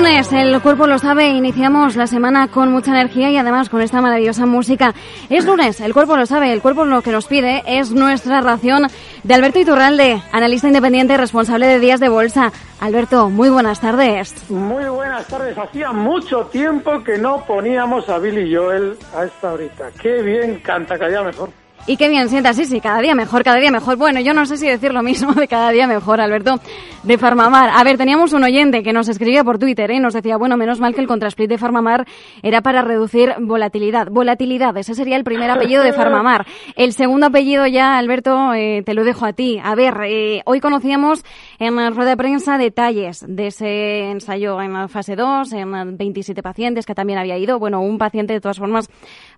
Lunes, 0.00 0.32
el 0.32 0.62
cuerpo 0.62 0.86
lo 0.86 0.98
sabe, 0.98 1.28
iniciamos 1.28 1.94
la 1.94 2.06
semana 2.06 2.48
con 2.48 2.72
mucha 2.72 2.90
energía 2.90 3.28
y 3.30 3.36
además 3.36 3.68
con 3.68 3.82
esta 3.82 4.00
maravillosa 4.00 4.46
música. 4.46 4.94
Es 5.28 5.44
lunes, 5.44 5.78
el 5.80 5.92
cuerpo 5.92 6.16
lo 6.16 6.24
sabe, 6.24 6.54
el 6.54 6.62
cuerpo 6.62 6.86
lo 6.86 7.02
que 7.02 7.10
nos 7.10 7.26
pide 7.26 7.62
es 7.66 7.90
nuestra 7.90 8.40
ración 8.40 8.86
de 9.24 9.34
Alberto 9.34 9.58
Iturralde, 9.58 10.22
analista 10.32 10.68
independiente 10.68 11.12
y 11.12 11.16
responsable 11.18 11.66
de 11.66 11.80
Días 11.80 12.00
de 12.00 12.08
Bolsa. 12.08 12.50
Alberto, 12.80 13.28
muy 13.28 13.50
buenas 13.50 13.80
tardes. 13.80 14.50
Muy 14.50 14.84
buenas 14.84 15.26
tardes. 15.26 15.58
Hacía 15.58 15.92
mucho 15.92 16.46
tiempo 16.46 17.04
que 17.04 17.18
no 17.18 17.44
poníamos 17.44 18.08
a 18.08 18.16
Billy 18.16 18.54
Joel 18.54 18.96
a 19.14 19.24
esta 19.24 19.52
horita. 19.52 19.90
Qué 20.00 20.22
bien 20.22 20.60
canta, 20.60 20.98
caía 20.98 21.22
mejor. 21.22 21.50
Y 21.86 21.96
qué 21.96 22.08
bien 22.08 22.28
sienta, 22.28 22.52
sí, 22.52 22.66
sí, 22.66 22.80
cada 22.80 23.00
día 23.00 23.14
mejor, 23.14 23.42
cada 23.42 23.58
día 23.58 23.70
mejor. 23.70 23.96
Bueno, 23.96 24.20
yo 24.20 24.32
no 24.32 24.46
sé 24.46 24.58
si 24.58 24.68
decir 24.68 24.92
lo 24.92 25.02
mismo 25.02 25.32
de 25.32 25.48
cada 25.48 25.70
día 25.70 25.86
mejor, 25.86 26.20
Alberto, 26.20 26.60
de 27.02 27.18
Farmamar. 27.18 27.70
A 27.74 27.82
ver, 27.82 27.96
teníamos 27.96 28.32
un 28.32 28.44
oyente 28.44 28.82
que 28.82 28.92
nos 28.92 29.08
escribía 29.08 29.42
por 29.42 29.58
Twitter, 29.58 29.90
¿eh? 29.90 29.98
Nos 29.98 30.14
decía, 30.14 30.36
bueno, 30.36 30.56
menos 30.56 30.78
mal 30.78 30.94
que 30.94 31.00
el 31.00 31.06
contrasplit 31.06 31.48
de 31.48 31.58
Farmamar 31.58 32.06
era 32.42 32.60
para 32.60 32.82
reducir 32.82 33.34
volatilidad. 33.40 34.08
Volatilidad, 34.10 34.76
ese 34.76 34.94
sería 34.94 35.16
el 35.16 35.24
primer 35.24 35.50
apellido 35.50 35.82
de 35.82 35.92
Farmamar. 35.92 36.46
El 36.76 36.92
segundo 36.92 37.26
apellido 37.26 37.66
ya, 37.66 37.96
Alberto, 37.98 38.52
eh, 38.54 38.82
te 38.84 38.94
lo 38.94 39.02
dejo 39.02 39.24
a 39.24 39.32
ti. 39.32 39.58
A 39.62 39.74
ver, 39.74 39.94
eh, 40.04 40.42
hoy 40.44 40.60
conocíamos 40.60 41.24
en 41.60 41.76
la 41.76 41.90
rueda 41.90 42.10
de 42.10 42.16
prensa 42.16 42.56
detalles 42.56 43.22
de 43.28 43.48
ese 43.48 44.10
ensayo 44.10 44.62
en 44.62 44.72
la 44.72 44.88
fase 44.88 45.14
2, 45.14 45.52
en 45.52 45.96
27 45.98 46.42
pacientes 46.42 46.86
que 46.86 46.94
también 46.94 47.18
había 47.18 47.36
ido. 47.36 47.58
Bueno, 47.58 47.82
un 47.82 47.98
paciente, 47.98 48.32
de 48.32 48.40
todas 48.40 48.58
formas, 48.58 48.88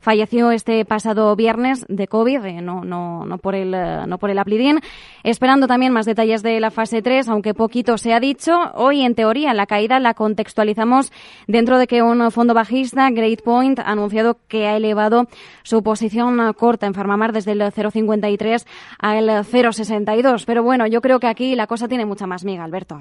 falleció 0.01 0.53
este 0.53 0.85
pasado 0.85 1.35
viernes 1.35 1.85
de 1.89 2.07
COVID 2.07 2.39
no, 2.63 2.85
no, 2.85 3.27
no 3.27 3.39
por 3.39 3.57
el, 3.57 3.75
eh, 3.75 4.07
no 4.07 4.19
por 4.19 4.31
el 4.31 4.39
Aplidin. 4.39 4.79
Esperando 5.25 5.67
también 5.67 5.93
más 5.93 6.07
detalles 6.07 6.45
de 6.45 6.61
la 6.61 6.71
fase 6.71 7.03
3, 7.03 7.29
aunque 7.29 7.55
poquito 7.55 7.99
se 7.99 8.13
ha 8.15 8.21
dicho. 8.21 8.53
Hoy, 8.75 9.03
en 9.03 9.17
teoría, 9.17 9.53
la 9.53 9.67
caída 9.67 9.99
la 9.99 10.15
contextualizamos 10.15 11.11
dentro 11.49 11.77
de 11.77 11.89
que 11.89 12.03
un 12.03 12.31
fondo 12.31 12.55
bajista, 12.55 13.11
Great 13.11 13.43
Point, 13.43 13.81
ha 13.81 13.91
anunciado 13.91 14.39
que 14.47 14.69
ha 14.69 14.77
elevado 14.77 15.27
su 15.65 15.83
posición 15.83 16.53
corta 16.53 16.87
en 16.87 16.95
Farmamar 16.95 17.33
desde 17.33 17.51
el 17.51 17.63
0,53 17.63 18.65
al 19.01 19.29
0,62. 19.29 20.45
Pero 20.47 20.63
bueno, 20.63 20.87
yo 20.87 21.01
creo 21.01 21.19
que 21.19 21.27
aquí 21.27 21.57
la 21.57 21.67
cosa 21.67 21.89
tiene 21.89 22.12
mucha 22.13 22.27
más 22.27 22.45
miga, 22.45 22.63
Alberto. 22.63 23.01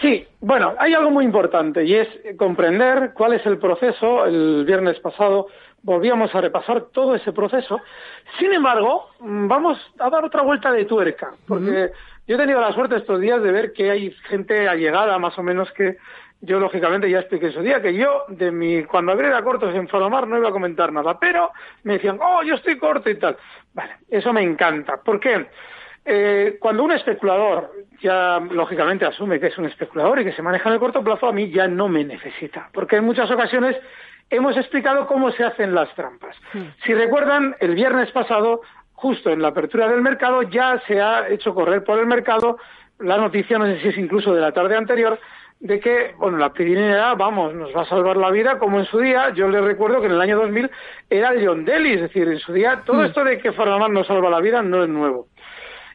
Sí, 0.00 0.24
bueno, 0.40 0.74
hay 0.78 0.94
algo 0.94 1.10
muy 1.10 1.24
importante 1.24 1.84
y 1.84 1.96
es 1.96 2.08
comprender 2.38 3.10
cuál 3.12 3.32
es 3.32 3.44
el 3.44 3.58
proceso. 3.58 4.24
El 4.24 4.64
viernes 4.64 5.00
pasado 5.00 5.48
volvíamos 5.82 6.32
a 6.32 6.40
repasar 6.40 6.82
todo 6.92 7.16
ese 7.16 7.32
proceso. 7.32 7.80
Sin 8.38 8.52
embargo, 8.52 9.10
mm, 9.18 9.48
vamos 9.48 9.78
a 9.98 10.08
dar 10.08 10.24
otra 10.24 10.42
vuelta 10.42 10.70
de 10.70 10.84
tuerca, 10.84 11.32
porque 11.48 11.90
yo 12.28 12.36
he 12.36 12.38
tenido 12.38 12.60
la 12.60 12.72
suerte 12.72 12.96
estos 12.96 13.20
días 13.20 13.42
de 13.42 13.50
ver 13.50 13.72
que 13.72 13.90
hay 13.90 14.12
gente 14.28 14.68
allegada, 14.68 15.18
más 15.18 15.36
o 15.36 15.42
menos 15.42 15.68
que 15.72 15.96
yo 16.42 16.60
lógicamente 16.60 17.10
ya 17.10 17.18
expliqué 17.18 17.48
ese 17.48 17.60
día 17.60 17.82
que 17.82 17.92
yo 17.92 18.24
de 18.28 18.50
mi 18.52 18.84
cuando 18.84 19.12
abriera 19.12 19.42
cortos 19.42 19.74
en 19.74 19.88
Falomar 19.88 20.26
no 20.26 20.38
iba 20.38 20.50
a 20.50 20.52
comentar 20.52 20.92
nada, 20.92 21.18
pero 21.18 21.50
me 21.82 21.94
decían, 21.94 22.18
oh, 22.22 22.44
yo 22.44 22.54
estoy 22.54 22.78
corto 22.78 23.10
y 23.10 23.16
tal. 23.16 23.36
Vale, 23.74 23.96
eso 24.08 24.32
me 24.32 24.42
encanta. 24.42 24.98
¿Por 25.02 25.18
qué? 25.18 25.48
Eh, 26.04 26.56
cuando 26.58 26.84
un 26.84 26.92
especulador 26.92 27.70
ya 28.00 28.40
lógicamente 28.40 29.04
asume 29.04 29.38
que 29.40 29.48
es 29.48 29.58
un 29.58 29.66
especulador 29.66 30.20
y 30.20 30.24
que 30.24 30.32
se 30.32 30.42
maneja 30.42 30.68
en 30.68 30.74
el 30.74 30.80
corto 30.80 31.02
plazo, 31.02 31.28
a 31.28 31.32
mí 31.32 31.50
ya 31.50 31.68
no 31.68 31.88
me 31.88 32.04
necesita, 32.04 32.68
porque 32.72 32.96
en 32.96 33.04
muchas 33.04 33.30
ocasiones 33.30 33.76
hemos 34.30 34.56
explicado 34.56 35.06
cómo 35.06 35.30
se 35.32 35.44
hacen 35.44 35.74
las 35.74 35.92
trampas. 35.94 36.36
Hmm. 36.52 36.68
Si 36.84 36.94
recuerdan, 36.94 37.56
el 37.60 37.74
viernes 37.74 38.10
pasado, 38.12 38.62
justo 38.92 39.30
en 39.30 39.42
la 39.42 39.48
apertura 39.48 39.88
del 39.88 40.02
mercado, 40.02 40.42
ya 40.42 40.80
se 40.86 41.00
ha 41.00 41.28
hecho 41.28 41.54
correr 41.54 41.84
por 41.84 41.98
el 41.98 42.06
mercado 42.06 42.58
la 43.00 43.16
noticia, 43.16 43.58
no 43.58 43.66
sé 43.66 43.80
si 43.80 43.88
es 43.88 43.98
incluso 43.98 44.34
de 44.34 44.40
la 44.40 44.52
tarde 44.52 44.76
anterior, 44.76 45.18
de 45.58 45.80
que, 45.80 46.14
bueno, 46.18 46.38
la 46.38 46.52
pirinea, 46.52 47.14
vamos, 47.14 47.54
nos 47.54 47.74
va 47.74 47.82
a 47.82 47.86
salvar 47.86 48.16
la 48.16 48.30
vida, 48.30 48.58
como 48.58 48.78
en 48.78 48.86
su 48.86 48.98
día, 48.98 49.30
yo 49.30 49.48
les 49.48 49.62
recuerdo 49.62 50.00
que 50.00 50.06
en 50.06 50.12
el 50.12 50.20
año 50.20 50.38
2000 50.38 50.70
era 51.08 51.32
John 51.42 51.64
Daly, 51.64 51.94
es 51.94 52.00
decir, 52.02 52.28
en 52.28 52.38
su 52.38 52.52
día, 52.52 52.82
todo 52.84 53.02
hmm. 53.02 53.06
esto 53.06 53.24
de 53.24 53.38
que 53.38 53.52
Farmamar 53.52 53.90
nos 53.90 54.06
salva 54.06 54.30
la 54.30 54.40
vida 54.40 54.62
no 54.62 54.82
es 54.82 54.88
nuevo. 54.88 55.28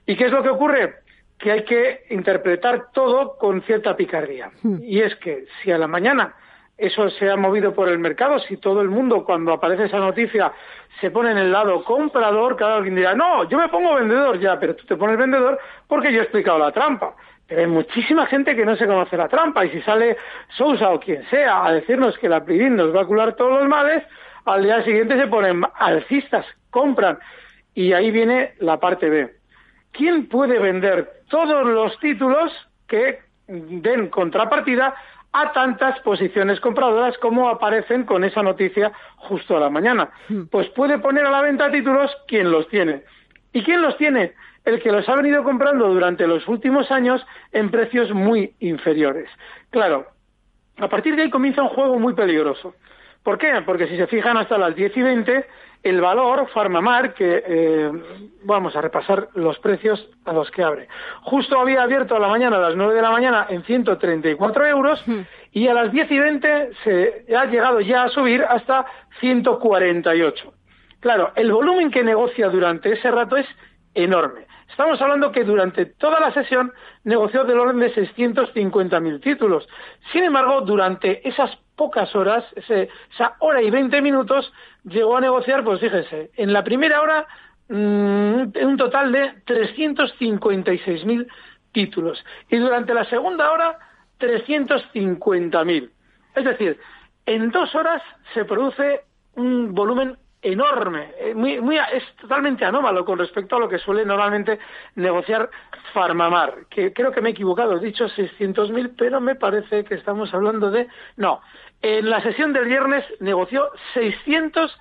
¿Y 0.06 0.16
qué 0.16 0.26
es 0.26 0.32
lo 0.32 0.44
que 0.44 0.50
ocurre? 0.50 1.05
Que 1.38 1.52
hay 1.52 1.64
que 1.66 2.06
interpretar 2.10 2.92
todo 2.94 3.38
con 3.38 3.62
cierta 3.64 3.96
picardía. 3.96 4.52
Hmm. 4.64 4.78
Y 4.82 5.02
es 5.02 5.16
que 5.16 5.46
si 5.62 5.72
a 5.72 5.78
la 5.78 5.88
mañana 5.88 6.34
eso 6.78 7.10
se 7.10 7.30
ha 7.30 7.38
movido 7.38 7.74
por 7.74 7.90
el 7.90 8.00
mercado. 8.00 8.40
Si 8.40 8.58
todo 8.58 8.82
el 8.82 8.90
mundo, 8.90 9.24
cuando 9.24 9.54
aparece 9.54 9.86
esa 9.86 10.00
noticia, 10.00 10.52
se 11.00 11.10
pone 11.10 11.32
en 11.32 11.38
el 11.38 11.52
lado 11.52 11.84
comprador, 11.84 12.56
cada 12.56 12.78
alguien 12.78 12.96
dirá, 12.96 13.16
no, 13.16 13.48
yo 13.48 13.58
me 13.58 13.70
pongo 13.70 13.96
vendedor 13.96 14.40
ya, 14.40 14.60
pero 14.60 14.76
tú 14.76 14.86
te 14.86 14.98
pones 14.98 15.18
vendedor 15.18 15.60
porque 15.88 16.12
yo 16.12 16.20
he 16.20 16.24
explicado 16.24 16.60
la 16.60 16.72
trampa. 16.72 17.16
Pero 17.48 17.62
hay 17.62 17.68
muchísima 17.68 18.26
gente 18.26 18.56
que 18.56 18.66
no 18.66 18.76
se 18.76 18.88
conoce 18.88 19.16
la 19.16 19.30
trampa 19.30 19.66
y 19.66 19.70
si 19.70 19.82
sale 19.82 20.18
Sousa 20.58 20.90
o 20.90 21.00
quien 21.00 21.24
sea 21.30 21.66
a 21.66 21.72
decirnos 21.72 22.18
que 22.18 22.28
la 22.28 22.44
PRIDIN 22.44 22.76
nos 22.76 22.94
va 22.94 23.02
a 23.02 23.06
curar 23.06 23.36
todos 23.36 23.60
los 23.60 23.70
males, 23.70 24.04
al 24.46 24.64
día 24.64 24.84
siguiente 24.84 25.18
se 25.18 25.28
ponen 25.28 25.64
alcistas, 25.76 26.46
compran 26.72 27.20
y 27.74 27.94
ahí 27.94 28.10
viene 28.12 28.54
la 28.60 28.80
parte 28.80 29.10
B. 29.10 29.32
¿Quién 29.98 30.28
puede 30.28 30.60
vender 30.60 31.22
todos 31.30 31.66
los 31.66 31.98
títulos 32.00 32.52
que 32.88 33.20
den 33.48 34.10
contrapartida 34.10 34.96
a 35.36 35.52
tantas 35.52 36.00
posiciones 36.00 36.62
compradoras 36.62 37.18
como 37.18 37.50
aparecen 37.50 38.06
con 38.06 38.24
esa 38.24 38.42
noticia 38.42 38.94
justo 39.18 39.58
a 39.58 39.60
la 39.60 39.70
mañana. 39.70 40.10
Hmm. 40.30 40.44
Pues 40.50 40.70
puede 40.70 40.98
poner 41.00 41.26
a 41.26 41.30
la 41.30 41.42
venta 41.42 41.70
títulos 41.70 42.10
quien 42.26 42.50
los 42.52 42.70
tiene. 42.70 43.04
¿Y 43.52 43.62
quién 43.64 43.82
los 43.82 43.98
tiene? 43.98 44.34
El 44.64 44.82
que 44.82 44.94
los 44.94 45.08
ha 45.10 45.16
venido 45.16 45.44
comprando 45.44 45.90
durante 45.90 46.26
los 46.26 46.48
últimos 46.48 46.90
años 46.90 47.26
en 47.52 47.70
precios 47.70 48.14
muy 48.14 48.56
inferiores. 48.62 49.30
Claro, 49.72 50.08
a 50.78 50.88
partir 50.88 51.18
de 51.18 51.24
ahí 51.24 51.30
comienza 51.30 51.64
un 51.64 51.70
juego 51.70 52.00
muy 52.00 52.14
peligroso. 52.14 52.74
¿Por 53.22 53.38
qué? 53.38 53.62
Porque 53.66 53.88
si 53.88 53.98
se 53.98 54.08
fijan 54.08 54.38
hasta 54.38 54.58
las 54.58 54.74
10 54.74 54.96
y 54.96 55.02
20, 55.02 55.46
el 55.86 56.02
valor 56.02 56.50
Farmamar, 56.50 57.14
que 57.14 57.44
eh, 57.46 57.92
vamos 58.44 58.76
a 58.76 58.82
repasar 58.82 59.30
los 59.36 59.60
precios 59.60 60.10
a 60.26 60.34
los 60.34 60.50
que 60.50 60.64
abre. 60.64 60.88
Justo 61.22 61.60
había 61.60 61.84
abierto 61.84 62.16
a 62.16 62.20
la 62.20 62.28
mañana, 62.28 62.58
a 62.58 62.60
las 62.60 62.76
9 62.76 62.96
de 62.96 63.02
la 63.04 63.12
mañana, 63.12 63.46
en 63.50 63.64
134 63.64 64.66
euros 64.66 65.04
y 65.52 65.68
a 65.68 65.76
las 65.76 65.92
10 65.92 66.12
y 66.12 66.20
20 66.20 66.70
se 66.84 67.26
ha 67.38 67.46
llegado 67.46 67.82
ya 67.82 68.04
a 68.04 68.10
subir 68.10 68.44
hasta 68.44 68.88
148. 69.20 70.54
Claro, 71.02 71.32
el 71.36 71.52
volumen 71.52 71.92
que 71.92 72.04
negocia 72.04 72.50
durante 72.50 72.94
ese 72.94 73.12
rato 73.12 73.38
es 73.38 73.46
enorme. 73.94 74.48
Estamos 74.72 75.00
hablando 75.00 75.32
que 75.32 75.44
durante 75.44 75.86
toda 75.86 76.20
la 76.20 76.34
sesión 76.34 76.74
negoció 77.04 77.44
del 77.44 77.60
orden 77.60 77.78
de 77.78 77.94
650.000 77.94 79.22
títulos. 79.22 79.68
Sin 80.12 80.24
embargo, 80.24 80.62
durante 80.62 81.28
esas 81.30 81.56
pocas 81.76 82.16
horas, 82.16 82.46
esa 82.56 83.36
hora 83.40 83.62
y 83.62 83.70
20 83.70 84.02
minutos, 84.02 84.52
llegó 84.84 85.18
a 85.18 85.22
negociar, 85.22 85.64
pues 85.64 85.80
fíjese, 85.80 86.32
en 86.36 86.54
la 86.54 86.64
primera 86.64 87.02
hora 87.02 87.28
mm, 87.70 88.44
un 88.64 88.78
total 88.78 89.12
de 89.12 89.34
356.000 89.46 91.28
títulos 91.72 92.24
y 92.50 92.58
durante 92.58 92.94
la 92.94 93.06
segunda 93.06 93.52
hora 93.52 93.78
350.000. 94.20 95.90
Es 96.36 96.44
decir, 96.44 96.80
en 97.26 97.52
dos 97.52 97.74
horas 97.76 98.02
se 98.34 98.46
produce 98.46 99.02
un 99.36 99.74
volumen 99.74 100.18
enorme, 100.46 101.12
eh, 101.20 101.34
muy, 101.34 101.60
muy, 101.60 101.78
es 101.78 102.04
totalmente 102.22 102.64
anómalo 102.66 103.04
con 103.04 103.18
respecto 103.18 103.56
a 103.56 103.60
lo 103.60 103.68
que 103.68 103.80
suele 103.80 104.06
normalmente 104.06 104.60
negociar 104.96 105.50
Farmamar, 105.92 106.68
que 106.70 106.94
creo 106.94 107.12
que 107.12 107.22
me 107.22 107.30
he 107.30 107.32
equivocado, 107.32 107.78
he 107.78 107.80
dicho 107.80 108.06
600.000, 108.06 108.94
pero 108.96 109.20
me 109.20 109.36
parece 109.36 109.84
que 109.84 109.96
estamos 109.96 110.34
hablando 110.34 110.70
de... 110.70 110.88
No, 111.18 111.42
en 111.82 112.10
la 112.10 112.22
sesión 112.22 112.54
del 112.54 112.66
viernes 112.66 113.04
negoció 113.20 113.72
600, 113.96 114.80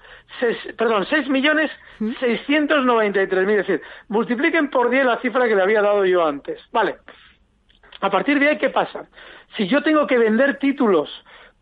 perdón, 0.76 1.06
6 1.08 1.28
millones 1.28 1.70
693 2.20 3.46
mil, 3.46 3.58
es 3.58 3.66
decir, 3.66 3.82
multipliquen 4.08 4.68
por 4.68 4.90
10 4.90 5.06
la 5.06 5.18
cifra 5.18 5.48
que 5.48 5.56
le 5.56 5.62
había 5.62 5.82
dado 5.82 6.04
yo 6.04 6.26
antes. 6.26 6.60
Vale. 6.72 6.96
A 8.00 8.10
partir 8.10 8.38
de 8.38 8.50
ahí, 8.50 8.58
¿qué 8.58 8.70
pasa? 8.70 9.06
Si 9.56 9.66
yo 9.66 9.82
tengo 9.82 10.06
que 10.06 10.18
vender 10.18 10.58
títulos 10.58 11.10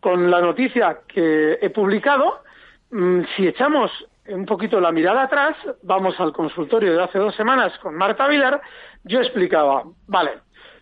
con 0.01 0.31
la 0.31 0.41
noticia 0.41 1.01
que 1.07 1.59
he 1.61 1.71
publicado, 1.71 2.43
si 3.37 3.47
echamos 3.47 3.91
un 4.29 4.47
poquito 4.47 4.81
la 4.81 4.93
mirada 4.93 5.23
atrás, 5.23 5.57
vamos 5.83 6.19
al 6.21 6.33
consultorio 6.33 6.95
de 6.95 7.03
hace 7.03 7.19
dos 7.19 7.35
semanas 7.35 7.77
con 7.79 7.95
Marta 7.95 8.29
Vilar, 8.29 8.61
yo 9.05 9.21
explicaba, 9.21 9.85
vale, 10.07 10.33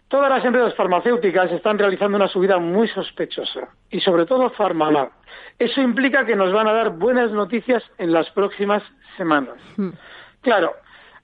todas 0.09 0.29
las 0.29 0.45
empresas 0.45 0.75
farmacéuticas 0.75 1.51
están 1.53 1.79
realizando 1.79 2.17
una 2.17 2.29
subida 2.29 2.59
muy 2.59 2.89
sospechosa 2.89 3.69
y 3.91 4.01
sobre 4.01 4.27
todo 4.27 4.51
Farmamar. 4.51 5.11
Eso 5.59 5.81
implica 5.81 6.27
que 6.27 6.37
nos 6.37 6.53
van 6.53 6.69
a 6.69 6.73
dar 6.73 6.91
buenas 6.91 7.31
noticias 7.31 7.83
en 7.99 8.12
las 8.12 8.29
próximas 8.31 8.83
semanas. 9.17 9.57
Hmm. 9.77 9.91
Claro, 10.43 10.73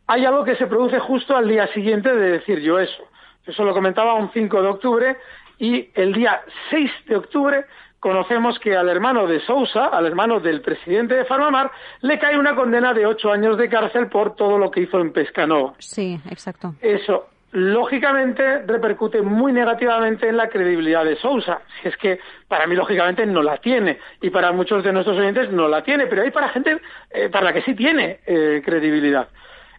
hay 0.07 0.25
algo 0.25 0.45
que 0.45 0.57
se 0.57 0.67
produce 0.67 1.01
justo 1.01 1.37
al 1.37 1.49
día 1.49 1.67
siguiente 1.69 2.15
de 2.15 2.31
decir 2.31 2.61
yo 2.61 2.79
eso. 2.79 3.03
Eso 3.45 3.65
lo 3.65 3.75
comentaba 3.75 4.15
un 4.15 4.31
5 4.33 4.63
de 4.63 4.69
octubre 4.69 5.17
y 5.59 5.91
el 5.95 6.13
día 6.13 6.43
6 6.71 6.91
de 7.07 7.17
octubre 7.17 7.65
conocemos 8.07 8.57
que 8.61 8.77
al 8.77 8.89
hermano 8.89 9.27
de 9.27 9.41
Sousa, 9.41 9.87
al 9.87 10.07
hermano 10.07 10.39
del 10.39 10.61
presidente 10.61 11.17
de 11.17 11.25
Farmamar, 11.25 11.73
le 12.03 12.21
cae 12.21 12.39
una 12.39 12.55
condena 12.55 12.95
de 12.95 13.05
ocho 13.05 13.33
años 13.33 13.59
de 13.59 13.69
cárcel 13.69 14.07
por 14.07 14.37
todo 14.37 14.59
lo 14.59 14.71
que 14.71 14.83
hizo 14.83 15.01
en 15.01 15.13
Pescanova. 15.13 15.75
Sí, 15.79 16.17
exacto. 16.31 16.77
Eso, 16.81 17.27
lógicamente, 17.51 18.59
repercute 18.61 19.23
muy 19.23 19.53
negativamente 19.53 20.29
en 20.29 20.37
la 20.37 20.49
credibilidad 20.49 21.05
de 21.05 21.17
Sousa. 21.17 21.63
Si 21.83 21.89
es 21.89 21.97
que 21.97 22.21
para 22.47 22.69
mí, 22.69 22.77
lógicamente, 22.77 23.27
no 23.27 23.43
la 23.43 23.57
tiene. 23.57 23.99
Y 24.23 24.31
para 24.31 24.53
muchos 24.53 24.85
de 24.85 24.93
nuestros 24.93 25.19
oyentes 25.19 25.51
no 25.51 25.67
la 25.67 25.83
tiene. 25.83 26.07
Pero 26.07 26.23
hay 26.23 26.31
para 26.31 26.51
gente 26.51 26.81
eh, 27.11 27.29
para 27.29 27.47
la 27.47 27.53
que 27.53 27.63
sí 27.63 27.75
tiene 27.75 28.21
eh, 28.25 28.63
credibilidad. 28.65 29.27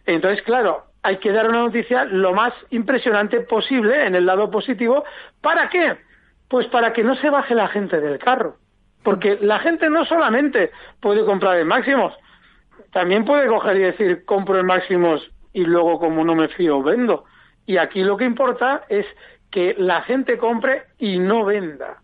Entonces, 0.04 0.42
claro, 0.42 0.84
hay 1.02 1.16
que 1.16 1.32
dar 1.32 1.48
una 1.48 1.60
noticia 1.60 2.04
lo 2.04 2.34
más 2.34 2.52
impresionante 2.68 3.40
posible 3.40 4.04
en 4.04 4.14
el 4.14 4.26
lado 4.26 4.50
positivo. 4.50 5.06
¿Para 5.40 5.70
qué? 5.70 6.07
Pues 6.48 6.66
para 6.68 6.92
que 6.92 7.04
no 7.04 7.14
se 7.16 7.30
baje 7.30 7.54
la 7.54 7.68
gente 7.68 8.00
del 8.00 8.18
carro. 8.18 8.56
Porque 9.02 9.38
la 9.40 9.58
gente 9.60 9.88
no 9.90 10.04
solamente 10.04 10.70
puede 11.00 11.24
comprar 11.24 11.58
en 11.58 11.68
máximos, 11.68 12.12
también 12.92 13.24
puede 13.24 13.46
coger 13.46 13.76
y 13.76 13.80
decir 13.80 14.24
compro 14.24 14.58
en 14.58 14.66
máximos 14.66 15.30
y 15.52 15.64
luego 15.64 15.98
como 15.98 16.24
no 16.24 16.34
me 16.34 16.48
fío 16.48 16.82
vendo. 16.82 17.24
Y 17.66 17.76
aquí 17.76 18.02
lo 18.02 18.16
que 18.16 18.24
importa 18.24 18.84
es 18.88 19.06
que 19.50 19.74
la 19.78 20.02
gente 20.02 20.38
compre 20.38 20.84
y 20.98 21.18
no 21.18 21.44
venda. 21.44 21.98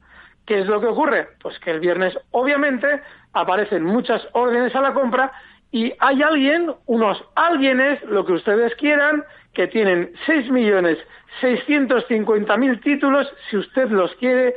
¿Qué 0.46 0.60
es 0.60 0.66
lo 0.66 0.80
que 0.80 0.86
ocurre? 0.86 1.28
Pues 1.40 1.58
que 1.58 1.70
el 1.70 1.80
viernes 1.80 2.18
obviamente 2.30 3.00
aparecen 3.32 3.82
muchas 3.82 4.26
órdenes 4.32 4.74
a 4.76 4.82
la 4.82 4.92
compra 4.92 5.32
y 5.70 5.92
hay 5.98 6.22
alguien, 6.22 6.72
unos 6.86 7.22
alguienes, 7.34 8.02
lo 8.04 8.24
que 8.24 8.32
ustedes 8.32 8.74
quieran, 8.76 9.24
que 9.54 9.68
tienen 9.68 10.12
6.650.000 10.26 12.82
títulos, 12.82 13.32
si 13.48 13.56
usted 13.56 13.88
los 13.90 14.12
quiere, 14.16 14.54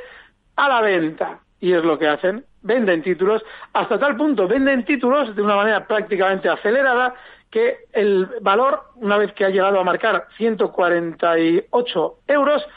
a 0.55 0.67
la 0.67 0.81
venta. 0.81 1.39
Y 1.59 1.73
es 1.73 1.83
lo 1.83 1.97
que 1.97 2.07
hacen, 2.07 2.45
venden 2.61 3.01
títulos, 3.01 3.43
hasta 3.73 3.97
tal 3.97 4.15
punto 4.15 4.47
venden 4.47 4.85
títulos 4.85 5.35
de 5.35 5.41
una 5.41 5.55
manera 5.55 5.87
prácticamente 5.87 6.49
acelerada 6.49 7.15
que 7.49 7.85
el 7.93 8.27
valor, 8.41 8.81
una 8.95 9.17
vez 9.17 9.33
que 9.33 9.45
ha 9.45 9.49
llegado 9.49 9.79
a 9.79 9.83
marcar 9.83 10.27
148 10.37 12.19
euros, 12.27 12.67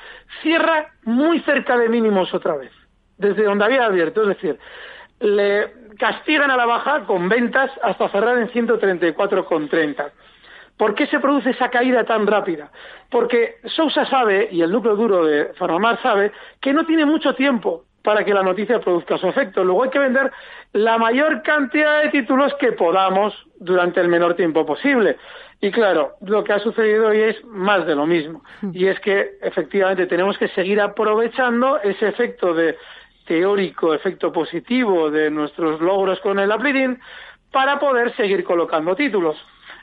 cierra 0.43 0.93
muy 1.05 1.40
cerca 1.40 1.76
de 1.76 1.88
mínimos 1.88 2.32
otra 2.32 2.56
vez, 2.56 2.70
desde 3.19 3.44
donde 3.44 3.64
había 3.64 3.87
abierto. 3.87 4.22
Es 4.22 4.28
decir, 4.28 4.58
le 5.19 5.72
castigan 5.99 6.50
a 6.50 6.56
la 6.56 6.67
baja 6.67 7.05
con 7.05 7.28
ventas 7.28 7.70
hasta 7.82 8.08
cerrar 8.11 8.38
en 8.38 8.49
134,30. 8.49 10.11
¿Por 10.81 10.94
qué 10.94 11.06
se 11.09 11.21
produce 11.21 11.50
esa 11.50 11.69
caída 11.69 12.05
tan 12.05 12.27
rápida? 12.27 12.73
Porque 13.11 13.56
Sousa 13.67 14.06
sabe, 14.06 14.49
y 14.50 14.62
el 14.62 14.73
núcleo 14.73 14.97
duro 14.97 15.27
de 15.27 15.53
Farmamar 15.59 16.00
sabe, 16.00 16.32
que 16.59 16.73
no 16.73 16.87
tiene 16.87 17.05
mucho 17.05 17.35
tiempo 17.35 17.85
para 18.03 18.25
que 18.25 18.32
la 18.32 18.43
noticia 18.43 18.81
produzca 18.81 19.19
su 19.19 19.29
efecto. 19.29 19.62
Luego 19.62 19.82
hay 19.85 19.91
que 19.91 19.99
vender 19.99 20.32
la 20.73 20.97
mayor 20.97 21.43
cantidad 21.43 22.03
de 22.03 22.09
títulos 22.09 22.55
que 22.55 22.73
podamos 22.73 23.35
durante 23.59 24.00
el 24.00 24.09
menor 24.09 24.37
tiempo 24.37 24.65
posible. 24.65 25.19
Y 25.61 25.71
claro, 25.71 26.15
lo 26.23 26.43
que 26.44 26.55
ha 26.55 26.59
sucedido 26.61 27.09
hoy 27.09 27.21
es 27.21 27.44
más 27.44 27.85
de 27.85 27.94
lo 27.94 28.06
mismo. 28.06 28.43
Hmm. 28.62 28.71
Y 28.73 28.87
es 28.87 28.99
que 29.00 29.32
efectivamente 29.43 30.06
tenemos 30.06 30.38
que 30.38 30.49
seguir 30.49 30.81
aprovechando 30.81 31.79
ese 31.82 32.09
efecto 32.09 32.55
de 32.55 32.79
teórico, 33.27 33.93
efecto 33.93 34.32
positivo 34.32 35.11
de 35.11 35.31
nuestros 35.31 35.79
logros 35.82 36.21
con 36.21 36.38
el 36.38 36.50
Apridin 36.50 36.99
para 37.53 37.79
poder 37.79 38.17
seguir 38.17 38.44
colocando 38.44 38.97
títulos. 38.97 39.37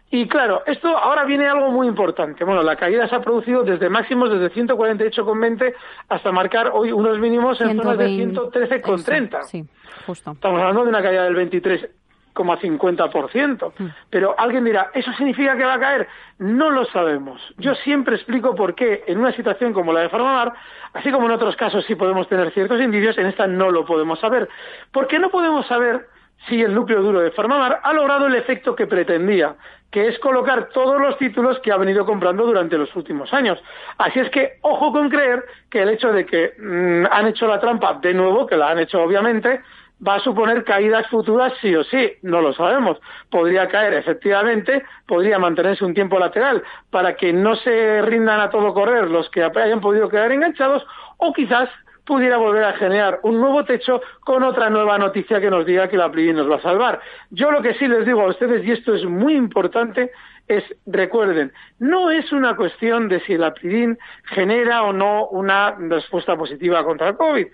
Y 0.10 0.28
claro, 0.28 0.64
esto 0.66 0.98
ahora 0.98 1.26
viene 1.26 1.48
algo 1.48 1.70
muy 1.70 1.86
importante. 1.86 2.46
Bueno, 2.46 2.64
la 2.64 2.78
caída 2.78 3.10
se 3.10 3.16
ha 3.16 3.22
producido 3.22 3.64
desde 3.64 3.90
máximos 3.90 4.32
desde 4.32 4.50
148,20 4.52 5.74
hasta 6.08 6.32
marcar 6.32 6.72
hoy 6.74 6.94
unos 6.94 7.20
mínimos 7.20 7.60
en 7.60 7.76
zonas 7.76 7.98
de 7.98 8.08
113,30. 8.08 9.44
Sí, 9.44 9.66
justo. 10.06 10.32
Estamos 10.32 10.62
hablando 10.62 10.84
de 10.84 10.90
una 10.90 11.02
caída 11.02 11.26
del 11.26 11.36
23,50%. 11.36 13.74
Mm. 13.78 13.88
Pero 14.10 14.34
alguien 14.38 14.64
dirá, 14.64 14.92
¿eso 14.94 15.12
significa 15.14 15.58
que 15.58 15.66
va 15.66 15.74
a 15.74 15.80
caer? 15.80 16.08
No 16.40 16.72
lo 16.72 16.86
sabemos. 16.86 17.42
Yo 17.58 17.76
siempre 17.76 18.16
explico 18.16 18.56
por 18.56 18.76
qué 18.76 19.04
en 19.08 19.18
una 19.18 19.34
situación 19.34 19.74
como 19.74 19.92
la 19.92 20.00
de 20.02 20.10
Farmamar, 20.10 20.54
así 20.94 21.12
como 21.12 21.26
en 21.26 21.34
otros 21.34 21.58
casos 21.58 21.84
sí 21.86 21.96
podemos 21.96 22.30
tener 22.30 22.54
ciertos 22.54 22.80
indicios, 22.80 23.18
en 23.18 23.26
esta 23.26 23.46
no 23.46 23.72
lo 23.72 23.86
podemos 23.86 24.22
saber. 24.22 24.48
¿Por 24.94 25.08
qué 25.08 25.20
no 25.20 25.30
podemos 25.30 25.68
saber 25.68 26.08
si 26.48 26.62
el 26.62 26.74
núcleo 26.74 27.02
duro 27.02 27.20
de 27.20 27.32
Farmamar 27.32 27.82
ha 27.84 27.94
logrado 27.94 28.28
el 28.28 28.36
efecto 28.36 28.76
que 28.76 28.88
pretendía, 28.88 29.56
que 29.92 30.08
es 30.08 30.20
colocar 30.20 30.70
todos 30.70 31.00
los 31.00 31.18
títulos 31.18 31.60
que 31.60 31.72
ha 31.72 31.78
venido 31.78 32.06
comprando 32.06 32.46
durante 32.46 32.78
los 32.78 32.94
últimos 32.96 33.34
años. 33.34 33.60
Así 33.98 34.20
es 34.20 34.30
que, 34.30 34.58
ojo 34.62 34.92
con 34.92 35.10
creer 35.10 35.44
que 35.70 35.82
el 35.82 35.90
hecho 35.90 36.12
de 36.12 36.26
que 36.26 36.54
mm, 36.60 37.06
han 37.12 37.28
hecho 37.28 37.48
la 37.48 37.60
trampa 37.60 37.94
de 38.02 38.14
nuevo, 38.14 38.46
que 38.46 38.58
la 38.58 38.70
han 38.72 38.80
hecho 38.80 39.02
obviamente, 39.02 39.62
va 40.06 40.16
a 40.16 40.20
suponer 40.20 40.64
caídas 40.64 41.08
futuras 41.08 41.54
sí 41.62 41.76
o 41.76 41.84
sí, 41.84 42.12
no 42.22 42.42
lo 42.42 42.54
sabemos. 42.54 42.98
Podría 43.30 43.68
caer 43.68 43.94
efectivamente, 43.94 44.84
podría 45.08 45.40
mantenerse 45.40 45.86
un 45.86 45.94
tiempo 45.94 46.20
lateral 46.20 46.64
para 46.92 47.16
que 47.16 47.34
no 47.34 47.56
se 47.56 48.02
rindan 48.04 48.40
a 48.40 48.50
todo 48.50 48.74
correr 48.74 49.10
los 49.10 49.30
que 49.30 49.44
hayan 49.44 49.82
podido 49.82 50.10
quedar 50.10 50.32
enganchados 50.32 50.86
o 51.18 51.34
quizás 51.34 51.70
pudiera 52.08 52.38
volver 52.38 52.64
a 52.64 52.74
generar 52.74 53.20
un 53.24 53.40
nuevo 53.40 53.66
techo 53.66 54.02
con 54.22 54.42
otra 54.42 54.70
nueva 54.70 54.98
noticia 54.98 55.42
que 55.42 55.52
nos 55.52 55.66
diga 55.66 55.90
que 55.90 55.98
la 55.98 56.10
PRI 56.10 56.34
nos 56.34 56.50
va 56.50 56.56
a 56.56 56.62
salvar. 56.62 57.02
Yo 57.30 57.52
lo 57.52 57.62
que 57.62 57.74
sí 57.76 57.88
les 57.88 58.06
digo 58.06 58.22
a 58.22 58.28
ustedes, 58.28 58.66
y 58.66 58.72
esto 58.72 58.96
es 58.96 59.04
muy 59.04 59.36
importante, 59.36 60.12
es, 60.48 60.64
recuerden, 60.86 61.52
no 61.80 62.10
es 62.10 62.32
una 62.32 62.56
cuestión 62.56 63.10
de 63.10 63.20
si 63.20 63.34
el 63.34 63.44
apridin 63.44 63.98
genera 64.24 64.84
o 64.84 64.94
no 64.94 65.28
una 65.28 65.76
respuesta 65.78 66.38
positiva 66.38 66.84
contra 66.86 67.10
el 67.10 67.18
COVID, 67.18 67.48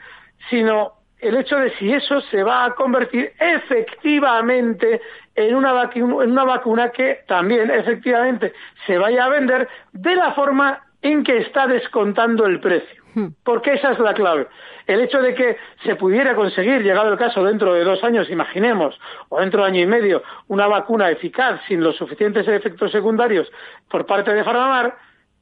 sino 0.51 0.93
el 1.19 1.37
hecho 1.37 1.57
de 1.57 1.71
si 1.77 1.91
eso 1.91 2.21
se 2.21 2.43
va 2.43 2.65
a 2.65 2.75
convertir 2.75 3.31
efectivamente 3.39 5.01
en 5.35 5.55
una, 5.55 5.89
en 5.95 6.03
una 6.03 6.43
vacuna 6.43 6.89
que 6.89 7.21
también 7.27 7.71
efectivamente 7.71 8.53
se 8.85 8.97
vaya 8.97 9.25
a 9.25 9.29
vender 9.29 9.67
de 9.93 10.15
la 10.15 10.33
forma 10.33 10.83
en 11.01 11.23
que 11.23 11.37
está 11.37 11.65
descontando 11.65 12.45
el 12.45 12.59
precio. 12.59 13.02
Porque 13.43 13.73
esa 13.73 13.91
es 13.91 13.99
la 13.99 14.13
clave. 14.13 14.47
El 14.87 15.01
hecho 15.01 15.21
de 15.21 15.33
que 15.33 15.57
se 15.83 15.95
pudiera 15.95 16.35
conseguir, 16.35 16.81
llegado 16.81 17.11
el 17.11 17.17
caso 17.17 17.43
dentro 17.43 17.73
de 17.73 17.83
dos 17.83 18.03
años, 18.03 18.29
imaginemos, 18.29 18.99
o 19.29 19.39
dentro 19.39 19.61
de 19.61 19.67
año 19.67 19.81
y 19.81 19.85
medio, 19.85 20.23
una 20.47 20.67
vacuna 20.67 21.09
eficaz 21.09 21.61
sin 21.67 21.83
los 21.83 21.95
suficientes 21.95 22.47
efectos 22.47 22.91
secundarios 22.91 23.51
por 23.89 24.05
parte 24.05 24.33
de 24.33 24.43
Farmamar, 24.43 24.97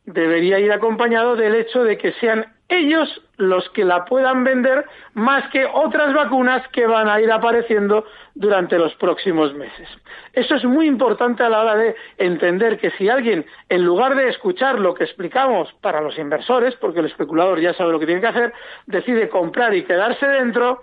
debería 0.05 0.59
ir 0.59 0.71
acompañado 0.71 1.35
del 1.35 1.55
hecho 1.55 1.83
de 1.83 1.97
que 1.97 2.11
sean 2.13 2.45
ellos 2.71 3.21
los 3.37 3.69
que 3.71 3.83
la 3.83 4.05
puedan 4.05 4.43
vender 4.43 4.85
más 5.13 5.49
que 5.49 5.65
otras 5.65 6.13
vacunas 6.13 6.65
que 6.69 6.87
van 6.87 7.09
a 7.09 7.19
ir 7.19 7.31
apareciendo 7.31 8.05
durante 8.33 8.79
los 8.79 8.95
próximos 8.95 9.53
meses. 9.53 9.89
Eso 10.33 10.55
es 10.55 10.63
muy 10.63 10.87
importante 10.87 11.43
a 11.43 11.49
la 11.49 11.61
hora 11.61 11.75
de 11.75 11.95
entender 12.17 12.79
que 12.79 12.91
si 12.91 13.09
alguien, 13.09 13.45
en 13.67 13.83
lugar 13.83 14.15
de 14.15 14.29
escuchar 14.29 14.79
lo 14.79 14.93
que 14.93 15.03
explicamos 15.03 15.71
para 15.81 16.01
los 16.01 16.17
inversores, 16.17 16.75
porque 16.75 17.01
el 17.01 17.07
especulador 17.07 17.59
ya 17.59 17.73
sabe 17.73 17.91
lo 17.91 17.99
que 17.99 18.05
tiene 18.05 18.21
que 18.21 18.27
hacer, 18.27 18.53
decide 18.85 19.27
comprar 19.27 19.75
y 19.75 19.83
quedarse 19.83 20.25
dentro, 20.25 20.81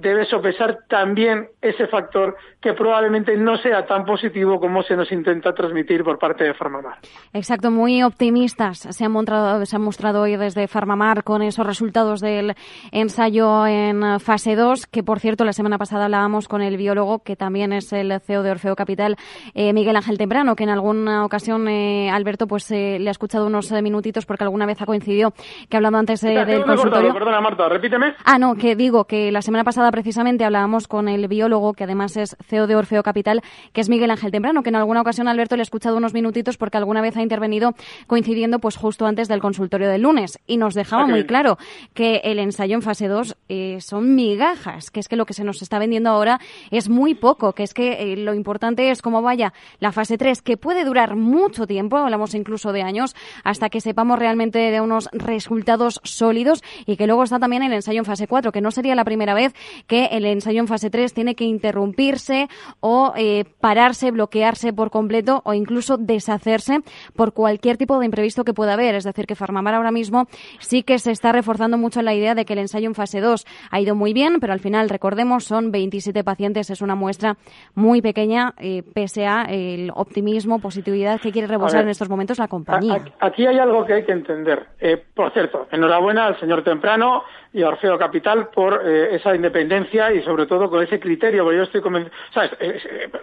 debe 0.00 0.24
sopesar 0.26 0.78
también 0.88 1.48
ese 1.60 1.86
factor 1.88 2.36
que 2.60 2.72
probablemente 2.72 3.36
no 3.36 3.56
sea 3.58 3.86
tan 3.86 4.04
positivo 4.04 4.60
como 4.60 4.82
se 4.82 4.96
nos 4.96 5.10
intenta 5.12 5.52
transmitir 5.52 6.04
por 6.04 6.18
parte 6.18 6.44
de 6.44 6.54
Farmamar. 6.54 6.98
Exacto, 7.32 7.70
muy 7.70 8.02
optimistas 8.02 8.78
se 8.78 9.04
han 9.04 9.12
mostrado, 9.12 9.64
se 9.64 9.76
han 9.76 9.82
mostrado 9.82 10.22
hoy 10.22 10.36
desde 10.36 10.68
Farmamar 10.68 11.24
con 11.24 11.42
esos 11.42 11.66
resultados 11.66 12.20
del 12.20 12.54
ensayo 12.92 13.66
en 13.66 14.20
fase 14.20 14.56
2, 14.56 14.86
que 14.86 15.02
por 15.02 15.20
cierto 15.20 15.44
la 15.44 15.52
semana 15.52 15.78
pasada 15.78 16.04
hablábamos 16.04 16.48
con 16.48 16.62
el 16.62 16.76
biólogo, 16.76 17.20
que 17.20 17.36
también 17.36 17.72
es 17.72 17.92
el 17.92 18.20
CEO 18.20 18.42
de 18.42 18.50
Orfeo 18.50 18.76
Capital, 18.76 19.16
eh, 19.54 19.72
Miguel 19.72 19.96
Ángel 19.96 20.18
Temprano, 20.18 20.54
que 20.54 20.64
en 20.64 20.70
alguna 20.70 21.24
ocasión 21.24 21.68
eh, 21.68 22.10
Alberto 22.10 22.46
pues 22.46 22.70
eh, 22.70 22.98
le 23.00 23.08
ha 23.08 23.12
escuchado 23.12 23.46
unos 23.46 23.70
minutitos 23.82 24.26
porque 24.26 24.44
alguna 24.44 24.66
vez 24.66 24.80
ha 24.80 24.86
coincidido 24.86 25.32
que 25.68 25.76
hablando 25.76 25.98
antes 25.98 26.20
del 26.20 26.64
consultorio... 26.64 27.12
perdona 27.12 27.40
Marta, 27.40 27.68
repíteme. 27.68 28.14
Ah, 28.24 28.38
no, 28.38 28.54
que 28.54 28.76
digo 28.76 29.04
que 29.04 29.32
la 29.32 29.42
semana 29.42 29.64
pasada 29.64 29.87
precisamente 29.90 30.44
hablábamos 30.44 30.88
con 30.88 31.08
el 31.08 31.28
biólogo, 31.28 31.74
que 31.74 31.84
además 31.84 32.16
es 32.16 32.36
CEO 32.46 32.66
de 32.66 32.76
Orfeo 32.76 33.02
Capital, 33.02 33.42
que 33.72 33.80
es 33.80 33.88
Miguel 33.88 34.10
Ángel 34.10 34.30
Temprano, 34.30 34.62
que 34.62 34.68
en 34.70 34.76
alguna 34.76 35.00
ocasión 35.00 35.28
Alberto 35.28 35.56
le 35.56 35.62
ha 35.62 35.64
escuchado 35.64 35.96
unos 35.96 36.14
minutitos 36.14 36.56
porque 36.56 36.78
alguna 36.78 37.00
vez 37.00 37.16
ha 37.16 37.22
intervenido 37.22 37.74
coincidiendo 38.06 38.58
pues 38.58 38.76
justo 38.76 39.06
antes 39.06 39.28
del 39.28 39.40
consultorio 39.40 39.88
del 39.88 40.02
lunes. 40.02 40.38
Y 40.46 40.56
nos 40.56 40.74
dejaba 40.74 41.06
muy 41.06 41.24
claro 41.24 41.58
que 41.94 42.20
el 42.24 42.38
ensayo 42.38 42.74
en 42.74 42.82
fase 42.82 43.08
2 43.08 43.36
eh, 43.48 43.78
son 43.80 44.14
migajas, 44.14 44.90
que 44.90 45.00
es 45.00 45.08
que 45.08 45.16
lo 45.16 45.26
que 45.26 45.34
se 45.34 45.44
nos 45.44 45.62
está 45.62 45.78
vendiendo 45.78 46.10
ahora 46.10 46.40
es 46.70 46.88
muy 46.88 47.14
poco, 47.14 47.52
que 47.52 47.62
es 47.62 47.74
que 47.74 48.12
eh, 48.12 48.16
lo 48.16 48.34
importante 48.34 48.90
es 48.90 49.02
cómo 49.02 49.22
vaya 49.22 49.52
la 49.80 49.92
fase 49.92 50.18
3, 50.18 50.42
que 50.42 50.56
puede 50.56 50.84
durar 50.84 51.16
mucho 51.16 51.66
tiempo, 51.66 51.96
hablamos 51.96 52.34
incluso 52.34 52.72
de 52.72 52.82
años, 52.82 53.14
hasta 53.44 53.70
que 53.70 53.80
sepamos 53.80 54.18
realmente 54.18 54.58
de 54.58 54.80
unos 54.80 55.08
resultados 55.12 56.00
sólidos 56.04 56.62
y 56.86 56.96
que 56.96 57.06
luego 57.06 57.24
está 57.24 57.38
también 57.38 57.62
el 57.62 57.72
ensayo 57.72 57.98
en 57.98 58.04
fase 58.04 58.26
4, 58.26 58.52
que 58.52 58.60
no 58.60 58.70
sería 58.70 58.94
la 58.94 59.04
primera 59.04 59.34
vez 59.34 59.54
que 59.86 60.06
el 60.06 60.24
ensayo 60.24 60.60
en 60.60 60.68
fase 60.68 60.90
3 60.90 61.12
tiene 61.14 61.34
que 61.34 61.44
interrumpirse 61.44 62.48
o 62.80 63.12
eh, 63.16 63.44
pararse, 63.60 64.10
bloquearse 64.10 64.72
por 64.72 64.90
completo 64.90 65.42
o 65.44 65.54
incluso 65.54 65.96
deshacerse 65.96 66.80
por 67.16 67.32
cualquier 67.32 67.76
tipo 67.76 67.98
de 67.98 68.06
imprevisto 68.06 68.44
que 68.44 68.54
pueda 68.54 68.74
haber. 68.74 68.94
Es 68.94 69.04
decir, 69.04 69.26
que 69.26 69.34
Farmamar 69.34 69.74
ahora 69.74 69.90
mismo 69.90 70.26
sí 70.58 70.82
que 70.82 70.98
se 70.98 71.10
está 71.10 71.32
reforzando 71.32 71.78
mucho 71.78 72.02
la 72.02 72.14
idea 72.14 72.34
de 72.34 72.44
que 72.44 72.54
el 72.54 72.60
ensayo 72.60 72.86
en 72.86 72.94
fase 72.94 73.20
2 73.20 73.44
ha 73.70 73.80
ido 73.80 73.94
muy 73.94 74.12
bien, 74.12 74.40
pero 74.40 74.52
al 74.52 74.60
final, 74.60 74.88
recordemos, 74.88 75.44
son 75.44 75.70
27 75.70 76.24
pacientes, 76.24 76.70
es 76.70 76.82
una 76.82 76.94
muestra 76.94 77.36
muy 77.74 78.02
pequeña, 78.02 78.54
eh, 78.58 78.82
pese 78.94 79.26
a 79.26 79.42
el 79.42 79.90
optimismo, 79.94 80.60
positividad 80.60 81.20
que 81.20 81.32
quiere 81.32 81.48
rebosar 81.48 81.82
en 81.82 81.90
estos 81.90 82.08
momentos 82.08 82.38
la 82.38 82.48
compañía. 82.48 83.04
Aquí 83.20 83.46
hay 83.46 83.58
algo 83.58 83.84
que 83.84 83.94
hay 83.94 84.04
que 84.04 84.12
entender. 84.12 84.66
Eh, 84.80 85.02
por 85.14 85.32
cierto, 85.32 85.66
enhorabuena 85.70 86.26
al 86.26 86.38
señor 86.40 86.62
Temprano 86.62 87.22
y 87.52 87.62
a 87.62 87.68
Orfeo 87.68 87.98
Capital 87.98 88.48
por 88.48 88.82
eh, 88.84 89.14
esa 89.16 89.34
independencia 89.34 90.12
y 90.12 90.22
sobre 90.22 90.46
todo 90.46 90.68
con 90.68 90.82
ese 90.82 91.00
criterio, 91.00 91.44
porque 91.44 91.56
yo 91.58 91.62
estoy 91.64 91.80
convencido, 91.80 92.14
¿sabes? 92.32 92.52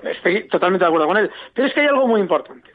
estoy 0.03 0.47
totalmente 0.47 0.83
de 0.83 0.87
acuerdo 0.87 1.07
con 1.07 1.17
él. 1.17 1.31
Pero 1.53 1.67
es 1.67 1.73
que 1.73 1.81
hay 1.81 1.87
algo 1.87 2.07
muy 2.07 2.21
importante. 2.21 2.71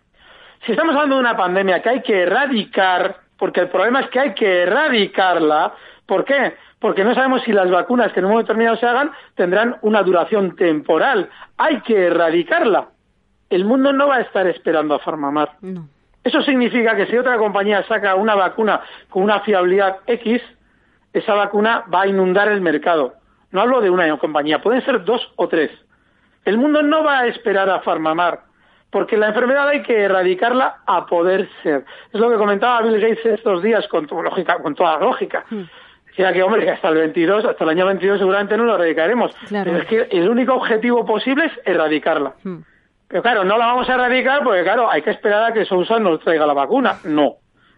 Si 0.64 0.73
estamos 0.73 0.95
hablando 0.95 1.16
de 1.16 1.21
una 1.23 1.37
pandemia 1.37 1.80
que 1.83 1.88
hay 1.88 2.02
que 2.02 2.23
erradicar, 2.23 3.16
porque 3.38 3.61
el 3.61 3.69
problema 3.69 4.00
es 4.00 4.09
que 4.11 4.21
hay 4.21 4.35
que 4.35 4.62
erradicarla, 4.62 5.75
¿por 6.07 6.25
qué? 6.25 6.54
Porque 6.78 7.04
no 7.04 7.14
sabemos 7.14 7.42
si 7.42 7.52
las 7.52 7.71
vacunas 7.71 8.12
que 8.12 8.21
en 8.21 8.26
un 8.26 8.33
momento 8.33 8.52
determinado 8.52 8.76
se 8.76 8.87
hagan 8.87 9.11
tendrán 9.35 9.76
una 9.83 10.02
duración 10.02 10.57
temporal. 10.57 11.30
Hay 11.57 11.80
que 11.80 12.07
erradicarla. 12.07 12.88
El 13.49 13.64
mundo 13.64 13.92
no 13.92 14.09
va 14.09 14.16
a 14.16 14.21
estar 14.21 14.47
esperando 14.47 14.95
a 14.95 14.99
Farmamar. 14.99 15.52
Eso 16.23 16.42
significa 16.42 16.95
que 16.95 17.07
si 17.07 17.16
otra 17.16 17.38
compañía 17.38 17.83
saca 17.88 18.14
una 18.14 18.35
vacuna 18.35 18.83
con 19.09 19.23
una 19.23 19.40
fiabilidad 19.40 19.99
X, 20.07 20.42
esa 21.12 21.35
vacuna 21.35 21.85
va 21.93 22.02
a 22.02 22.07
inundar 22.07 22.49
el 22.49 22.61
mercado. 22.61 23.14
No 23.50 23.61
hablo 23.61 23.81
de 23.81 23.90
una 23.90 24.17
compañía, 24.19 24.61
pueden 24.61 24.85
ser 24.85 25.05
dos 25.05 25.33
o 25.37 25.49
tres. 25.49 25.71
El 26.45 26.59
mundo 26.59 26.83
no 26.83 27.05
va 27.05 27.21
a 27.21 27.26
esperar 27.26 27.69
a 27.69 27.81
Farmamar, 27.81 28.40
porque 28.90 29.17
la 29.17 29.29
enfermedad 29.29 29.69
hay 29.69 29.83
que 29.83 30.02
erradicarla 30.02 30.79
a 30.87 31.07
poder 31.07 31.49
ser. 31.62 31.85
Es 32.12 32.21
lo 32.21 32.31
que 32.31 32.37
comentaba 32.37 32.83
Bill 32.83 33.00
Gates 33.00 33.26
estos 33.26 33.62
días 33.62 33.87
con, 33.88 34.07
lógica, 34.07 34.59
con 34.59 34.75
toda 34.75 34.95
la 34.99 35.07
lógica. 35.07 35.45
Hmm. 35.50 35.64
Decía 36.07 36.33
que, 36.33 36.43
hombre, 36.43 36.64
que 36.64 36.71
hasta 36.71 36.88
el 36.88 36.97
22, 36.97 37.45
hasta 37.45 37.64
el 37.64 37.71
año 37.71 37.87
22 37.87 38.19
seguramente 38.19 38.57
no 38.57 38.64
lo 38.64 38.75
erradicaremos. 38.75 39.33
Pero 39.49 39.76
es 39.76 39.87
que 39.87 40.09
el 40.11 40.29
único 40.29 40.55
objetivo 40.55 41.05
posible 41.05 41.47
es 41.47 41.52
erradicarla. 41.64 42.35
Hmm. 42.43 42.59
Pero 43.09 43.23
claro, 43.23 43.45
no 43.45 43.59
la 43.59 43.67
vamos 43.67 43.88
a 43.88 43.95
erradicar 43.95 44.43
porque, 44.43 44.62
claro, 44.62 44.90
hay 44.90 45.02
que 45.02 45.11
esperar 45.11 45.50
a 45.50 45.52
que 45.52 45.64
Sousa 45.64 45.99
nos 45.99 46.21
traiga 46.21 46.47
la 46.47 46.55
vacuna. 46.55 46.99
No. 47.05 47.37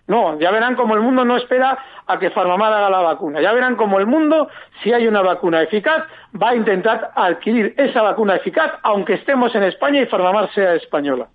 No, 0.08 0.38
ya 0.38 0.50
verán 0.50 0.74
como 0.74 0.94
el 0.94 1.00
mundo 1.00 1.24
no 1.24 1.36
espera 1.36 1.78
a 2.06 2.18
que 2.18 2.30
Farmamar 2.30 2.72
haga 2.72 2.90
la 2.90 3.00
vacuna. 3.00 3.40
Ya 3.40 3.52
verán 3.52 3.76
como 3.76 3.98
el 3.98 4.06
mundo, 4.06 4.48
si 4.82 4.92
hay 4.92 5.06
una 5.06 5.22
vacuna 5.22 5.62
eficaz, 5.62 6.04
va 6.40 6.50
a 6.50 6.56
intentar 6.56 7.12
adquirir 7.14 7.74
esa 7.76 8.02
vacuna 8.02 8.36
eficaz, 8.36 8.72
aunque 8.82 9.14
estemos 9.14 9.54
en 9.54 9.62
España 9.62 10.02
y 10.02 10.06
Farmamar 10.06 10.52
sea 10.52 10.74
española. 10.74 11.28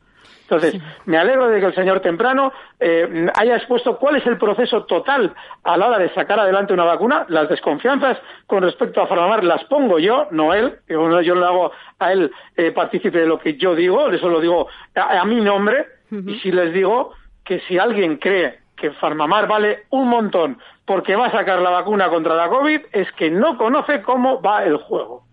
Entonces, 0.50 0.82
me 1.06 1.18
alegro 1.18 1.50
de 1.50 1.60
que 1.60 1.66
el 1.66 1.76
señor 1.76 2.00
Temprano 2.00 2.54
eh, 2.80 3.28
haya 3.36 3.58
expuesto 3.58 3.98
cuál 3.98 4.16
es 4.16 4.26
el 4.26 4.38
proceso 4.38 4.86
total 4.86 5.34
a 5.64 5.76
la 5.76 5.88
hora 5.88 6.00
de 6.00 6.14
sacar 6.14 6.40
adelante 6.40 6.74
una 6.74 6.86
vacuna. 6.86 7.26
Las 7.28 7.50
desconfianzas 7.50 8.18
con 8.46 8.64
respecto 8.64 9.02
a 9.02 9.08
Farmamar 9.08 9.44
las 9.44 9.66
pongo 9.66 10.00
yo, 10.00 10.28
no 10.32 10.54
él. 10.54 10.80
Yo, 10.88 11.22
yo 11.22 11.36
le 11.36 11.46
hago 11.46 11.72
a 12.00 12.14
él 12.14 12.32
eh, 12.56 12.72
partícipe 12.72 13.20
de 13.20 13.26
lo 13.26 13.40
que 13.40 13.58
yo 13.58 13.76
digo, 13.76 14.10
eso 14.10 14.30
lo 14.30 14.40
digo 14.40 14.68
a, 14.96 15.26
mi 15.26 15.42
nombre. 15.42 15.86
Y 16.10 16.40
si 16.40 16.54
les 16.54 16.72
digo 16.72 17.12
que 17.48 17.60
si 17.62 17.78
alguien 17.78 18.18
cree 18.18 18.60
que 18.76 18.92
Farmamar 18.92 19.48
vale 19.48 19.86
un 19.90 20.08
montón 20.08 20.60
porque 20.86 21.16
va 21.16 21.28
a 21.28 21.32
sacar 21.32 21.60
la 21.60 21.70
vacuna 21.70 22.10
contra 22.10 22.36
la 22.36 22.50
COVID, 22.50 22.82
es 22.92 23.12
que 23.14 23.30
no 23.30 23.58
conoce 23.58 24.02
cómo 24.02 24.42
va 24.42 24.64
el 24.64 24.78
juego. 24.78 25.27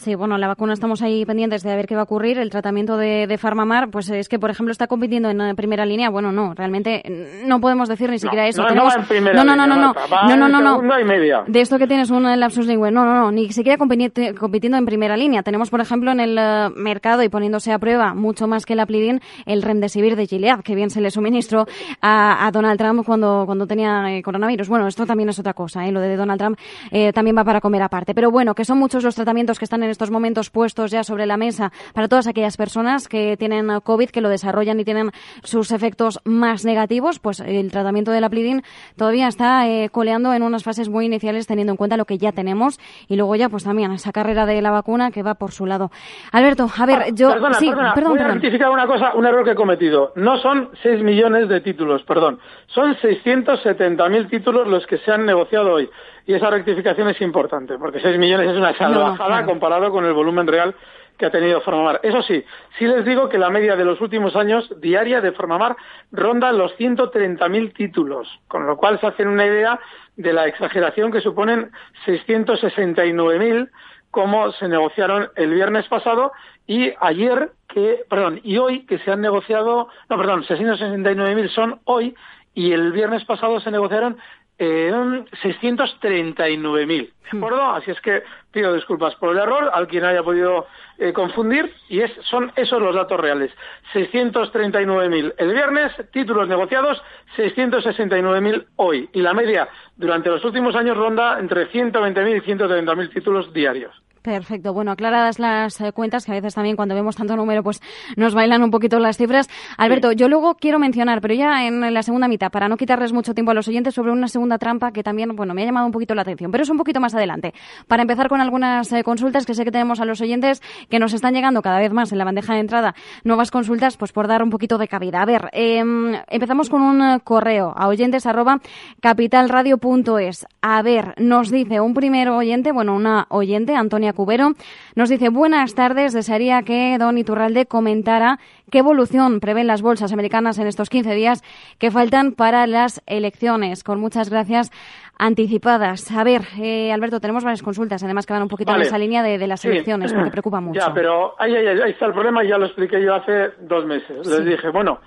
Sí, 0.00 0.14
bueno, 0.14 0.38
la 0.38 0.48
vacuna 0.48 0.72
estamos 0.72 1.02
ahí 1.02 1.26
pendientes 1.26 1.62
de 1.62 1.70
a 1.70 1.76
ver 1.76 1.86
qué 1.86 1.94
va 1.94 2.00
a 2.00 2.04
ocurrir. 2.04 2.38
El 2.38 2.48
tratamiento 2.48 2.96
de, 2.96 3.26
de 3.26 3.36
Farmamar, 3.36 3.90
pues 3.90 4.08
es 4.08 4.30
que, 4.30 4.38
por 4.38 4.48
ejemplo, 4.48 4.72
está 4.72 4.86
compitiendo 4.86 5.28
en 5.28 5.54
primera 5.56 5.84
línea. 5.84 6.08
Bueno, 6.08 6.32
no, 6.32 6.54
realmente 6.54 7.02
no 7.44 7.60
podemos 7.60 7.86
decir 7.86 8.08
ni 8.08 8.18
siquiera 8.18 8.48
eso. 8.48 8.62
No, 8.62 8.74
no, 8.74 8.94
en 8.94 9.04
primera 9.04 9.34
no, 9.36 9.44
no, 9.44 9.54
no, 9.54 9.66
no, 9.66 9.76
no, 9.76 10.48
no, 10.48 10.48
no, 10.48 10.80
no, 10.80 11.00
y 11.00 11.04
media. 11.04 11.44
De 11.46 11.60
esto 11.60 11.76
que 11.76 11.86
tienes 11.86 12.10
un 12.10 12.22
lapsus 12.40 12.66
lingüe, 12.66 12.90
no, 12.90 13.04
no, 13.04 13.14
no, 13.14 13.30
ni 13.30 13.52
siquiera 13.52 13.76
compitiendo 13.76 14.78
en 14.78 14.86
primera 14.86 15.18
línea. 15.18 15.42
Tenemos, 15.42 15.68
por 15.68 15.82
ejemplo, 15.82 16.12
en 16.12 16.20
el 16.20 16.38
eh, 16.38 16.70
mercado 16.76 17.22
y 17.22 17.28
poniéndose 17.28 17.70
a 17.70 17.78
prueba 17.78 18.14
mucho 18.14 18.46
más 18.46 18.64
que 18.64 18.72
el 18.72 18.80
Aplidin, 18.80 19.20
el 19.44 19.60
Remdesivir 19.60 20.16
de 20.16 20.26
Gilead, 20.26 20.60
que 20.62 20.74
bien 20.74 20.88
se 20.88 21.02
le 21.02 21.10
suministró 21.10 21.66
a, 22.00 22.50
Donald 22.54 22.78
Trump 22.78 23.04
cuando, 23.04 23.42
cuando 23.44 23.66
tenía 23.66 24.16
eh, 24.16 24.22
coronavirus. 24.22 24.66
Bueno, 24.66 24.86
esto 24.86 25.04
también 25.04 25.28
es 25.28 25.38
otra 25.38 25.52
cosa, 25.52 25.86
eh, 25.86 25.92
lo 25.92 26.00
de 26.00 26.16
Donald 26.16 26.40
Trump 26.40 26.58
eh, 26.90 27.12
también 27.12 27.36
va 27.36 27.44
para 27.44 27.60
comer 27.60 27.82
aparte. 27.82 28.14
Pero 28.14 28.30
bueno, 28.30 28.54
que 28.54 28.64
son 28.64 28.78
muchos 28.78 29.04
los 29.04 29.14
tratamientos 29.14 29.58
que 29.58 29.66
están 29.66 29.82
en 29.82 29.89
estos 29.90 30.10
momentos 30.10 30.50
puestos 30.50 30.90
ya 30.90 31.04
sobre 31.04 31.26
la 31.26 31.36
mesa 31.36 31.72
para 31.94 32.08
todas 32.08 32.26
aquellas 32.26 32.56
personas 32.56 33.08
que 33.08 33.36
tienen 33.36 33.80
COVID, 33.80 34.10
que 34.10 34.20
lo 34.20 34.28
desarrollan 34.28 34.80
y 34.80 34.84
tienen 34.84 35.10
sus 35.42 35.72
efectos 35.72 36.20
más 36.24 36.64
negativos, 36.64 37.18
pues 37.18 37.40
el 37.40 37.70
tratamiento 37.70 38.10
de 38.10 38.20
la 38.20 38.30
plidin 38.30 38.62
todavía 38.96 39.28
está 39.28 39.68
eh, 39.68 39.90
coleando 39.90 40.32
en 40.32 40.42
unas 40.42 40.64
fases 40.64 40.88
muy 40.88 41.06
iniciales 41.06 41.46
teniendo 41.46 41.72
en 41.72 41.76
cuenta 41.76 41.96
lo 41.96 42.04
que 42.04 42.18
ya 42.18 42.32
tenemos 42.32 42.78
y 43.08 43.16
luego 43.16 43.36
ya 43.36 43.48
pues 43.48 43.64
también 43.64 43.92
esa 43.92 44.12
carrera 44.12 44.46
de 44.46 44.62
la 44.62 44.70
vacuna 44.70 45.10
que 45.10 45.22
va 45.22 45.34
por 45.34 45.52
su 45.52 45.66
lado. 45.66 45.90
Alberto, 46.32 46.68
a 46.76 46.86
ver, 46.86 46.98
ah, 47.00 47.08
yo... 47.12 47.30
Perdona, 47.30 47.54
sí, 47.54 47.68
perdona, 47.68 47.94
perdón, 47.94 48.12
voy 48.12 48.20
a 48.20 48.28
rectificar 48.28 48.70
una 48.70 48.86
cosa, 48.86 49.14
un 49.14 49.26
error 49.26 49.44
que 49.44 49.52
he 49.52 49.54
cometido. 49.54 50.12
No 50.16 50.38
son 50.38 50.70
6 50.82 51.02
millones 51.02 51.48
de 51.48 51.60
títulos, 51.60 52.02
perdón. 52.02 52.38
Son 52.68 52.94
670.000 52.96 54.30
títulos 54.30 54.68
los 54.68 54.86
que 54.86 54.98
se 54.98 55.10
han 55.10 55.26
negociado 55.26 55.72
hoy. 55.72 55.88
Y 56.30 56.34
esa 56.34 56.48
rectificación 56.48 57.08
es 57.08 57.20
importante, 57.22 57.76
porque 57.76 57.98
6 57.98 58.16
millones 58.16 58.50
es 58.52 58.56
una 58.56 58.72
salvajada 58.78 59.44
comparado 59.44 59.90
con 59.90 60.04
el 60.04 60.12
volumen 60.12 60.46
real 60.46 60.76
que 61.18 61.26
ha 61.26 61.30
tenido 61.32 61.60
Formamar. 61.60 61.98
Eso 62.04 62.22
sí, 62.22 62.44
sí 62.78 62.86
les 62.86 63.04
digo 63.04 63.28
que 63.28 63.36
la 63.36 63.50
media 63.50 63.74
de 63.74 63.84
los 63.84 64.00
últimos 64.00 64.36
años 64.36 64.72
diaria 64.80 65.20
de 65.20 65.32
Formamar 65.32 65.74
ronda 66.12 66.52
los 66.52 66.70
130.000 66.78 67.74
títulos, 67.74 68.28
con 68.46 68.64
lo 68.64 68.76
cual 68.76 69.00
se 69.00 69.08
hacen 69.08 69.26
una 69.26 69.44
idea 69.44 69.80
de 70.14 70.32
la 70.32 70.46
exageración 70.46 71.10
que 71.10 71.20
suponen 71.20 71.72
669.000 72.06 73.68
como 74.12 74.52
se 74.52 74.68
negociaron 74.68 75.30
el 75.34 75.52
viernes 75.52 75.88
pasado 75.88 76.30
y 76.64 76.92
ayer 77.00 77.50
que, 77.66 78.04
perdón, 78.08 78.40
y 78.44 78.56
hoy 78.58 78.86
que 78.86 79.00
se 79.00 79.10
han 79.10 79.20
negociado, 79.20 79.88
no, 80.08 80.16
perdón, 80.16 80.44
669.000 80.44 81.48
son 81.48 81.80
hoy 81.86 82.14
y 82.54 82.72
el 82.72 82.92
viernes 82.92 83.24
pasado 83.24 83.58
se 83.60 83.70
negociaron 83.70 84.16
en 84.60 85.24
639.000. 85.42 87.10
¿De 87.32 87.38
acuerdo? 87.38 87.62
Así 87.72 87.90
es 87.90 88.00
que 88.02 88.22
pido 88.52 88.74
disculpas 88.74 89.14
por 89.14 89.32
el 89.32 89.38
error 89.38 89.70
al 89.72 89.88
quien 89.88 90.04
haya 90.04 90.22
podido 90.22 90.66
eh, 90.98 91.14
confundir 91.14 91.72
y 91.88 92.00
es, 92.00 92.12
son 92.24 92.52
esos 92.56 92.80
los 92.82 92.94
datos 92.94 93.18
reales. 93.18 93.50
639.000 93.94 95.34
el 95.38 95.52
viernes, 95.54 95.92
títulos 96.12 96.46
negociados 96.46 97.02
669.000 97.38 98.66
hoy 98.76 99.08
y 99.14 99.22
la 99.22 99.32
media 99.32 99.66
durante 99.96 100.28
los 100.28 100.44
últimos 100.44 100.76
años 100.76 100.96
ronda 100.96 101.38
entre 101.38 101.70
120.000 101.70 102.36
y 102.36 102.40
130.000 102.40 103.14
títulos 103.14 103.52
diarios. 103.54 103.94
Perfecto. 104.22 104.74
Bueno, 104.74 104.90
aclaradas 104.90 105.38
las 105.38 105.80
eh, 105.80 105.92
cuentas, 105.92 106.26
que 106.26 106.32
a 106.32 106.34
veces 106.34 106.54
también 106.54 106.76
cuando 106.76 106.94
vemos 106.94 107.16
tanto 107.16 107.36
número, 107.36 107.62
pues 107.62 107.80
nos 108.16 108.34
bailan 108.34 108.62
un 108.62 108.70
poquito 108.70 108.98
las 108.98 109.16
cifras. 109.16 109.48
Alberto, 109.78 110.12
yo 110.12 110.28
luego 110.28 110.56
quiero 110.56 110.78
mencionar, 110.78 111.22
pero 111.22 111.32
ya 111.32 111.66
en 111.66 111.94
la 111.94 112.02
segunda 112.02 112.28
mitad, 112.28 112.50
para 112.50 112.68
no 112.68 112.76
quitarles 112.76 113.14
mucho 113.14 113.32
tiempo 113.32 113.52
a 113.52 113.54
los 113.54 113.66
oyentes, 113.68 113.94
sobre 113.94 114.12
una 114.12 114.28
segunda 114.28 114.58
trampa 114.58 114.92
que 114.92 115.02
también, 115.02 115.34
bueno, 115.34 115.54
me 115.54 115.62
ha 115.62 115.64
llamado 115.64 115.86
un 115.86 115.92
poquito 115.92 116.14
la 116.14 116.20
atención, 116.20 116.50
pero 116.50 116.62
es 116.62 116.68
un 116.68 116.76
poquito 116.76 117.00
más 117.00 117.14
adelante. 117.14 117.54
Para 117.88 118.02
empezar 118.02 118.28
con 118.28 118.42
algunas 118.42 118.92
eh, 118.92 119.02
consultas 119.02 119.46
que 119.46 119.54
sé 119.54 119.64
que 119.64 119.70
tenemos 119.70 120.00
a 120.00 120.04
los 120.04 120.20
oyentes 120.20 120.60
que 120.90 120.98
nos 120.98 121.14
están 121.14 121.32
llegando 121.32 121.62
cada 121.62 121.78
vez 121.78 121.92
más 121.92 122.12
en 122.12 122.18
la 122.18 122.24
bandeja 122.24 122.52
de 122.52 122.60
entrada, 122.60 122.94
nuevas 123.24 123.50
consultas, 123.50 123.96
pues 123.96 124.12
por 124.12 124.28
dar 124.28 124.42
un 124.42 124.50
poquito 124.50 124.76
de 124.76 124.86
cabida. 124.86 125.22
A 125.22 125.24
ver, 125.24 125.48
em, 125.52 126.14
empezamos 126.28 126.68
con 126.68 126.82
un 126.82 127.00
eh, 127.00 127.20
correo 127.24 127.72
a 127.74 127.88
oyentes 127.88 128.26
arroba 128.26 128.60
capitalradio.es. 129.00 130.46
A 130.60 130.82
ver, 130.82 131.14
nos 131.16 131.50
dice 131.50 131.80
un 131.80 131.94
primer 131.94 132.28
oyente, 132.28 132.70
bueno, 132.72 132.94
una 132.94 133.26
oyente, 133.30 133.74
Antonia 133.74 134.09
Cubero. 134.12 134.52
Nos 134.94 135.08
dice, 135.08 135.28
buenas 135.28 135.74
tardes, 135.74 136.12
desearía 136.12 136.62
que 136.62 136.96
don 136.98 137.18
Iturralde 137.18 137.66
comentara 137.66 138.38
qué 138.70 138.78
evolución 138.78 139.40
prevén 139.40 139.66
las 139.66 139.82
bolsas 139.82 140.12
americanas 140.12 140.58
en 140.58 140.66
estos 140.66 140.90
15 140.90 141.14
días 141.14 141.42
que 141.78 141.90
faltan 141.90 142.32
para 142.32 142.66
las 142.66 143.02
elecciones. 143.06 143.84
Con 143.84 144.00
muchas 144.00 144.30
gracias 144.30 144.70
anticipadas. 145.18 146.10
A 146.12 146.24
ver, 146.24 146.42
eh, 146.58 146.92
Alberto, 146.92 147.20
tenemos 147.20 147.44
varias 147.44 147.62
consultas, 147.62 148.02
además 148.02 148.26
que 148.26 148.32
van 148.32 148.42
un 148.42 148.48
poquito 148.48 148.74
en 148.74 148.80
esa 148.80 148.96
línea 148.98 149.22
de, 149.22 149.46
las 149.46 149.64
elecciones, 149.64 150.12
porque 150.12 150.30
preocupa 150.30 150.60
mucho. 150.60 150.80
Ya, 150.80 150.92
pero 150.94 151.34
ahí, 151.38 151.54
está 151.88 152.06
el 152.06 152.12
problema 152.12 152.42
y 152.42 152.48
ya 152.48 152.58
lo 152.58 152.66
expliqué 152.66 153.02
yo 153.02 153.14
hace 153.14 153.50
dos 153.60 153.84
meses. 153.84 154.26
Les 154.26 154.44
dije, 154.44 154.70
bueno, 154.70 155.00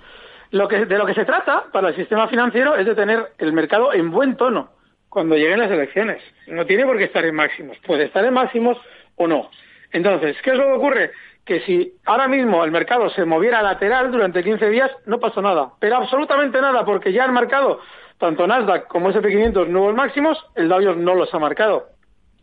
lo 0.52 0.68
que, 0.68 0.86
de 0.86 0.98
lo 0.98 1.04
que 1.04 1.14
se 1.14 1.24
trata 1.24 1.64
para 1.72 1.88
el 1.88 1.96
sistema 1.96 2.28
financiero 2.28 2.76
es 2.76 2.86
de 2.86 2.94
tener 2.94 3.32
el 3.38 3.52
mercado 3.52 3.92
en 3.92 4.10
buen 4.10 4.36
tono 4.36 4.70
cuando 5.14 5.36
lleguen 5.36 5.60
las 5.60 5.70
elecciones. 5.70 6.20
No 6.48 6.66
tiene 6.66 6.84
por 6.84 6.98
qué 6.98 7.04
estar 7.04 7.24
en 7.24 7.36
máximos. 7.36 7.78
Puede 7.86 8.04
estar 8.04 8.24
en 8.24 8.34
máximos 8.34 8.76
o 9.14 9.28
no. 9.28 9.48
Entonces, 9.92 10.36
¿qué 10.42 10.50
es 10.50 10.58
lo 10.58 10.64
que 10.64 10.72
ocurre? 10.72 11.10
Que 11.46 11.60
si 11.60 11.94
ahora 12.04 12.26
mismo 12.26 12.64
el 12.64 12.72
mercado 12.72 13.08
se 13.10 13.24
moviera 13.24 13.62
lateral 13.62 14.10
durante 14.10 14.42
15 14.42 14.68
días, 14.70 14.90
no 15.06 15.20
pasó 15.20 15.40
nada. 15.40 15.70
Pero 15.78 15.96
absolutamente 15.96 16.60
nada, 16.60 16.84
porque 16.84 17.12
ya 17.12 17.24
han 17.24 17.32
marcado 17.32 17.80
tanto 18.18 18.46
Nasdaq 18.46 18.88
como 18.88 19.10
SP500 19.10 19.68
nuevos 19.68 19.94
máximos, 19.94 20.38
el 20.56 20.68
Dow 20.68 20.82
Jones 20.82 21.04
no 21.04 21.14
los 21.14 21.32
ha 21.32 21.38
marcado, 21.38 21.86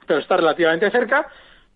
pero 0.07 0.19
está 0.19 0.37
relativamente 0.37 0.89
cerca. 0.91 1.27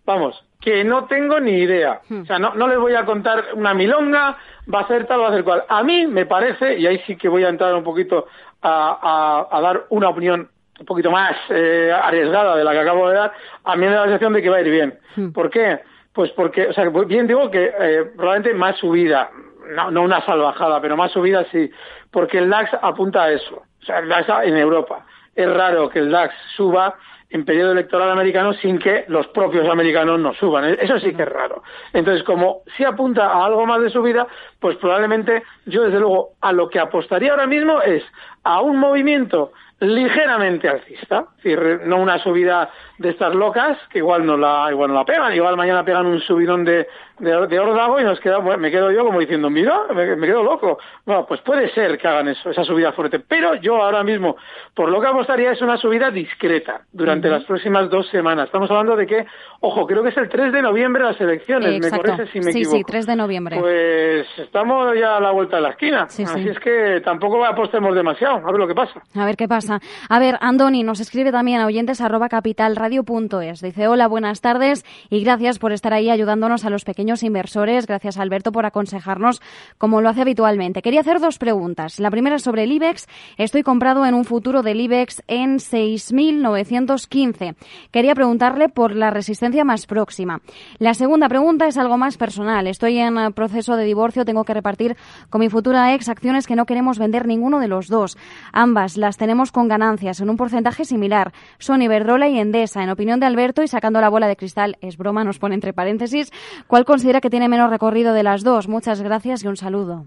Vamos, 0.06 0.42
que 0.60 0.84
no 0.84 1.04
tengo 1.06 1.40
ni 1.40 1.58
idea. 1.58 2.00
Hmm. 2.08 2.22
O 2.22 2.26
sea, 2.26 2.38
no, 2.38 2.54
no 2.54 2.68
les 2.68 2.78
voy 2.78 2.94
a 2.94 3.04
contar 3.04 3.48
una 3.54 3.74
milonga, 3.74 4.38
va 4.72 4.80
a 4.80 4.88
ser 4.88 5.06
tal, 5.06 5.20
va 5.20 5.28
a 5.28 5.32
ser 5.32 5.44
cual. 5.44 5.64
A 5.68 5.82
mí 5.82 6.06
me 6.06 6.24
parece, 6.24 6.78
y 6.78 6.86
ahí 6.86 7.02
sí 7.06 7.16
que 7.16 7.28
voy 7.28 7.44
a 7.44 7.48
entrar 7.48 7.74
un 7.74 7.84
poquito 7.84 8.28
a, 8.62 9.46
a 9.50 9.60
dar 9.60 9.86
una 9.90 10.08
opinión 10.08 10.48
un 10.78 10.86
poquito 10.86 11.10
más 11.10 11.36
eh, 11.50 11.92
arriesgada 11.92 12.56
de 12.56 12.64
la 12.64 12.72
que 12.72 12.80
acabo 12.80 13.08
de 13.08 13.16
dar, 13.16 13.32
a 13.64 13.76
mí 13.76 13.86
me 13.86 13.92
da 13.92 14.00
la 14.00 14.04
sensación 14.04 14.32
de 14.32 14.42
que 14.42 14.50
va 14.50 14.56
a 14.56 14.60
ir 14.60 14.70
bien. 14.70 14.98
Hmm. 15.16 15.32
¿Por 15.32 15.50
qué? 15.50 15.80
Pues 16.12 16.30
porque, 16.32 16.68
o 16.68 16.72
sea, 16.72 16.88
bien 17.06 17.26
digo 17.26 17.50
que 17.50 17.72
eh, 17.78 18.04
probablemente 18.16 18.54
más 18.54 18.76
subida, 18.76 19.30
no, 19.74 19.90
no 19.90 20.02
una 20.02 20.24
salvajada, 20.24 20.80
pero 20.80 20.96
más 20.96 21.12
subida 21.12 21.44
sí, 21.50 21.70
porque 22.10 22.38
el 22.38 22.48
DAX 22.48 22.70
apunta 22.80 23.24
a 23.24 23.32
eso. 23.32 23.62
O 23.82 23.84
sea, 23.84 23.98
el 23.98 24.08
DAX 24.08 24.28
en 24.44 24.56
Europa. 24.56 25.04
Es 25.34 25.52
raro 25.52 25.90
que 25.90 25.98
el 25.98 26.10
DAX 26.10 26.34
suba 26.56 26.94
en 27.30 27.44
periodo 27.44 27.72
electoral 27.72 28.10
americano 28.10 28.52
sin 28.54 28.78
que 28.78 29.04
los 29.08 29.26
propios 29.28 29.68
americanos 29.68 30.18
no 30.20 30.32
suban. 30.34 30.64
Eso 30.80 30.98
sí 31.00 31.12
que 31.14 31.22
es 31.22 31.28
raro. 31.28 31.62
Entonces, 31.92 32.22
como 32.22 32.62
si 32.76 32.84
apunta 32.84 33.26
a 33.26 33.44
algo 33.44 33.66
más 33.66 33.82
de 33.82 33.90
subida, 33.90 34.26
pues 34.66 34.78
probablemente 34.78 35.44
yo, 35.66 35.84
desde 35.84 36.00
luego, 36.00 36.30
a 36.40 36.50
lo 36.50 36.68
que 36.68 36.80
apostaría 36.80 37.30
ahora 37.30 37.46
mismo 37.46 37.80
es 37.82 38.02
a 38.42 38.60
un 38.62 38.78
movimiento 38.78 39.52
ligeramente 39.78 40.68
alcista, 40.68 41.26
es 41.36 41.44
decir, 41.44 41.82
no 41.84 41.98
una 41.98 42.18
subida 42.18 42.70
de 42.98 43.10
estas 43.10 43.34
locas 43.34 43.76
que 43.90 43.98
igual 43.98 44.24
no 44.24 44.36
la 44.36 44.68
igual 44.70 44.88
no 44.88 44.96
la 44.96 45.04
pegan, 45.04 45.34
igual 45.34 45.56
mañana 45.56 45.84
pegan 45.84 46.06
un 46.06 46.18
subidón 46.20 46.64
de, 46.64 46.88
de, 47.18 47.46
de 47.46 47.58
órdago 47.58 48.00
y 48.00 48.04
nos 48.04 48.18
queda, 48.20 48.40
me 48.40 48.70
quedo 48.70 48.90
yo 48.90 49.04
como 49.04 49.20
diciendo, 49.20 49.50
mira, 49.50 49.82
me, 49.94 50.26
quedo 50.26 50.42
loco. 50.42 50.78
Bueno, 51.04 51.26
pues 51.26 51.42
puede 51.42 51.68
ser 51.74 51.98
que 51.98 52.08
hagan 52.08 52.28
eso, 52.28 52.48
esa 52.48 52.64
subida 52.64 52.92
fuerte, 52.92 53.20
pero 53.20 53.54
yo 53.56 53.76
ahora 53.76 54.02
mismo, 54.02 54.36
por 54.74 54.90
lo 54.90 54.98
que 54.98 55.08
apostaría 55.08 55.52
es 55.52 55.60
una 55.60 55.76
subida 55.76 56.10
discreta 56.10 56.80
durante 56.90 57.28
las 57.28 57.44
próximas 57.44 57.90
dos 57.90 58.08
semanas. 58.08 58.46
Estamos 58.46 58.70
hablando 58.70 58.96
de 58.96 59.06
que, 59.06 59.26
ojo, 59.60 59.86
creo 59.86 60.02
que 60.02 60.08
es 60.08 60.16
el 60.16 60.30
3 60.30 60.52
de 60.52 60.62
noviembre 60.62 61.04
las 61.04 61.20
elecciones, 61.20 61.80
me 61.80 61.98
parece 61.98 62.32
si 62.32 62.38
me 62.38 62.52
sí, 62.52 62.60
equivoco. 62.60 62.78
Sí, 62.78 62.84
3 62.84 63.06
de 63.06 63.16
noviembre. 63.16 63.58
Pues 63.60 64.26
estamos 64.56 64.88
ya 64.98 65.18
a 65.18 65.20
la 65.20 65.32
vuelta 65.32 65.56
de 65.56 65.62
la 65.62 65.68
esquina, 65.70 66.04
así 66.04 66.22
es 66.22 66.58
que 66.60 67.02
tampoco 67.04 67.44
apostemos 67.44 67.94
demasiado, 67.94 68.36
a 68.36 68.50
ver 68.50 68.58
lo 68.58 68.66
que 68.66 68.74
pasa. 68.74 69.02
A 69.14 69.26
ver 69.26 69.36
qué 69.36 69.46
pasa. 69.46 69.80
A 70.08 70.18
ver, 70.18 70.38
Andoni 70.40 70.82
nos 70.82 70.98
escribe 71.00 71.30
también 71.30 71.60
a 71.60 71.66
oyentes 71.66 72.00
arroba 72.00 72.30
capitalradio.es. 72.30 73.60
Dice, 73.60 73.86
hola, 73.86 74.08
buenas 74.08 74.40
tardes 74.40 74.86
y 75.10 75.22
gracias 75.22 75.58
por 75.58 75.72
estar 75.72 75.92
ahí 75.92 76.08
ayudándonos 76.08 76.64
a 76.64 76.70
los 76.70 76.84
pequeños 76.84 77.22
inversores. 77.22 77.86
Gracias, 77.86 78.16
Alberto, 78.16 78.50
por 78.50 78.64
aconsejarnos 78.64 79.42
como 79.76 80.00
lo 80.00 80.08
hace 80.08 80.22
habitualmente. 80.22 80.80
Quería 80.80 81.00
hacer 81.00 81.20
dos 81.20 81.36
preguntas. 81.36 82.00
La 82.00 82.10
primera 82.10 82.38
sobre 82.38 82.64
el 82.64 82.72
IBEX. 82.72 83.08
Estoy 83.36 83.62
comprado 83.62 84.06
en 84.06 84.14
un 84.14 84.24
futuro 84.24 84.62
del 84.62 84.80
IBEX 84.80 85.22
en 85.28 85.56
6.915. 85.58 87.56
Quería 87.90 88.14
preguntarle 88.14 88.70
por 88.70 88.96
la 88.96 89.10
resistencia 89.10 89.66
más 89.66 89.84
próxima. 89.86 90.40
La 90.78 90.94
segunda 90.94 91.28
pregunta 91.28 91.66
es 91.66 91.76
algo 91.76 91.98
más 91.98 92.16
personal. 92.16 92.66
Estoy 92.66 92.96
en 92.98 93.16
proceso 93.34 93.76
de 93.76 93.84
divorcio. 93.84 94.24
Tengo 94.24 94.35
que 94.44 94.54
repartir 94.54 94.96
con 95.30 95.40
mi 95.40 95.48
futura 95.48 95.94
ex 95.94 96.08
acciones 96.08 96.46
que 96.46 96.56
no 96.56 96.66
queremos 96.66 96.98
vender 96.98 97.26
ninguno 97.26 97.60
de 97.60 97.68
los 97.68 97.88
dos. 97.88 98.16
Ambas 98.52 98.96
las 98.96 99.16
tenemos 99.16 99.52
con 99.52 99.68
ganancias 99.68 100.20
en 100.20 100.30
un 100.30 100.36
porcentaje 100.36 100.84
similar. 100.84 101.32
Son 101.58 101.82
Iberdrola 101.82 102.28
y 102.28 102.38
Endesa. 102.38 102.82
En 102.82 102.90
opinión 102.90 103.20
de 103.20 103.26
Alberto 103.26 103.62
y 103.62 103.68
sacando 103.68 104.00
la 104.00 104.08
bola 104.08 104.28
de 104.28 104.36
cristal, 104.36 104.76
es 104.80 104.96
broma, 104.96 105.24
nos 105.24 105.38
pone 105.38 105.54
entre 105.54 105.72
paréntesis, 105.72 106.32
¿cuál 106.66 106.84
considera 106.84 107.20
que 107.20 107.30
tiene 107.30 107.48
menos 107.48 107.70
recorrido 107.70 108.12
de 108.12 108.22
las 108.22 108.42
dos? 108.42 108.68
Muchas 108.68 109.02
gracias 109.02 109.44
y 109.44 109.48
un 109.48 109.56
saludo. 109.56 110.06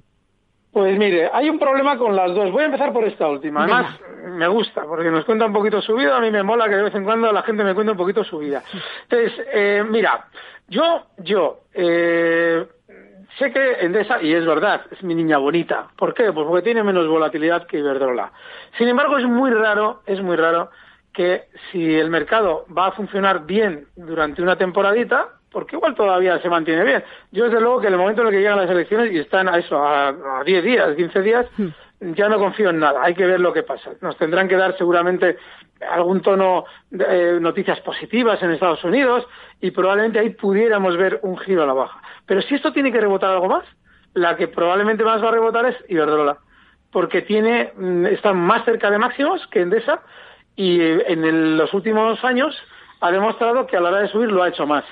Pues 0.71 0.97
mire, 0.97 1.29
hay 1.33 1.49
un 1.49 1.57
problema 1.57 1.97
con 1.97 2.15
las 2.15 2.33
dos. 2.33 2.51
Voy 2.51 2.63
a 2.63 2.67
empezar 2.67 2.93
por 2.93 3.03
esta 3.03 3.27
última. 3.27 3.63
Además, 3.63 3.99
me 4.27 4.47
gusta, 4.47 4.83
porque 4.83 5.09
nos 5.09 5.25
cuenta 5.25 5.45
un 5.45 5.53
poquito 5.53 5.81
su 5.81 5.95
vida. 5.95 6.15
A 6.15 6.21
mí 6.21 6.29
me 6.29 6.43
mola 6.43 6.69
que 6.69 6.75
de 6.75 6.83
vez 6.83 6.95
en 6.95 7.03
cuando 7.03 7.31
la 7.31 7.41
gente 7.41 7.63
me 7.63 7.73
cuente 7.73 7.91
un 7.91 7.97
poquito 7.97 8.23
su 8.23 8.37
vida. 8.37 8.61
Entonces, 9.09 9.33
eh, 9.51 9.83
mira, 9.89 10.27
yo, 10.67 11.07
yo, 11.17 11.61
eh, 11.73 12.67
sé 13.39 13.51
que 13.51 13.85
Endesa, 13.85 14.21
y 14.21 14.33
es 14.33 14.45
verdad, 14.45 14.81
es 14.91 15.01
mi 15.01 15.15
niña 15.15 15.37
bonita. 15.37 15.87
¿Por 15.97 16.13
qué? 16.13 16.31
Pues 16.31 16.45
porque 16.45 16.61
tiene 16.61 16.83
menos 16.83 17.07
volatilidad 17.07 17.65
que 17.65 17.79
Iberdrola. 17.79 18.31
Sin 18.77 18.87
embargo, 18.87 19.17
es 19.17 19.25
muy 19.25 19.49
raro, 19.51 20.01
es 20.05 20.21
muy 20.21 20.35
raro 20.35 20.69
que 21.13 21.45
si 21.71 21.95
el 21.95 22.09
mercado 22.09 22.65
va 22.75 22.87
a 22.87 22.91
funcionar 22.91 23.45
bien 23.45 23.87
durante 23.95 24.41
una 24.41 24.57
temporadita, 24.57 25.29
porque 25.51 25.75
igual 25.75 25.95
todavía 25.95 26.39
se 26.39 26.49
mantiene 26.49 26.83
bien. 26.83 27.03
Yo 27.31 27.45
desde 27.45 27.59
luego 27.59 27.81
que 27.81 27.87
en 27.87 27.93
el 27.93 27.99
momento 27.99 28.21
en 28.21 28.27
el 28.27 28.33
que 28.33 28.39
llegan 28.39 28.59
las 28.59 28.69
elecciones 28.69 29.11
y 29.11 29.17
están 29.17 29.49
a 29.49 29.57
eso, 29.57 29.83
a, 29.83 30.43
10 30.45 30.63
días, 30.63 30.95
15 30.95 31.21
días, 31.21 31.45
hmm. 31.57 31.67
Ya 32.01 32.29
no 32.29 32.39
confío 32.39 32.69
en 32.69 32.79
nada. 32.79 33.01
Hay 33.03 33.13
que 33.13 33.25
ver 33.25 33.39
lo 33.39 33.53
que 33.53 33.63
pasa. 33.63 33.91
Nos 34.01 34.17
tendrán 34.17 34.47
que 34.47 34.55
dar 34.55 34.77
seguramente 34.77 35.37
algún 35.91 36.21
tono 36.21 36.65
de 36.89 37.37
eh, 37.37 37.39
noticias 37.39 37.79
positivas 37.81 38.41
en 38.41 38.51
Estados 38.51 38.83
Unidos 38.83 39.25
y 39.61 39.71
probablemente 39.71 40.19
ahí 40.19 40.29
pudiéramos 40.31 40.97
ver 40.97 41.19
un 41.23 41.37
giro 41.37 41.63
a 41.63 41.67
la 41.67 41.73
baja. 41.73 42.01
Pero 42.25 42.41
si 42.41 42.55
esto 42.55 42.71
tiene 42.71 42.91
que 42.91 43.01
rebotar 43.01 43.31
algo 43.31 43.47
más, 43.47 43.65
la 44.13 44.35
que 44.35 44.47
probablemente 44.47 45.03
más 45.03 45.23
va 45.23 45.29
a 45.29 45.33
rebotar 45.33 45.65
es 45.65 45.75
Iberdrola, 45.87 46.37
porque 46.91 47.21
tiene, 47.21 47.73
mm, 47.75 48.07
está 48.07 48.33
más 48.33 48.65
cerca 48.65 48.89
de 48.89 48.97
máximos 48.97 49.45
que 49.47 49.61
Endesa 49.61 50.01
y 50.55 50.81
eh, 50.81 51.03
en 51.07 51.57
los 51.57 51.73
últimos 51.73 52.23
años 52.23 52.55
ha 53.01 53.11
demostrado 53.11 53.67
que 53.67 53.77
a 53.77 53.81
la 53.81 53.89
hora 53.89 53.99
de 53.99 54.09
subir 54.09 54.31
lo 54.31 54.43
ha 54.43 54.49
hecho 54.49 54.65
más. 54.65 54.83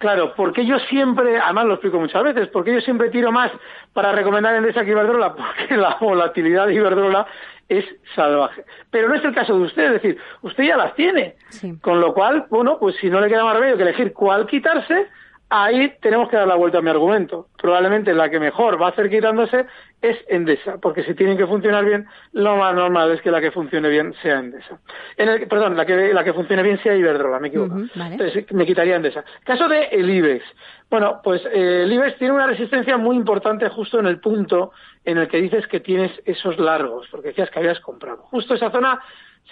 Claro, 0.00 0.32
porque 0.34 0.64
yo 0.64 0.78
siempre, 0.78 1.38
además 1.38 1.66
lo 1.66 1.74
explico 1.74 2.00
muchas 2.00 2.22
veces, 2.22 2.48
porque 2.48 2.72
yo 2.72 2.80
siempre 2.80 3.10
tiro 3.10 3.30
más 3.30 3.52
para 3.92 4.12
recomendar 4.12 4.54
Endesa 4.54 4.82
que 4.82 4.92
Iberdrola, 4.92 5.34
porque 5.36 5.76
la 5.76 5.98
volatilidad 6.00 6.68
de 6.68 6.74
Iberdrola 6.74 7.26
es 7.68 7.84
salvaje. 8.14 8.64
Pero 8.90 9.10
no 9.10 9.16
es 9.16 9.24
el 9.26 9.34
caso 9.34 9.58
de 9.58 9.64
usted, 9.66 9.84
es 9.84 10.02
decir, 10.02 10.18
usted 10.40 10.64
ya 10.64 10.78
las 10.78 10.94
tiene. 10.94 11.36
Con 11.82 12.00
lo 12.00 12.14
cual, 12.14 12.46
bueno, 12.48 12.78
pues 12.78 12.96
si 12.96 13.10
no 13.10 13.20
le 13.20 13.28
queda 13.28 13.44
más 13.44 13.54
remedio 13.54 13.76
que 13.76 13.82
elegir 13.82 14.14
cuál 14.14 14.46
quitarse, 14.46 15.06
ahí 15.50 15.92
tenemos 16.00 16.28
que 16.28 16.36
dar 16.36 16.46
la 16.46 16.54
vuelta 16.54 16.78
a 16.78 16.82
mi 16.82 16.90
argumento. 16.90 17.48
Probablemente 17.60 18.14
la 18.14 18.30
que 18.30 18.38
mejor 18.38 18.80
va 18.80 18.86
a 18.86 18.90
hacer 18.90 19.10
quitándose 19.10 19.66
es 20.00 20.16
Endesa, 20.28 20.78
porque 20.78 21.02
si 21.02 21.14
tienen 21.14 21.36
que 21.36 21.46
funcionar 21.46 21.84
bien, 21.84 22.06
lo 22.32 22.56
más 22.56 22.74
normal 22.74 23.10
es 23.10 23.20
que 23.20 23.30
la 23.30 23.40
que 23.40 23.50
funcione 23.50 23.88
bien 23.88 24.14
sea 24.22 24.38
Endesa. 24.38 24.78
En 25.16 25.28
el, 25.28 25.46
perdón, 25.48 25.76
la 25.76 25.84
que, 25.84 26.14
la 26.14 26.24
que 26.24 26.32
funcione 26.32 26.62
bien 26.62 26.80
sea 26.82 26.94
Iberdrola, 26.94 27.40
me 27.40 27.48
equivoco. 27.48 27.76
Entonces 27.94 28.50
me 28.52 28.64
quitaría 28.64 28.96
Endesa. 28.96 29.24
Caso 29.44 29.68
de 29.68 29.88
el 29.90 30.08
IBEX. 30.08 30.44
Bueno, 30.88 31.20
pues 31.22 31.44
eh, 31.46 31.82
el 31.84 31.92
IBEX 31.92 32.16
tiene 32.16 32.34
una 32.34 32.46
resistencia 32.46 32.96
muy 32.96 33.16
importante 33.16 33.68
justo 33.68 33.98
en 33.98 34.06
el 34.06 34.20
punto 34.20 34.72
en 35.04 35.18
el 35.18 35.28
que 35.28 35.42
dices 35.42 35.66
que 35.66 35.80
tienes 35.80 36.12
esos 36.24 36.58
largos, 36.58 37.08
porque 37.10 37.28
decías 37.28 37.50
que 37.50 37.58
habías 37.58 37.80
comprado. 37.80 38.22
Justo 38.30 38.54
esa 38.54 38.70
zona 38.70 39.00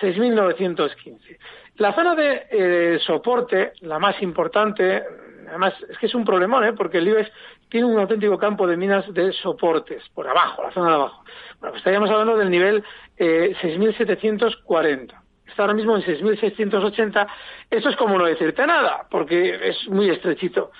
6.915. 0.00 1.38
La 1.76 1.92
zona 1.92 2.14
de 2.14 2.46
eh, 2.50 2.98
soporte, 3.00 3.72
la 3.80 3.98
más 3.98 4.20
importante, 4.22 5.02
además 5.48 5.74
es 5.88 5.98
que 5.98 6.06
es 6.06 6.14
un 6.14 6.24
problemón, 6.24 6.64
¿eh? 6.64 6.72
porque 6.72 6.98
el 6.98 7.08
IBEX 7.08 7.30
tiene 7.68 7.86
un 7.86 7.98
auténtico 7.98 8.38
campo 8.38 8.66
de 8.66 8.76
minas 8.76 9.12
de 9.12 9.32
soportes, 9.32 10.02
por 10.14 10.28
abajo, 10.28 10.62
la 10.62 10.72
zona 10.72 10.88
de 10.88 10.94
abajo. 10.94 11.24
Bueno, 11.60 11.72
pues 11.72 11.76
estaríamos 11.76 12.10
hablando 12.10 12.36
del 12.36 12.50
nivel 12.50 12.84
eh, 13.16 13.54
6.740. 13.60 15.14
Está 15.46 15.62
ahora 15.62 15.74
mismo 15.74 15.96
en 15.96 16.02
6.680. 16.02 17.26
Esto 17.70 17.88
es 17.88 17.96
como 17.96 18.18
no 18.18 18.26
decirte 18.26 18.66
nada, 18.66 19.06
porque 19.10 19.68
es 19.68 19.88
muy 19.88 20.10
estrechito. 20.10 20.70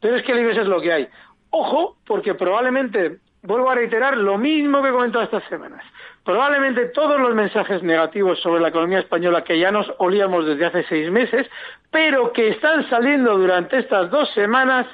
Pero 0.00 0.16
es 0.16 0.22
que 0.22 0.32
el 0.32 0.40
IBEX 0.40 0.58
es 0.58 0.66
lo 0.66 0.80
que 0.80 0.92
hay. 0.92 1.08
Ojo, 1.50 1.98
porque 2.06 2.34
probablemente, 2.34 3.18
vuelvo 3.42 3.70
a 3.70 3.76
reiterar 3.76 4.16
lo 4.16 4.38
mismo 4.38 4.82
que 4.82 4.88
he 4.88 4.92
comentado 4.92 5.24
estas 5.24 5.44
semanas, 5.44 5.84
probablemente 6.24 6.86
todos 6.86 7.20
los 7.20 7.34
mensajes 7.34 7.82
negativos 7.82 8.40
sobre 8.40 8.60
la 8.60 8.68
economía 8.68 9.00
española 9.00 9.44
que 9.44 9.58
ya 9.58 9.70
nos 9.70 9.92
olíamos 9.98 10.46
desde 10.46 10.66
hace 10.66 10.84
seis 10.84 11.10
meses, 11.10 11.46
pero 11.90 12.32
que 12.32 12.48
están 12.48 12.88
saliendo 12.88 13.36
durante 13.36 13.78
estas 13.78 14.10
dos 14.10 14.28
semanas, 14.32 14.86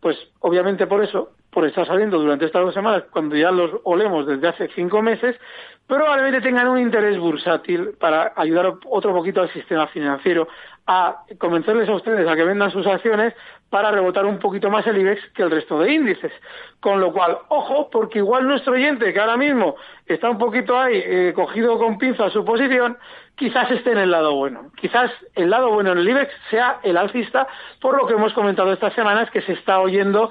pues 0.00 0.16
obviamente 0.40 0.86
por 0.86 1.02
eso, 1.02 1.30
por 1.50 1.66
estar 1.66 1.86
saliendo 1.86 2.18
durante 2.18 2.44
estas 2.44 2.64
dos 2.64 2.74
semanas, 2.74 3.04
cuando 3.10 3.34
ya 3.34 3.50
los 3.50 3.70
olemos 3.84 4.26
desde 4.26 4.48
hace 4.48 4.68
cinco 4.74 5.00
meses, 5.00 5.36
probablemente 5.86 6.40
tengan 6.40 6.68
un 6.68 6.78
interés 6.78 7.18
bursátil 7.18 7.94
para 7.98 8.32
ayudar 8.36 8.74
otro 8.86 9.12
poquito 9.12 9.40
al 9.40 9.52
sistema 9.52 9.86
financiero 9.88 10.48
a 10.86 11.22
convencerles 11.38 11.88
a 11.88 11.94
ustedes 11.94 12.28
a 12.28 12.34
que 12.34 12.44
vendan 12.44 12.70
sus 12.70 12.86
acciones 12.86 13.34
para 13.70 13.90
rebotar 13.90 14.26
un 14.26 14.38
poquito 14.38 14.68
más 14.68 14.86
el 14.86 14.98
IBEX 14.98 15.22
que 15.34 15.42
el 15.42 15.50
resto 15.50 15.78
de 15.78 15.92
índices. 15.92 16.32
Con 16.80 17.00
lo 17.00 17.12
cual, 17.12 17.38
ojo, 17.48 17.88
porque 17.90 18.18
igual 18.18 18.46
nuestro 18.46 18.74
oyente, 18.74 19.12
que 19.12 19.20
ahora 19.20 19.36
mismo 19.36 19.76
está 20.06 20.28
un 20.28 20.38
poquito 20.38 20.78
ahí 20.78 21.02
eh, 21.04 21.32
cogido 21.34 21.78
con 21.78 21.96
pinza 21.96 22.28
su 22.30 22.44
posición, 22.44 22.98
quizás 23.36 23.70
esté 23.70 23.92
en 23.92 23.98
el 23.98 24.10
lado 24.10 24.34
bueno. 24.34 24.70
Quizás 24.76 25.10
el 25.34 25.48
lado 25.50 25.70
bueno 25.70 25.92
en 25.92 25.98
el 25.98 26.08
IBEX 26.08 26.32
sea 26.50 26.80
el 26.82 26.96
alcista, 26.96 27.46
por 27.80 27.96
lo 27.96 28.06
que 28.06 28.14
hemos 28.14 28.32
comentado 28.34 28.72
estas 28.72 28.92
semanas, 28.94 29.30
que 29.30 29.40
se 29.42 29.52
está 29.52 29.80
oyendo 29.80 30.30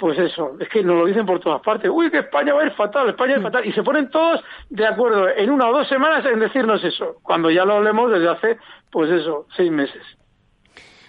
pues 0.00 0.18
eso, 0.18 0.56
es 0.58 0.68
que 0.70 0.82
nos 0.82 0.96
lo 0.96 1.04
dicen 1.04 1.26
por 1.26 1.40
todas 1.40 1.60
partes. 1.60 1.90
Uy, 1.92 2.10
que 2.10 2.20
España 2.20 2.54
va 2.54 2.62
a 2.62 2.66
ir 2.66 2.72
fatal, 2.72 3.10
España 3.10 3.32
va 3.32 3.34
a 3.34 3.38
ir 3.38 3.42
fatal. 3.42 3.66
Y 3.66 3.72
se 3.72 3.82
ponen 3.82 4.08
todos 4.08 4.40
de 4.70 4.86
acuerdo 4.86 5.28
en 5.28 5.50
una 5.50 5.68
o 5.68 5.72
dos 5.72 5.86
semanas 5.88 6.24
en 6.24 6.40
decirnos 6.40 6.82
eso, 6.82 7.16
cuando 7.22 7.50
ya 7.50 7.66
lo 7.66 7.74
hablemos 7.74 8.10
desde 8.10 8.30
hace, 8.30 8.58
pues 8.90 9.10
eso, 9.10 9.46
seis 9.54 9.70
meses. 9.70 10.02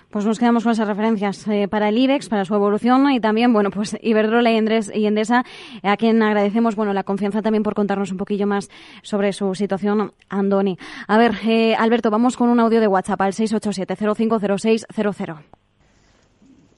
Pues 0.10 0.26
nos 0.26 0.40
quedamos 0.40 0.64
con 0.64 0.74
esas 0.74 0.90
referencias 0.90 1.48
eh, 1.48 1.70
para 1.70 1.88
el 1.88 1.98
IBEX, 1.98 2.28
para 2.28 2.44
su 2.44 2.54
evolución 2.54 3.10
y 3.12 3.22
también, 3.22 3.54
bueno, 3.54 3.72
pues 3.72 3.98
Iberdrola 4.02 4.52
y, 4.52 4.62
y 4.94 5.06
Endesa, 5.06 5.46
a 5.84 5.96
quien 5.96 6.22
agradecemos, 6.22 6.76
bueno, 6.76 6.92
la 6.92 7.04
confianza 7.04 7.42
también 7.42 7.64
por 7.64 7.76
contarnos 7.76 8.12
un 8.12 8.18
poquillo 8.18 8.46
más 8.46 8.68
sobre 9.04 9.32
su 9.32 9.56
situación, 9.56 10.12
Andoni. 10.28 10.78
A 11.08 11.18
ver, 11.18 11.36
eh, 11.48 11.76
Alberto, 11.76 12.12
vamos 12.12 12.36
con 12.36 12.50
un 12.50 12.60
audio 12.60 12.82
de 12.82 12.88
WhatsApp 12.88 13.22
al 13.22 13.32
687-050600. 13.32 15.61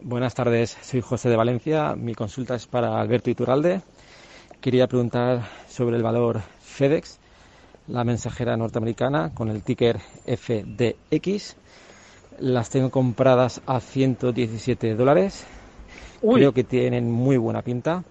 Buenas 0.05 0.35
tardes, 0.35 0.77
soy 0.81 0.99
José 0.99 1.29
de 1.29 1.37
Valencia. 1.37 1.95
Mi 1.95 2.13
consulta 2.13 2.55
es 2.55 2.67
para 2.67 2.99
Alberto 2.99 3.29
Iturralde. 3.29 3.79
Quería 4.59 4.85
preguntar 4.85 5.43
sobre 5.69 5.95
el 5.95 6.03
valor 6.03 6.41
FedEx, 6.61 7.19
la 7.87 8.03
mensajera 8.03 8.57
norteamericana, 8.57 9.33
con 9.33 9.47
el 9.47 9.63
ticker 9.63 9.99
FDX 10.25 11.55
las 12.39 12.69
tengo 12.69 12.89
compradas 12.89 13.61
a 13.65 13.79
117 13.79 14.95
dólares. 14.95 15.45
Creo 16.21 16.51
que 16.51 16.65
tienen 16.65 17.09
muy 17.09 17.37
buena 17.37 17.61
pinta. 17.61 18.03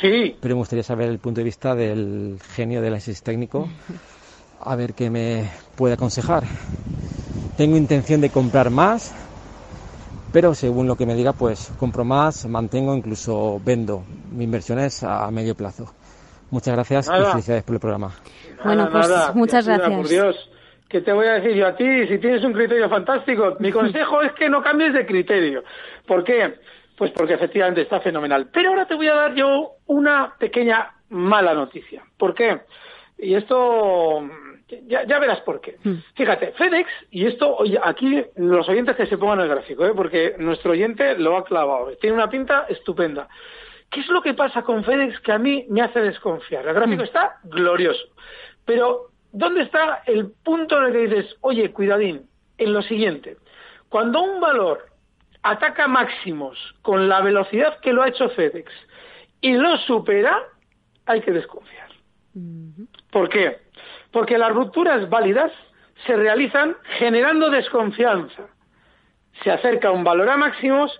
Sí. 0.00 0.36
Pero 0.40 0.54
me 0.54 0.60
gustaría 0.60 0.84
saber 0.84 1.10
el 1.10 1.18
punto 1.18 1.40
de 1.40 1.44
vista 1.44 1.74
del 1.74 2.38
genio 2.54 2.80
del 2.80 2.94
análisis 2.94 3.22
técnico. 3.22 3.68
A 4.58 4.74
ver 4.74 4.94
qué 4.94 5.10
me 5.10 5.50
puede 5.74 5.94
aconsejar. 5.94 6.44
Tengo 7.58 7.76
intención 7.76 8.22
de 8.22 8.30
comprar 8.30 8.70
más, 8.70 9.14
pero 10.36 10.52
según 10.52 10.86
lo 10.86 10.96
que 10.96 11.06
me 11.06 11.14
diga, 11.14 11.32
pues 11.32 11.72
compro 11.78 12.04
más, 12.04 12.44
mantengo, 12.46 12.94
incluso 12.94 13.58
vendo. 13.64 14.04
Mi 14.30 14.44
inversión 14.44 14.78
es 14.78 15.02
a 15.02 15.30
medio 15.30 15.54
plazo. 15.54 15.86
Muchas 16.50 16.74
gracias 16.74 17.08
y 17.08 17.24
felicidades 17.30 17.64
por 17.64 17.76
el 17.76 17.80
programa. 17.80 18.12
bueno, 18.62 18.86
pues 18.92 19.08
muchas 19.34 19.66
gracias. 19.66 19.90
Por 19.90 20.06
Dios. 20.06 20.50
¿Qué 20.90 21.00
te 21.00 21.10
voy 21.10 21.26
a 21.26 21.40
decir 21.40 21.54
yo 21.54 21.66
a 21.66 21.74
ti? 21.74 22.06
Si 22.08 22.18
tienes 22.18 22.44
un 22.44 22.52
criterio 22.52 22.86
fantástico, 22.90 23.56
mi 23.60 23.72
consejo 23.72 24.20
es 24.20 24.32
que 24.32 24.50
no 24.50 24.62
cambies 24.62 24.92
de 24.92 25.06
criterio. 25.06 25.64
¿Por 26.06 26.22
qué? 26.22 26.56
Pues 26.98 27.12
porque 27.12 27.32
efectivamente 27.32 27.80
está 27.80 28.00
fenomenal. 28.00 28.50
Pero 28.52 28.68
ahora 28.68 28.84
te 28.84 28.94
voy 28.94 29.08
a 29.08 29.14
dar 29.14 29.34
yo 29.34 29.76
una 29.86 30.34
pequeña 30.38 30.96
mala 31.08 31.54
noticia. 31.54 32.02
¿Por 32.18 32.34
qué? 32.34 32.60
Y 33.16 33.36
esto 33.36 34.20
ya, 34.86 35.18
verás 35.18 35.40
por 35.40 35.60
qué. 35.60 35.76
Hmm. 35.82 35.96
Fíjate, 36.14 36.52
FedEx, 36.52 36.88
y 37.10 37.26
esto, 37.26 37.56
oye, 37.56 37.78
aquí 37.82 38.24
los 38.36 38.68
oyentes 38.68 38.96
que 38.96 39.06
se 39.06 39.18
pongan 39.18 39.40
el 39.40 39.48
gráfico, 39.48 39.86
¿eh? 39.86 39.92
porque 39.94 40.34
nuestro 40.38 40.72
oyente 40.72 41.18
lo 41.18 41.36
ha 41.36 41.44
clavado. 41.44 41.96
Tiene 42.00 42.16
una 42.16 42.28
pinta 42.28 42.66
estupenda. 42.68 43.28
¿Qué 43.90 44.00
es 44.00 44.08
lo 44.08 44.20
que 44.20 44.34
pasa 44.34 44.62
con 44.62 44.84
FedEx 44.84 45.20
que 45.20 45.32
a 45.32 45.38
mí 45.38 45.66
me 45.68 45.82
hace 45.82 46.00
desconfiar? 46.00 46.66
El 46.66 46.74
gráfico 46.74 47.02
hmm. 47.02 47.06
está 47.06 47.38
glorioso. 47.44 48.04
Pero 48.64 49.10
¿Dónde 49.36 49.64
está 49.64 50.02
el 50.06 50.30
punto 50.30 50.78
en 50.78 50.84
el 50.84 50.92
que 50.92 51.14
dices, 51.14 51.36
oye, 51.42 51.70
cuidadín, 51.70 52.26
en 52.56 52.72
lo 52.72 52.80
siguiente? 52.80 53.36
Cuando 53.90 54.22
un 54.22 54.40
valor 54.40 54.86
ataca 55.42 55.86
máximos 55.86 56.56
con 56.80 57.06
la 57.06 57.20
velocidad 57.20 57.78
que 57.80 57.92
lo 57.92 58.02
ha 58.02 58.08
hecho 58.08 58.30
FedEx 58.30 58.72
y 59.42 59.52
lo 59.52 59.76
supera, 59.76 60.42
hay 61.04 61.20
que 61.20 61.32
desconfiar. 61.32 61.90
¿Por 63.10 63.28
qué? 63.28 63.58
Porque 64.16 64.38
las 64.38 64.54
rupturas 64.54 65.10
válidas 65.10 65.52
se 66.06 66.16
realizan 66.16 66.74
generando 66.98 67.50
desconfianza. 67.50 68.44
Se 69.44 69.50
acerca 69.50 69.90
un 69.90 70.04
valor 70.04 70.30
a 70.30 70.38
máximos, 70.38 70.98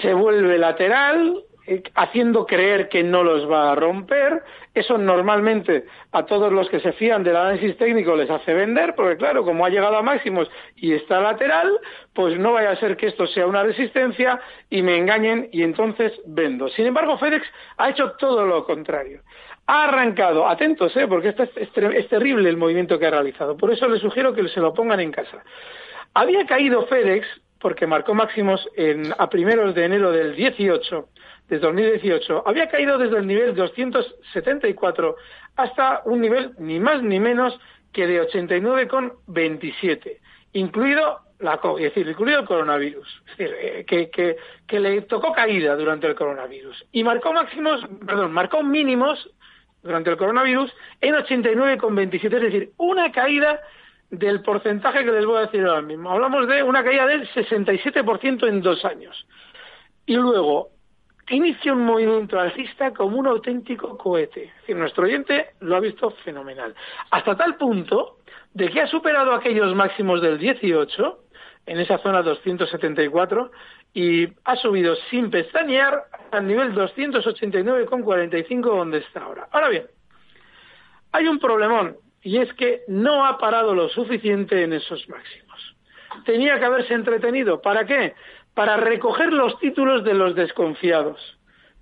se 0.00 0.14
vuelve 0.14 0.56
lateral, 0.56 1.42
eh, 1.66 1.82
haciendo 1.94 2.46
creer 2.46 2.88
que 2.88 3.02
no 3.02 3.22
los 3.22 3.50
va 3.50 3.70
a 3.70 3.74
romper. 3.74 4.42
Eso 4.72 4.96
normalmente 4.96 5.84
a 6.12 6.24
todos 6.24 6.50
los 6.50 6.70
que 6.70 6.80
se 6.80 6.92
fían 6.94 7.22
del 7.22 7.36
análisis 7.36 7.76
técnico 7.76 8.16
les 8.16 8.30
hace 8.30 8.54
vender, 8.54 8.94
porque 8.94 9.18
claro, 9.18 9.44
como 9.44 9.66
ha 9.66 9.68
llegado 9.68 9.98
a 9.98 10.02
máximos 10.02 10.50
y 10.74 10.94
está 10.94 11.20
lateral, 11.20 11.70
pues 12.14 12.38
no 12.38 12.54
vaya 12.54 12.70
a 12.70 12.76
ser 12.76 12.96
que 12.96 13.08
esto 13.08 13.26
sea 13.26 13.46
una 13.46 13.62
resistencia 13.62 14.40
y 14.70 14.80
me 14.80 14.96
engañen 14.96 15.50
y 15.52 15.64
entonces 15.64 16.18
vendo. 16.24 16.68
Sin 16.68 16.86
embargo, 16.86 17.18
FedEx 17.18 17.46
ha 17.76 17.90
hecho 17.90 18.12
todo 18.12 18.46
lo 18.46 18.64
contrario. 18.64 19.20
Ha 19.66 19.84
arrancado, 19.84 20.46
atentos, 20.46 20.94
¿eh? 20.96 21.06
porque 21.08 21.28
este 21.28 21.44
es, 21.44 21.50
es 21.56 22.08
terrible 22.08 22.48
el 22.48 22.56
movimiento 22.56 22.98
que 22.98 23.06
ha 23.06 23.10
realizado. 23.10 23.56
Por 23.56 23.72
eso 23.72 23.88
les 23.88 24.00
sugiero 24.00 24.34
que 24.34 24.46
se 24.48 24.60
lo 24.60 24.74
pongan 24.74 25.00
en 25.00 25.10
casa. 25.10 25.42
Había 26.12 26.46
caído 26.46 26.86
FedEx 26.86 27.26
porque 27.58 27.86
marcó 27.86 28.14
máximos 28.14 28.68
en, 28.76 29.14
a 29.16 29.30
primeros 29.30 29.74
de 29.74 29.84
enero 29.86 30.12
del 30.12 30.36
18 30.36 31.08
de 31.48 31.58
2018 31.58 32.42
había 32.46 32.68
caído 32.68 32.98
desde 32.98 33.16
el 33.18 33.26
nivel 33.26 33.54
274 33.54 35.16
hasta 35.56 36.02
un 36.04 36.20
nivel 36.20 36.52
ni 36.58 36.78
más 36.78 37.02
ni 37.02 37.18
menos 37.20 37.58
que 37.92 38.06
de 38.06 38.20
89,27, 38.22 40.18
incluido 40.52 41.20
la 41.38 41.60
es 41.78 41.82
decir, 41.82 42.06
incluido 42.08 42.40
el 42.40 42.46
coronavirus, 42.46 43.22
es 43.30 43.38
decir, 43.38 43.56
eh, 43.58 43.84
que, 43.86 44.10
que, 44.10 44.36
que, 44.66 44.80
le 44.80 45.00
tocó 45.02 45.32
caída 45.32 45.74
durante 45.76 46.06
el 46.06 46.14
coronavirus 46.14 46.86
y 46.92 47.02
marcó 47.02 47.32
máximos, 47.32 47.80
perdón, 48.06 48.32
marcó 48.32 48.62
mínimos 48.62 49.30
durante 49.84 50.10
el 50.10 50.16
coronavirus 50.16 50.72
en 51.00 51.14
89,27, 51.14 52.24
es 52.24 52.30
decir, 52.30 52.72
una 52.78 53.12
caída 53.12 53.60
del 54.10 54.42
porcentaje 54.42 55.04
que 55.04 55.12
les 55.12 55.26
voy 55.26 55.36
a 55.36 55.46
decir 55.46 55.64
ahora 55.64 55.82
mismo. 55.82 56.10
Hablamos 56.10 56.48
de 56.48 56.62
una 56.62 56.82
caída 56.82 57.06
del 57.06 57.28
67% 57.28 58.48
en 58.48 58.62
dos 58.62 58.84
años. 58.84 59.26
Y 60.06 60.16
luego, 60.16 60.70
inicia 61.28 61.72
un 61.72 61.84
movimiento 61.84 62.38
alcista 62.38 62.92
como 62.92 63.18
un 63.18 63.26
auténtico 63.26 63.96
cohete. 63.96 64.44
Es 64.44 64.60
decir, 64.60 64.76
nuestro 64.76 65.04
oyente 65.04 65.50
lo 65.60 65.76
ha 65.76 65.80
visto 65.80 66.10
fenomenal. 66.24 66.74
Hasta 67.10 67.36
tal 67.36 67.56
punto 67.56 68.18
de 68.54 68.70
que 68.70 68.80
ha 68.80 68.86
superado 68.86 69.34
aquellos 69.34 69.74
máximos 69.74 70.22
del 70.22 70.38
18, 70.38 71.23
en 71.66 71.78
esa 71.80 71.98
zona 71.98 72.22
274, 72.22 73.50
y 73.94 74.28
ha 74.44 74.56
subido 74.56 74.96
sin 75.10 75.30
pestañear 75.30 76.04
al 76.30 76.46
nivel 76.46 76.74
289,45 76.74 78.60
donde 78.62 78.98
está 78.98 79.22
ahora. 79.22 79.48
Ahora 79.50 79.68
bien, 79.68 79.86
hay 81.12 81.26
un 81.28 81.38
problemón, 81.38 81.96
y 82.22 82.38
es 82.38 82.52
que 82.54 82.82
no 82.88 83.24
ha 83.24 83.38
parado 83.38 83.74
lo 83.74 83.88
suficiente 83.88 84.62
en 84.62 84.72
esos 84.72 85.08
máximos. 85.08 85.76
Tenía 86.24 86.58
que 86.58 86.64
haberse 86.64 86.94
entretenido. 86.94 87.60
¿Para 87.60 87.84
qué? 87.86 88.14
para 88.54 88.76
recoger 88.76 89.32
los 89.32 89.58
títulos 89.58 90.04
de 90.04 90.14
los 90.14 90.34
desconfiados, 90.34 91.18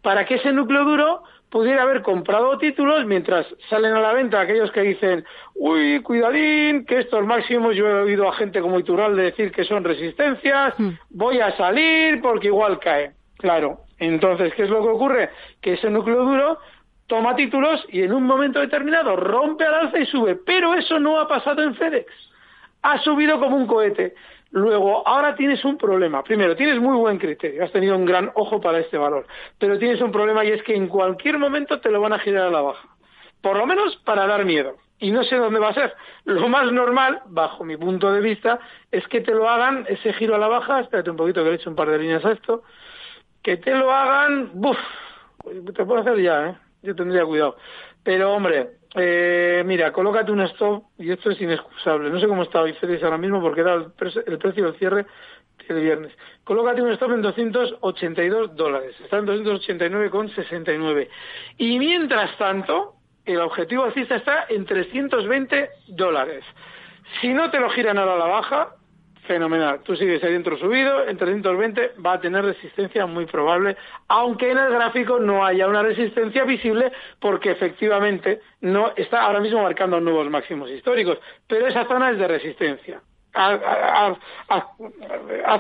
para 0.01 0.25
que 0.25 0.37
ese 0.37 0.53
núcleo 0.53 0.85
duro 0.85 1.23
pudiera 1.53 1.83
haber 1.83 2.01
comprado 2.01 2.57
títulos 2.57 3.05
mientras 3.05 3.47
salen 3.69 3.93
a 3.93 4.01
la 4.01 4.15
venta 4.15 4.41
aquellos 4.41 4.73
que 4.73 4.81
dicen, 4.81 5.23
uy, 5.55 6.01
cuidadín, 6.03 6.87
que 6.87 7.01
estos 7.01 7.27
máximos, 7.27 7.77
yo 7.77 7.87
he 7.87 8.03
oído 8.05 8.27
a 8.27 8.35
gente 8.35 8.63
como 8.63 8.79
Iturralde 8.79 9.23
decir 9.23 9.53
que 9.53 9.65
son 9.65 9.85
resistencias, 9.85 10.73
hmm. 10.79 10.89
voy 11.11 11.41
a 11.41 11.55
salir 11.59 12.23
porque 12.23 12.47
igual 12.47 12.79
cae. 12.79 13.13
Claro, 13.37 13.81
entonces, 13.99 14.55
¿qué 14.55 14.63
es 14.63 14.71
lo 14.71 14.83
que 14.83 14.89
ocurre? 14.89 15.31
Que 15.61 15.75
ese 15.75 15.91
núcleo 15.91 16.25
duro 16.25 16.59
toma 17.07 17.37
títulos 17.37 17.85
y 17.91 18.03
en 18.03 18.15
un 18.15 18.25
momento 18.25 18.59
determinado 18.59 19.15
rompe 19.15 19.67
al 19.67 19.75
alza 19.75 19.99
y 19.99 20.07
sube. 20.07 20.37
Pero 20.37 20.73
eso 20.73 20.99
no 20.99 21.21
ha 21.21 21.29
pasado 21.29 21.63
en 21.63 21.75
FedEx. 21.75 22.11
Ha 22.81 22.99
subido 23.01 23.39
como 23.39 23.57
un 23.57 23.67
cohete. 23.67 24.15
Luego, 24.53 25.07
ahora 25.09 25.35
tienes 25.35 25.65
un 25.65 25.79
problema. 25.79 26.23
Primero, 26.23 26.55
tienes 26.55 26.79
muy 26.79 26.97
buen 26.97 27.19
criterio, 27.19 27.65
has 27.65 27.73
tenido 27.73 27.97
un 27.97 28.05
gran 28.05 28.31
ojo 28.35 28.61
para 28.61 28.79
este 28.79 28.99
valor, 28.99 29.27
pero 29.59 29.79
tienes 29.79 30.01
un 30.03 30.13
problema 30.13 30.45
y 30.45 30.51
es 30.51 30.63
que 30.63 30.75
en 30.75 30.89
cualquier 30.89 31.39
momento 31.39 31.81
te 31.81 31.91
lo 31.91 32.03
van 32.03 32.13
a 32.13 32.19
girar 32.19 32.47
a 32.47 32.51
la 32.51 32.61
baja. 32.61 32.87
Por 33.41 33.57
lo 33.57 33.67
menos 33.67 33.97
para 34.05 34.27
dar 34.27 34.45
miedo. 34.45 34.77
Y 34.99 35.11
no 35.11 35.25
sé 35.25 35.37
dónde 35.37 35.59
va 35.59 35.71
a 35.71 35.75
ser. 35.75 35.95
Lo 36.25 36.49
más 36.49 36.71
normal, 36.71 37.23
bajo 37.27 37.65
mi 37.65 37.77
punto 37.77 38.13
de 38.13 38.21
vista, 38.21 38.61
es 38.91 39.05
que 39.09 39.21
te 39.21 39.33
lo 39.33 39.49
hagan 39.49 39.85
ese 39.89 40.13
giro 40.13 40.37
a 40.37 40.39
la 40.39 40.47
baja. 40.47 40.79
Espérate 40.81 41.11
un 41.11 41.17
poquito 41.17 41.43
que 41.43 41.49
le 41.49 41.57
he 41.57 41.59
hecho 41.59 41.71
un 41.71 41.75
par 41.75 41.91
de 41.91 41.99
líneas 41.99 42.25
a 42.25 42.31
esto. 42.31 42.63
Que 43.43 43.57
te 43.57 43.75
lo 43.75 43.91
hagan. 43.91 44.51
¡Buf! 44.55 44.79
Te 45.75 45.85
puedo 45.85 46.03
hacer 46.03 46.21
ya, 46.21 46.51
¿eh? 46.51 46.55
Yo 46.83 46.95
tendría 46.95 47.25
cuidado. 47.25 47.57
Pero, 48.03 48.33
hombre, 48.33 48.71
eh, 48.95 49.63
mira, 49.65 49.93
colócate 49.93 50.33
un 50.33 50.41
stop, 50.43 50.85
y 50.99 51.11
esto 51.11 51.31
es 51.31 51.41
inexcusable. 51.41 52.11
No 52.11 52.21
sé 52.21 52.27
cómo 52.27 52.43
está 52.43 52.63
hoy 52.63 52.73
FedEx 52.75 53.03
ahora 53.03 53.19
mismo 53.19 53.41
porque 53.41 53.61
era 53.61 53.75
el, 53.75 53.93
precio 53.93 54.65
del 54.65 54.79
cierre 54.79 55.07
del 55.69 55.83
viernes. 55.83 56.13
Colócate 56.45 56.83
un 56.83 56.91
stop 56.93 57.13
en 57.13 57.23
282 57.23 58.57
dólares. 58.57 58.95
Está 59.03 59.19
en 59.19 59.27
289,69. 59.27 61.09
Y 61.59 61.79
mientras 61.79 62.37
tanto, 62.37 62.97
el 63.25 63.41
objetivo 63.41 63.85
alcista 63.85 64.17
está 64.17 64.47
en 64.49 64.67
320 64.67 65.71
dólares. 65.89 66.45
Si 67.21 67.29
no 67.33 67.51
te 67.51 67.61
lo 67.61 67.71
giran 67.71 67.99
ahora 67.99 68.15
a 68.15 68.19
la 68.19 68.27
baja, 68.27 68.77
fenomenal. 69.27 69.81
Tú 69.83 69.97
sigues 69.97 70.23
ahí 70.25 70.33
dentro 70.33 70.57
subido, 70.59 71.07
en 71.07 71.17
320 71.17 71.93
va 72.05 72.15
a 72.15 72.21
tener 72.21 72.45
resistencia 72.45 73.07
muy 73.07 73.27
probable, 73.27 73.77
aunque 74.09 74.51
en 74.51 74.59
el 74.59 74.73
gráfico 74.73 75.19
no 75.19 75.45
haya 75.45 75.69
una 75.69 75.83
resistencia 75.83 76.45
visible 76.45 76.93
porque 77.21 77.53
efectivamente 77.53 78.41
no 78.61 78.93
está 78.97 79.23
ahora 79.23 79.41
mismo 79.41 79.63
marcando 79.63 80.01
nuevos 80.01 80.29
máximos 80.31 80.71
históricos, 80.71 81.19
pero 81.47 81.67
esa 81.67 81.87
zona 81.87 82.11
es 82.11 82.19
de 82.19 82.29
resistencia. 82.29 83.01
hace 83.35 84.17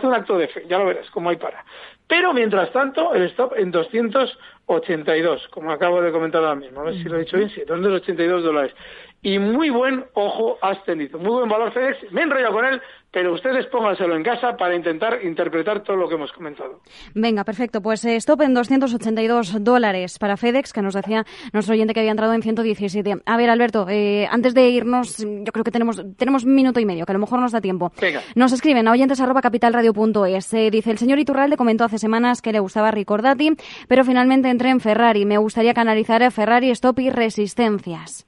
un 0.07 0.15
acto 0.15 0.37
de 0.37 0.49
fe, 0.49 0.65
ya 0.69 0.79
lo 0.79 0.87
verás, 0.87 1.09
como 1.11 1.31
hay 1.31 1.37
para. 1.37 1.65
Pero 2.07 2.35
mientras 2.35 2.71
tanto, 2.73 3.15
el 3.15 3.23
stop 3.25 3.55
en 3.57 3.71
282, 3.71 5.49
como 5.49 5.73
acabo 5.73 6.03
de 6.03 6.13
comentar 6.13 6.43
ahora 6.43 6.57
mismo, 6.57 6.81
a 6.81 6.85
ver 6.85 6.95
si 6.95 7.05
lo 7.05 7.17
he 7.17 7.21
dicho 7.21 7.39
bien, 7.39 7.49
sí, 7.51 7.63
282 7.67 8.43
dólares 8.43 8.75
y 9.23 9.39
muy 9.39 9.71
buen 9.71 10.05
ojo 10.15 10.59
has 10.61 10.83
tenido. 10.85 11.19
Muy 11.19 11.31
buen 11.31 11.49
valor 11.49 11.73
FedEx. 11.73 12.11
Me 12.11 12.23
he 12.23 12.25
enrollado 12.25 12.53
con 12.53 12.65
él, 12.65 12.83
pero 13.13 13.33
ustedes 13.33 13.67
pónganselo 13.67 14.17
en 14.17 14.25
casa 14.25 14.57
para 14.57 14.75
intentar 14.75 15.21
interpretar 15.23 15.85
todo 15.85 15.97
lo 15.97 16.09
que 16.09 16.17
hemos 16.17 16.33
comentado. 16.33 16.81
Venga, 17.15 17.45
perfecto. 17.45 17.81
Pues 17.81 18.05
eh, 18.05 18.17
stop 18.17 18.41
en 18.41 18.53
282 18.55 19.63
dólares 19.63 20.19
para 20.19 20.37
FedEx, 20.37 20.73
que 20.73 20.83
nos 20.83 20.95
decía 20.95 21.25
nuestro 21.53 21.75
oyente 21.75 21.95
que 21.95 22.01
había 22.01 22.11
entrado 22.11 22.33
en 22.33 22.43
117. 22.43 23.23
A 23.25 23.37
ver, 23.37 23.49
Alberto, 23.49 23.87
eh, 23.89 24.27
antes 24.29 24.55
de 24.55 24.69
irnos, 24.71 25.19
yo 25.19 25.53
creo 25.53 25.63
que 25.63 25.71
tenemos, 25.71 26.03
tenemos 26.17 26.45
minuto 26.45 26.81
y 26.81 26.85
medio, 26.85 27.07
que 27.07 27.13
a 27.13 27.15
lo 27.15 27.21
mejor 27.21 27.39
nos 27.39 27.53
da 27.53 27.61
tiempo. 27.61 27.93
Venga. 28.01 28.23
Nos 28.35 28.53
escriben 28.53 28.89
a 28.89 28.91
oyentes 28.91 29.21
arroba 29.21 29.41
capitalradio.es. 29.41 30.53
Eh, 30.55 30.71
dice, 30.73 30.91
el 30.91 30.99
señor 30.99 31.21
Iturralde 31.21 31.57
comentó 31.57 31.85
hace 31.85 31.99
semanas 31.99 32.43
que 32.43 32.51
le 32.51 32.59
gustaba 32.59 32.91
Ricordati, 32.91 33.53
pero 33.87 34.03
finalmente 34.03 34.51
entré 34.51 34.71
en 34.71 34.81
Ferrari. 34.81 35.27
Me 35.27 35.39
gustaría 35.39 35.75
canalizar 35.75 36.25
a 36.25 36.33
Ferrari, 36.33 36.71
stop 36.71 36.99
y 36.99 37.11
resistencias. 37.11 38.27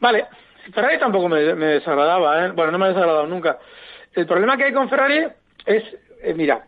Vale, 0.00 0.26
Ferrari 0.72 0.98
tampoco 0.98 1.28
me, 1.28 1.40
desagradaba, 1.42 2.46
¿eh? 2.46 2.50
bueno, 2.52 2.72
no 2.72 2.78
me 2.78 2.86
ha 2.86 2.88
desagradado 2.88 3.26
nunca. 3.26 3.58
El 4.14 4.26
problema 4.26 4.56
que 4.56 4.64
hay 4.64 4.72
con 4.72 4.88
Ferrari 4.88 5.26
es, 5.66 5.84
eh, 6.22 6.34
mira, 6.34 6.66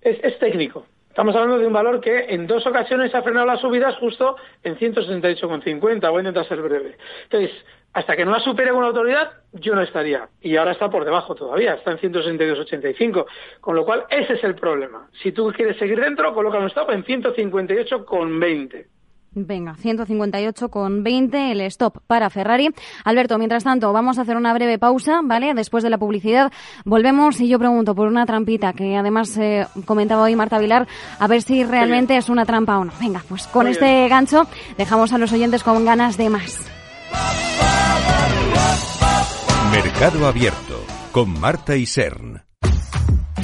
es, 0.00 0.38
técnico. 0.38 0.86
Estamos 1.08 1.34
hablando 1.36 1.58
de 1.58 1.66
un 1.66 1.72
valor 1.72 2.00
que 2.00 2.26
en 2.28 2.46
dos 2.46 2.66
ocasiones 2.66 3.14
ha 3.14 3.22
frenado 3.22 3.46
las 3.46 3.60
subidas 3.60 3.96
justo 3.98 4.36
en 4.64 4.76
168,50. 4.76 6.10
Voy 6.10 6.18
a 6.18 6.20
intentar 6.20 6.46
ser 6.48 6.60
breve. 6.60 6.96
Entonces, 7.24 7.52
hasta 7.92 8.16
que 8.16 8.24
no 8.24 8.32
la 8.32 8.40
supere 8.40 8.72
con 8.72 8.82
autoridad, 8.82 9.30
yo 9.52 9.76
no 9.76 9.82
estaría. 9.82 10.28
Y 10.40 10.56
ahora 10.56 10.72
está 10.72 10.90
por 10.90 11.04
debajo 11.04 11.36
todavía, 11.36 11.74
está 11.74 11.92
en 11.92 11.98
162,85. 11.98 13.26
Con 13.60 13.76
lo 13.76 13.84
cual, 13.84 14.04
ese 14.10 14.32
es 14.32 14.42
el 14.42 14.56
problema. 14.56 15.08
Si 15.22 15.30
tú 15.30 15.52
quieres 15.52 15.76
seguir 15.78 16.00
dentro, 16.00 16.34
coloca 16.34 16.58
un 16.58 16.66
stop 16.66 16.90
en 16.90 17.04
158,20. 17.04 18.86
Venga, 19.34 19.74
158 19.74 20.68
con 20.68 21.02
20 21.02 21.52
el 21.52 21.60
stop 21.62 21.98
para 22.06 22.30
Ferrari. 22.30 22.70
Alberto, 23.04 23.36
mientras 23.38 23.64
tanto, 23.64 23.92
vamos 23.92 24.18
a 24.18 24.22
hacer 24.22 24.36
una 24.36 24.54
breve 24.54 24.78
pausa, 24.78 25.20
¿vale? 25.24 25.54
Después 25.54 25.82
de 25.82 25.90
la 25.90 25.98
publicidad 25.98 26.52
volvemos 26.84 27.40
y 27.40 27.48
yo 27.48 27.58
pregunto 27.58 27.94
por 27.94 28.06
una 28.06 28.26
trampita 28.26 28.72
que 28.72 28.96
además 28.96 29.36
eh, 29.38 29.66
comentaba 29.84 30.22
hoy 30.22 30.36
Marta 30.36 30.58
Vilar, 30.58 30.86
a 31.18 31.26
ver 31.26 31.42
si 31.42 31.64
realmente 31.64 32.16
es 32.16 32.28
una 32.28 32.44
trampa 32.44 32.78
o 32.78 32.84
no. 32.84 32.92
Venga, 33.00 33.22
pues 33.28 33.46
con 33.48 33.66
este 33.66 34.08
gancho 34.08 34.46
dejamos 34.78 35.12
a 35.12 35.18
los 35.18 35.32
oyentes 35.32 35.62
con 35.62 35.84
ganas 35.84 36.16
de 36.16 36.30
más. 36.30 36.66
Mercado 39.72 40.26
Abierto 40.26 40.84
con 41.10 41.40
Marta 41.40 41.76
y 41.76 41.86
Sern. 41.86 42.43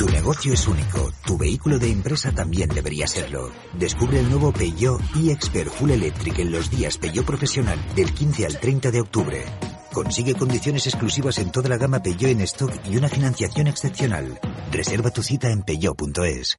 Tu 0.00 0.08
negocio 0.08 0.54
es 0.54 0.66
único, 0.66 1.12
tu 1.26 1.36
vehículo 1.36 1.78
de 1.78 1.90
empresa 1.90 2.32
también 2.32 2.70
debería 2.70 3.06
serlo. 3.06 3.52
Descubre 3.74 4.18
el 4.18 4.30
nuevo 4.30 4.50
Peugeot 4.50 4.98
e-Expert 5.14 5.70
Full 5.70 5.90
Electric 5.90 6.38
en 6.38 6.52
los 6.52 6.70
días 6.70 6.96
Peugeot 6.96 7.26
Profesional 7.26 7.78
del 7.94 8.10
15 8.10 8.46
al 8.46 8.58
30 8.58 8.92
de 8.92 9.00
octubre. 9.02 9.44
Consigue 9.92 10.34
condiciones 10.34 10.86
exclusivas 10.86 11.36
en 11.36 11.52
toda 11.52 11.68
la 11.68 11.76
gama 11.76 12.02
Peugeot 12.02 12.30
en 12.30 12.40
stock 12.40 12.72
y 12.90 12.96
una 12.96 13.10
financiación 13.10 13.66
excepcional. 13.66 14.40
Reserva 14.72 15.10
tu 15.10 15.22
cita 15.22 15.50
en 15.50 15.64
peugeot.es. 15.64 16.58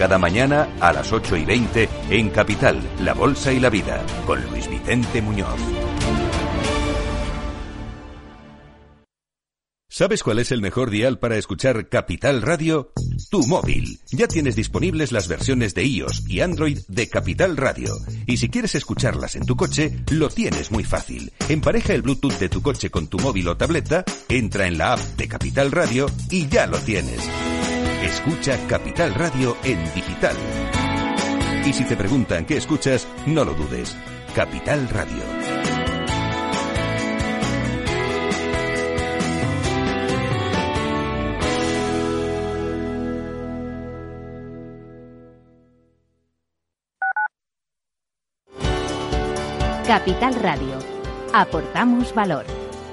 cada 0.00 0.16
mañana 0.16 0.66
a 0.80 0.94
las 0.94 1.12
8 1.12 1.36
y 1.36 1.44
20 1.44 1.88
en 2.08 2.30
Capital, 2.30 2.80
La 3.00 3.12
Bolsa 3.12 3.52
y 3.52 3.60
la 3.60 3.68
Vida, 3.68 4.02
con 4.24 4.42
Luis 4.46 4.66
Vicente 4.66 5.20
Muñoz. 5.20 5.60
¿Sabes 9.90 10.22
cuál 10.22 10.38
es 10.38 10.52
el 10.52 10.62
mejor 10.62 10.88
dial 10.88 11.18
para 11.18 11.36
escuchar 11.36 11.90
Capital 11.90 12.40
Radio? 12.40 12.94
Tu 13.30 13.46
móvil. 13.46 14.00
Ya 14.10 14.26
tienes 14.26 14.56
disponibles 14.56 15.12
las 15.12 15.28
versiones 15.28 15.74
de 15.74 15.84
iOS 15.84 16.26
y 16.26 16.40
Android 16.40 16.78
de 16.88 17.10
Capital 17.10 17.58
Radio. 17.58 17.92
Y 18.24 18.38
si 18.38 18.48
quieres 18.48 18.74
escucharlas 18.74 19.36
en 19.36 19.44
tu 19.44 19.54
coche, 19.54 19.98
lo 20.12 20.30
tienes 20.30 20.70
muy 20.70 20.84
fácil. 20.84 21.30
Empareja 21.50 21.92
el 21.92 22.00
Bluetooth 22.00 22.38
de 22.38 22.48
tu 22.48 22.62
coche 22.62 22.88
con 22.88 23.08
tu 23.08 23.18
móvil 23.18 23.48
o 23.48 23.56
tableta, 23.58 24.02
entra 24.30 24.66
en 24.66 24.78
la 24.78 24.94
app 24.94 25.00
de 25.18 25.28
Capital 25.28 25.70
Radio 25.70 26.06
y 26.30 26.48
ya 26.48 26.66
lo 26.66 26.78
tienes. 26.78 27.20
Escucha 28.02 28.58
Capital 28.66 29.14
Radio 29.14 29.58
en 29.62 29.78
digital. 29.94 30.34
Y 31.66 31.72
si 31.74 31.84
te 31.84 31.96
preguntan 31.96 32.46
qué 32.46 32.56
escuchas, 32.56 33.06
no 33.26 33.44
lo 33.44 33.52
dudes. 33.52 33.94
Capital 34.34 34.88
Radio. 34.88 35.22
Capital 49.86 50.34
Radio. 50.36 50.78
Aportamos 51.34 52.14
valor. 52.14 52.46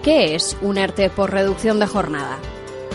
¿Qué 0.03 0.35
es 0.35 0.57
un 0.61 0.77
ERTE 0.77 1.09
por 1.09 1.31
reducción 1.31 1.79
de 1.79 1.87
jornada? 1.87 2.39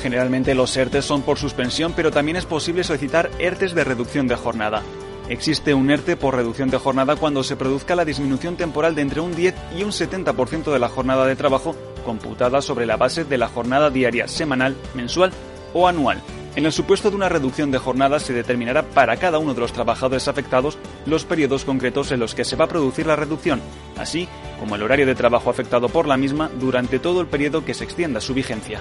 Generalmente 0.02 0.56
los 0.56 0.76
ERTES 0.76 1.04
son 1.04 1.22
por 1.22 1.38
suspensión, 1.38 1.92
pero 1.94 2.10
también 2.10 2.36
es 2.36 2.44
posible 2.44 2.82
solicitar 2.82 3.30
ERTES 3.38 3.72
de 3.72 3.84
reducción 3.84 4.26
de 4.26 4.34
jornada. 4.34 4.82
Existe 5.28 5.74
un 5.74 5.92
ERTE 5.92 6.16
por 6.16 6.34
reducción 6.34 6.70
de 6.70 6.78
jornada 6.78 7.14
cuando 7.14 7.44
se 7.44 7.54
produzca 7.54 7.94
la 7.94 8.04
disminución 8.04 8.56
temporal 8.56 8.96
de 8.96 9.02
entre 9.02 9.20
un 9.20 9.34
10 9.34 9.54
y 9.78 9.84
un 9.84 9.92
70% 9.92 10.72
de 10.72 10.78
la 10.80 10.88
jornada 10.88 11.24
de 11.24 11.36
trabajo 11.36 11.76
computada 12.04 12.60
sobre 12.60 12.84
la 12.84 12.96
base 12.96 13.24
de 13.24 13.38
la 13.38 13.48
jornada 13.48 13.90
diaria, 13.90 14.26
semanal, 14.26 14.76
mensual 14.94 15.30
o 15.72 15.86
anual. 15.86 16.20
En 16.56 16.66
el 16.66 16.72
supuesto 16.72 17.08
de 17.08 17.16
una 17.16 17.28
reducción 17.28 17.70
de 17.70 17.78
jornada 17.78 18.18
se 18.18 18.32
determinará 18.32 18.82
para 18.82 19.16
cada 19.16 19.38
uno 19.38 19.54
de 19.54 19.60
los 19.60 19.72
trabajadores 19.72 20.26
afectados 20.26 20.78
los 21.06 21.24
periodos 21.24 21.64
concretos 21.64 22.10
en 22.10 22.18
los 22.18 22.34
que 22.34 22.44
se 22.44 22.56
va 22.56 22.64
a 22.64 22.68
producir 22.68 23.06
la 23.06 23.16
reducción, 23.16 23.62
así 23.96 24.28
como 24.58 24.74
el 24.74 24.82
horario 24.82 25.06
de 25.06 25.14
trabajo 25.14 25.48
afectado 25.48 25.88
por 25.88 26.08
la 26.08 26.16
misma 26.16 26.50
durante 26.60 26.98
todo 26.98 27.20
el 27.20 27.28
periodo 27.28 27.64
que 27.64 27.72
se 27.72 27.84
extienda 27.84 28.20
su 28.20 28.34
vigencia. 28.34 28.80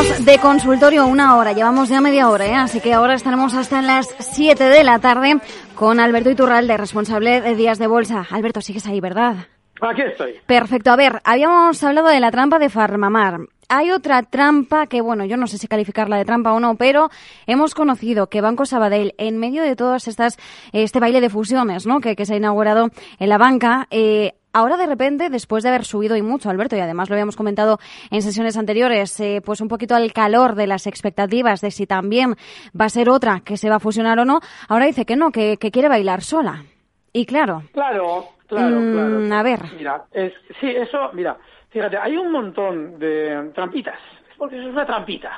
De 0.00 0.38
consultorio 0.38 1.06
una 1.06 1.36
hora, 1.36 1.52
llevamos 1.52 1.90
ya 1.90 2.00
media 2.00 2.30
hora, 2.30 2.46
¿eh? 2.46 2.54
así 2.54 2.80
que 2.80 2.94
ahora 2.94 3.12
estaremos 3.12 3.52
hasta 3.52 3.82
las 3.82 4.08
7 4.18 4.64
de 4.64 4.82
la 4.82 4.98
tarde 4.98 5.40
con 5.74 6.00
Alberto 6.00 6.30
Iturralde, 6.30 6.74
responsable 6.78 7.42
de 7.42 7.54
Días 7.54 7.78
de 7.78 7.86
Bolsa. 7.86 8.26
Alberto, 8.30 8.62
sigues 8.62 8.86
ahí, 8.86 8.98
¿verdad? 8.98 9.48
Aquí 9.82 10.00
estoy. 10.00 10.36
Perfecto. 10.46 10.90
A 10.90 10.96
ver, 10.96 11.20
habíamos 11.22 11.84
hablado 11.84 12.08
de 12.08 12.18
la 12.18 12.30
trampa 12.30 12.58
de 12.58 12.70
Farmamar. 12.70 13.40
Hay 13.68 13.90
otra 13.90 14.22
trampa 14.22 14.86
que, 14.86 15.02
bueno, 15.02 15.26
yo 15.26 15.36
no 15.36 15.46
sé 15.46 15.58
si 15.58 15.68
calificarla 15.68 16.16
de 16.16 16.24
trampa 16.24 16.54
o 16.54 16.60
no, 16.60 16.76
pero 16.76 17.10
hemos 17.46 17.74
conocido 17.74 18.28
que 18.28 18.40
Banco 18.40 18.64
Sabadell, 18.64 19.14
en 19.18 19.36
medio 19.36 19.62
de 19.62 19.76
todas 19.76 20.08
estas, 20.08 20.38
este 20.72 20.98
baile 20.98 21.20
de 21.20 21.28
fusiones, 21.28 21.86
¿no? 21.86 22.00
Que, 22.00 22.16
que 22.16 22.24
se 22.24 22.34
ha 22.34 22.38
inaugurado 22.38 22.88
en 23.18 23.28
la 23.28 23.36
banca, 23.36 23.86
eh, 23.90 24.32
Ahora 24.52 24.76
de 24.76 24.86
repente, 24.86 25.30
después 25.30 25.62
de 25.62 25.68
haber 25.68 25.84
subido 25.84 26.16
y 26.16 26.22
mucho, 26.22 26.50
Alberto, 26.50 26.76
y 26.76 26.80
además 26.80 27.08
lo 27.08 27.14
habíamos 27.14 27.36
comentado 27.36 27.78
en 28.10 28.20
sesiones 28.22 28.56
anteriores, 28.56 29.18
eh, 29.20 29.40
pues 29.44 29.60
un 29.60 29.68
poquito 29.68 29.94
al 29.94 30.12
calor 30.12 30.56
de 30.56 30.66
las 30.66 30.86
expectativas 30.88 31.60
de 31.60 31.70
si 31.70 31.86
también 31.86 32.34
va 32.78 32.86
a 32.86 32.88
ser 32.88 33.08
otra 33.10 33.40
que 33.44 33.56
se 33.56 33.70
va 33.70 33.76
a 33.76 33.80
fusionar 33.80 34.18
o 34.18 34.24
no, 34.24 34.40
ahora 34.68 34.86
dice 34.86 35.04
que 35.06 35.14
no, 35.16 35.30
que, 35.30 35.56
que 35.56 35.70
quiere 35.70 35.88
bailar 35.88 36.22
sola. 36.22 36.64
Y 37.12 37.26
claro. 37.26 37.62
Claro, 37.72 38.26
claro, 38.48 38.80
Mm, 38.80 38.92
claro. 38.92 39.34
a 39.36 39.42
ver. 39.44 39.60
Mira, 39.76 40.04
es, 40.12 40.32
sí, 40.60 40.66
eso, 40.68 41.10
mira, 41.12 41.36
fíjate, 41.70 41.96
hay 41.96 42.16
un 42.16 42.32
montón 42.32 42.98
de 42.98 43.50
trampitas, 43.54 43.98
porque 44.36 44.56
eso 44.58 44.66
es 44.68 44.72
una 44.72 44.86
trampita, 44.86 45.30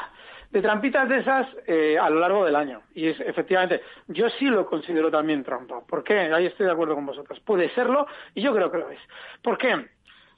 de 0.52 0.60
trampitas 0.60 1.08
de 1.08 1.18
esas 1.18 1.46
eh, 1.66 1.98
a 1.98 2.10
lo 2.10 2.20
largo 2.20 2.44
del 2.44 2.54
año. 2.54 2.82
Y 2.94 3.08
es, 3.08 3.18
efectivamente, 3.20 3.82
yo 4.08 4.28
sí 4.28 4.44
lo 4.44 4.66
considero 4.66 5.10
también 5.10 5.42
trampa. 5.42 5.80
¿Por 5.80 6.04
qué? 6.04 6.20
Ahí 6.20 6.46
estoy 6.46 6.66
de 6.66 6.72
acuerdo 6.72 6.94
con 6.94 7.06
vosotros. 7.06 7.40
Puede 7.40 7.70
serlo 7.70 8.06
y 8.34 8.42
yo 8.42 8.54
creo 8.54 8.70
que 8.70 8.78
lo 8.78 8.90
es. 8.90 9.00
¿Por 9.42 9.56
qué? 9.56 9.86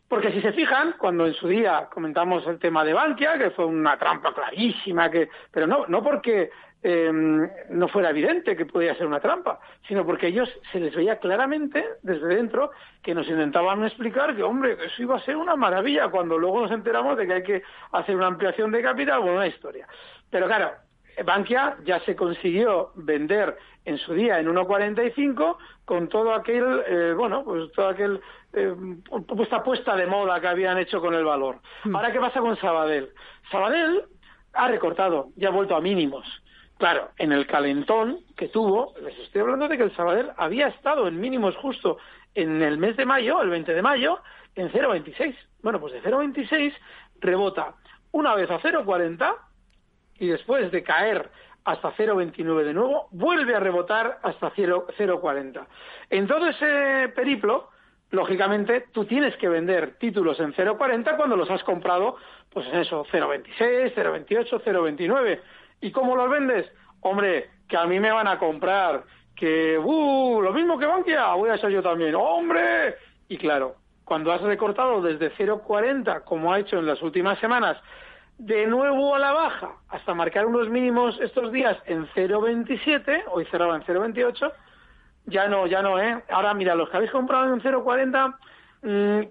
Porque 0.08 0.30
si 0.30 0.40
se 0.40 0.52
fijan, 0.52 0.94
cuando 0.98 1.26
en 1.26 1.34
su 1.34 1.48
día 1.48 1.88
comentamos 1.92 2.46
el 2.46 2.60
tema 2.60 2.84
de 2.84 2.92
Bankia, 2.92 3.36
que 3.38 3.50
fue 3.50 3.64
una 3.64 3.98
trampa 3.98 4.32
clarísima, 4.32 5.10
que, 5.10 5.28
pero 5.50 5.66
no, 5.66 5.86
no 5.88 6.02
porque 6.02 6.50
eh, 6.86 7.10
no 7.70 7.88
fuera 7.88 8.10
evidente 8.10 8.54
que 8.54 8.66
podía 8.66 8.94
ser 8.94 9.06
una 9.06 9.18
trampa, 9.18 9.58
sino 9.88 10.04
porque 10.04 10.26
ellos 10.26 10.50
se 10.70 10.78
les 10.78 10.94
veía 10.94 11.18
claramente 11.18 11.82
desde 12.02 12.26
dentro 12.26 12.72
que 13.02 13.14
nos 13.14 13.26
intentaban 13.26 13.82
explicar 13.84 14.36
que, 14.36 14.42
hombre, 14.42 14.76
eso 14.84 15.02
iba 15.02 15.16
a 15.16 15.24
ser 15.24 15.36
una 15.36 15.56
maravilla, 15.56 16.08
cuando 16.08 16.36
luego 16.36 16.60
nos 16.60 16.70
enteramos 16.70 17.16
de 17.16 17.26
que 17.26 17.32
hay 17.32 17.42
que 17.42 17.62
hacer 17.92 18.14
una 18.14 18.26
ampliación 18.26 18.70
de 18.70 18.82
capital, 18.82 19.20
bueno, 19.20 19.36
una 19.36 19.46
historia. 19.46 19.88
Pero 20.28 20.46
claro, 20.46 20.72
Bankia 21.24 21.78
ya 21.84 22.00
se 22.00 22.14
consiguió 22.14 22.90
vender 22.96 23.56
en 23.86 23.96
su 23.96 24.12
día 24.12 24.38
en 24.38 24.46
1.45 24.46 25.56
con 25.86 26.10
todo 26.10 26.34
aquel, 26.34 26.82
eh, 26.86 27.14
bueno, 27.16 27.44
pues 27.44 27.72
todo 27.72 27.88
aquel, 27.88 28.20
eh, 28.52 28.74
esta 29.40 29.62
puesta 29.62 29.96
de 29.96 30.06
moda 30.06 30.38
que 30.38 30.48
habían 30.48 30.76
hecho 30.76 31.00
con 31.00 31.14
el 31.14 31.24
valor. 31.24 31.60
Ahora, 31.94 32.12
¿qué 32.12 32.20
pasa 32.20 32.40
con 32.40 32.56
Sabadell? 32.58 33.08
Sabadell 33.50 34.04
ha 34.52 34.68
recortado 34.68 35.28
y 35.34 35.46
ha 35.46 35.50
vuelto 35.50 35.74
a 35.74 35.80
mínimos. 35.80 36.43
Claro, 36.84 37.12
en 37.16 37.32
el 37.32 37.46
calentón 37.46 38.18
que 38.36 38.48
tuvo, 38.48 38.92
les 39.00 39.18
estoy 39.20 39.40
hablando 39.40 39.68
de 39.68 39.78
que 39.78 39.84
el 39.84 39.96
Sabadell 39.96 40.32
había 40.36 40.66
estado 40.66 41.08
en 41.08 41.18
mínimos 41.18 41.56
justo 41.56 41.96
en 42.34 42.60
el 42.60 42.76
mes 42.76 42.94
de 42.98 43.06
mayo, 43.06 43.40
el 43.40 43.48
20 43.48 43.72
de 43.72 43.80
mayo, 43.80 44.18
en 44.54 44.70
0.26. 44.70 45.34
Bueno, 45.62 45.80
pues 45.80 45.94
de 45.94 46.02
0.26 46.02 46.74
rebota 47.20 47.72
una 48.12 48.34
vez 48.34 48.50
a 48.50 48.60
0.40 48.60 49.34
y 50.18 50.26
después 50.26 50.70
de 50.70 50.82
caer 50.82 51.30
hasta 51.64 51.90
0,29 51.96 52.64
de 52.64 52.74
nuevo, 52.74 53.08
vuelve 53.12 53.54
a 53.56 53.60
rebotar 53.60 54.18
hasta 54.22 54.52
0,40. 54.52 55.66
En 56.10 56.26
todo 56.26 56.48
ese 56.48 57.08
periplo, 57.16 57.70
lógicamente, 58.10 58.88
tú 58.92 59.06
tienes 59.06 59.34
que 59.38 59.48
vender 59.48 59.96
títulos 59.98 60.38
en 60.38 60.52
0,40 60.52 61.16
cuando 61.16 61.34
los 61.34 61.48
has 61.48 61.64
comprado, 61.64 62.18
pues 62.50 62.66
en 62.66 62.80
eso, 62.80 63.06
0,26, 63.10 63.94
0,28, 63.94 64.62
0,29. 64.62 65.40
¿Y 65.80 65.90
cómo 65.92 66.16
los 66.16 66.30
vendes? 66.30 66.70
Hombre, 67.00 67.50
que 67.68 67.76
a 67.76 67.86
mí 67.86 68.00
me 68.00 68.10
van 68.10 68.28
a 68.28 68.38
comprar, 68.38 69.04
que, 69.34 69.78
¡uh! 69.78 70.40
Lo 70.40 70.52
mismo 70.52 70.78
que 70.78 70.86
Bankia, 70.86 71.34
voy 71.34 71.50
a 71.50 71.58
ser 71.58 71.70
yo 71.70 71.82
también, 71.82 72.14
¡hombre! 72.14 72.96
Y 73.28 73.36
claro, 73.36 73.76
cuando 74.04 74.32
has 74.32 74.42
recortado 74.42 75.02
desde 75.02 75.32
0,40, 75.32 76.24
como 76.24 76.52
ha 76.52 76.60
hecho 76.60 76.78
en 76.78 76.86
las 76.86 77.02
últimas 77.02 77.38
semanas, 77.38 77.76
de 78.38 78.66
nuevo 78.66 79.14
a 79.14 79.18
la 79.18 79.32
baja 79.32 79.72
hasta 79.88 80.14
marcar 80.14 80.46
unos 80.46 80.68
mínimos 80.68 81.18
estos 81.20 81.52
días 81.52 81.76
en 81.86 82.06
0,27, 82.08 83.24
hoy 83.30 83.44
cerraba 83.46 83.76
en 83.76 83.82
0,28, 83.82 84.52
ya 85.26 85.48
no, 85.48 85.66
ya 85.66 85.82
no, 85.82 85.98
¿eh? 85.98 86.22
Ahora, 86.30 86.52
mira, 86.54 86.74
los 86.74 86.90
que 86.90 86.96
habéis 86.96 87.12
comprado 87.12 87.52
en 87.52 87.60
0,40, 87.60 88.28
mmm, 88.28 88.34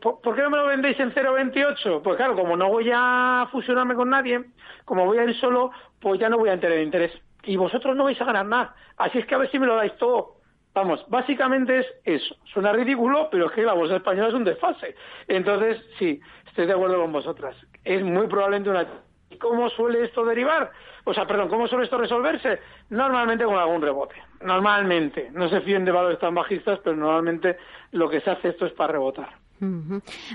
¿por, 0.01 0.21
¿por 0.21 0.35
qué 0.35 0.41
no 0.41 0.49
me 0.49 0.57
lo 0.57 0.67
vendéis 0.67 0.99
en 0.99 1.13
0,28? 1.13 2.01
Pues 2.01 2.17
claro, 2.17 2.35
como 2.35 2.57
no 2.57 2.69
voy 2.69 2.89
a 2.93 3.47
fusionarme 3.51 3.95
con 3.95 4.09
nadie, 4.09 4.43
como 4.85 5.05
voy 5.05 5.19
a 5.19 5.23
ir 5.25 5.35
solo, 5.39 5.71
pues 5.99 6.19
ya 6.19 6.29
no 6.29 6.37
voy 6.37 6.49
a 6.49 6.59
tener 6.59 6.81
interés. 6.81 7.11
Y 7.43 7.55
vosotros 7.55 7.95
no 7.95 8.05
vais 8.05 8.19
a 8.19 8.25
ganar 8.25 8.45
nada. 8.45 8.75
Así 8.97 9.19
es 9.19 9.25
que 9.25 9.35
a 9.35 9.37
ver 9.37 9.51
si 9.51 9.59
me 9.59 9.67
lo 9.67 9.75
dais 9.75 9.95
todo. 9.97 10.37
Vamos, 10.73 11.05
básicamente 11.07 11.79
es 11.79 11.87
eso. 12.03 12.35
Suena 12.45 12.73
ridículo, 12.73 13.29
pero 13.29 13.45
es 13.45 13.51
que 13.51 13.61
la 13.61 13.73
bolsa 13.73 13.97
española 13.97 14.29
es 14.29 14.33
un 14.33 14.43
desfase. 14.43 14.95
Entonces, 15.27 15.79
sí, 15.99 16.19
estoy 16.47 16.65
de 16.65 16.73
acuerdo 16.73 16.99
con 16.99 17.11
vosotras. 17.11 17.55
Es 17.83 18.03
muy 18.03 18.27
probablemente 18.27 18.71
una... 18.71 18.87
¿Y 19.29 19.37
cómo 19.37 19.69
suele 19.69 20.03
esto 20.05 20.25
derivar? 20.25 20.71
O 21.03 21.13
sea, 21.13 21.27
perdón, 21.27 21.49
¿cómo 21.49 21.67
suele 21.67 21.85
esto 21.85 21.97
resolverse? 21.97 22.59
Normalmente 22.89 23.45
con 23.45 23.57
algún 23.57 23.81
rebote. 23.81 24.15
Normalmente. 24.41 25.29
No 25.31 25.47
se 25.49 25.61
fíen 25.61 25.85
de 25.85 25.91
valores 25.91 26.19
tan 26.19 26.33
bajistas, 26.33 26.79
pero 26.83 26.95
normalmente 26.95 27.57
lo 27.91 28.09
que 28.09 28.21
se 28.21 28.31
hace 28.31 28.49
esto 28.49 28.65
es 28.65 28.73
para 28.73 28.93
rebotar. 28.93 29.42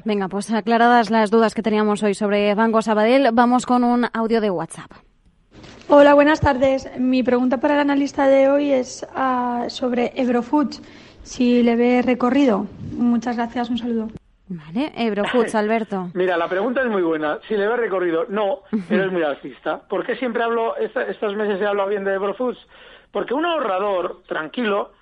Venga, 0.05 0.29
pues 0.29 0.51
aclaradas 0.53 1.11
las 1.11 1.31
dudas 1.31 1.55
que 1.55 1.63
teníamos 1.63 2.03
hoy 2.03 2.15
sobre 2.15 2.55
Banco 2.55 2.83
Sabadell, 2.83 3.31
vamos 3.33 3.67
con 3.67 3.85
un 3.85 4.07
audio 4.13 4.41
de 4.41 4.51
WhatsApp. 4.51 4.91
Hola, 5.89 6.15
buenas 6.15 6.41
tardes. 6.41 6.89
Mi 6.99 7.23
pregunta 7.23 7.59
para 7.59 7.75
el 7.75 7.81
analista 7.81 8.29
de 8.29 8.51
hoy 8.51 8.73
es 8.73 9.07
ah, 9.15 9.67
sobre 9.69 10.13
Eurofoods, 10.17 10.83
si 11.23 11.63
le 11.63 11.77
ve 11.77 12.03
recorrido. 12.03 12.67
Muchas 12.93 13.37
gracias, 13.37 13.71
un 13.71 13.79
saludo. 13.79 14.09
Vale, 14.49 14.93
Eurofoods, 14.97 15.55
Alberto. 15.55 16.11
Mira, 16.15 16.37
la 16.37 16.49
pregunta 16.49 16.83
es 16.83 16.89
muy 16.89 17.03
buena. 17.03 17.39
Si 17.49 17.57
le 17.57 17.67
ve 17.67 17.77
recorrido, 17.77 18.27
no, 18.29 18.61
pero 18.89 19.05
es 19.05 19.13
muy 19.13 19.23
alcista. 19.23 19.81
¿Por 19.89 20.05
qué 20.05 20.17
siempre 20.17 20.43
hablo, 20.43 20.77
estos 20.77 21.35
meses 21.37 21.61
he 21.61 21.67
hablado 21.67 21.89
bien 21.89 22.05
de 22.05 22.15
Eurofoods? 22.15 22.59
Porque 23.11 23.35
un 23.35 23.47
ahorrador 23.47 24.23
tranquilo, 24.27 24.93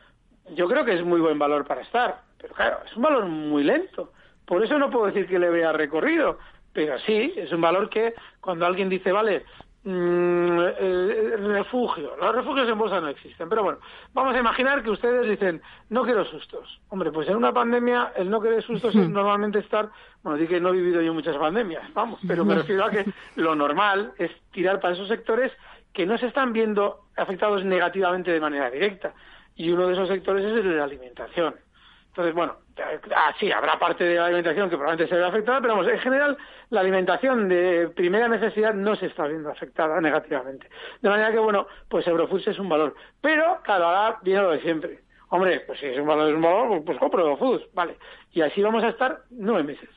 yo 0.55 0.69
creo 0.69 0.85
que 0.85 0.95
es 0.95 1.05
muy 1.05 1.21
buen 1.21 1.39
valor 1.39 1.65
para 1.65 1.83
estar. 1.83 2.21
Pero 2.39 2.55
claro, 2.55 2.79
es 2.87 2.97
un 2.97 3.03
valor 3.03 3.27
muy 3.27 3.65
lento. 3.65 4.13
Por 4.47 4.65
eso 4.65 4.79
no 4.79 4.91
puedo 4.91 5.07
decir 5.07 5.27
que 5.27 5.39
le 5.39 5.51
vea 5.51 5.73
recorrido. 5.73 6.39
Pero 6.73 6.99
sí, 7.01 7.33
es 7.37 7.53
un 7.53 7.61
valor 7.61 7.89
que 7.89 8.15
cuando 8.41 8.67
alguien 8.67 8.89
dice, 8.89 9.11
vale, 9.11 9.45
Mm, 9.89 10.59
el 10.81 11.47
refugio. 11.47 12.17
Los 12.17 12.35
refugios 12.35 12.69
en 12.69 12.77
bolsa 12.77 13.01
no 13.01 13.07
existen. 13.07 13.49
Pero 13.49 13.63
bueno, 13.63 13.79
vamos 14.13 14.35
a 14.35 14.41
imaginar 14.41 14.83
que 14.83 14.91
ustedes 14.91 15.29
dicen, 15.29 15.63
no 15.91 16.03
quiero 16.03 16.25
sustos. 16.25 16.81
Hombre, 16.89 17.13
pues 17.13 17.29
en 17.29 17.37
una 17.37 17.53
pandemia 17.53 18.13
el 18.17 18.29
no 18.29 18.41
querer 18.41 18.65
sustos 18.65 18.97
es 18.97 19.09
normalmente 19.09 19.61
estar, 19.61 19.89
bueno, 20.25 20.37
di 20.39 20.49
que 20.49 20.61
no 20.61 20.71
he 20.71 20.73
vivido 20.73 21.01
yo 21.03 21.15
muchas 21.15 21.37
pandemias, 21.37 21.85
vamos, 21.95 22.19
pero 22.27 22.45
me 22.45 22.57
refiero 22.57 22.85
a 22.85 22.91
que 22.91 23.05
lo 23.37 23.55
normal 23.55 24.13
es 24.19 24.33
tirar 24.51 24.81
para 24.81 24.95
esos 24.95 25.07
sectores 25.07 25.53
que 25.93 26.05
no 26.05 26.19
se 26.19 26.27
están 26.27 26.53
viendo 26.53 27.05
afectados 27.17 27.65
negativamente 27.65 28.33
de 28.33 28.41
manera 28.41 28.69
directa. 28.69 29.15
Y 29.55 29.71
uno 29.71 29.87
de 29.87 29.93
esos 29.93 30.09
sectores 30.09 30.45
es 30.45 30.53
el 30.53 30.69
de 30.69 30.77
la 30.79 30.85
alimentación. 30.85 31.55
Entonces, 32.17 32.35
bueno, 32.35 32.57
ah, 33.15 33.35
sí, 33.39 33.53
habrá 33.53 33.79
parte 33.79 34.03
de 34.03 34.15
la 34.15 34.25
alimentación 34.25 34.71
que 34.71 34.77
probablemente 34.79 35.15
se 35.15 35.19
vea 35.19 35.29
afectada, 35.29 35.61
pero 35.61 35.75
vamos, 35.75 35.93
en 35.93 35.99
general 35.99 36.39
la 36.71 36.81
alimentación 36.81 37.47
de 37.47 37.91
primera 37.95 38.27
necesidad 38.27 38.73
no 38.73 38.97
se 38.97 39.07
está 39.07 39.27
viendo 39.27 39.51
afectada 39.51 40.01
negativamente. 40.01 40.67
De 41.03 41.11
manera 41.11 41.31
que, 41.31 41.39
bueno, 41.39 41.67
pues 41.91 42.07
Eurofoods 42.07 42.49
es 42.49 42.59
un 42.59 42.71
valor. 42.71 42.95
Pero, 43.21 43.61
claro, 43.65 43.85
ahora 43.85 44.19
viene 44.23 44.41
lo 44.41 44.53
de 44.53 44.63
siempre. 44.63 45.01
Hombre, 45.29 45.61
pues 45.67 45.79
si 45.79 45.85
es 45.85 45.99
un 45.99 46.07
valor, 46.07 46.31
es 46.31 46.37
un 46.37 46.41
valor, 46.41 46.69
pues, 46.69 46.83
pues 46.87 46.99
compro 46.99 47.21
Eurofoods, 47.21 47.75
vale. 47.75 47.99
Y 48.33 48.41
así 48.41 48.63
vamos 48.63 48.83
a 48.83 48.89
estar 48.89 49.19
nueve 49.29 49.65
meses. 49.65 49.91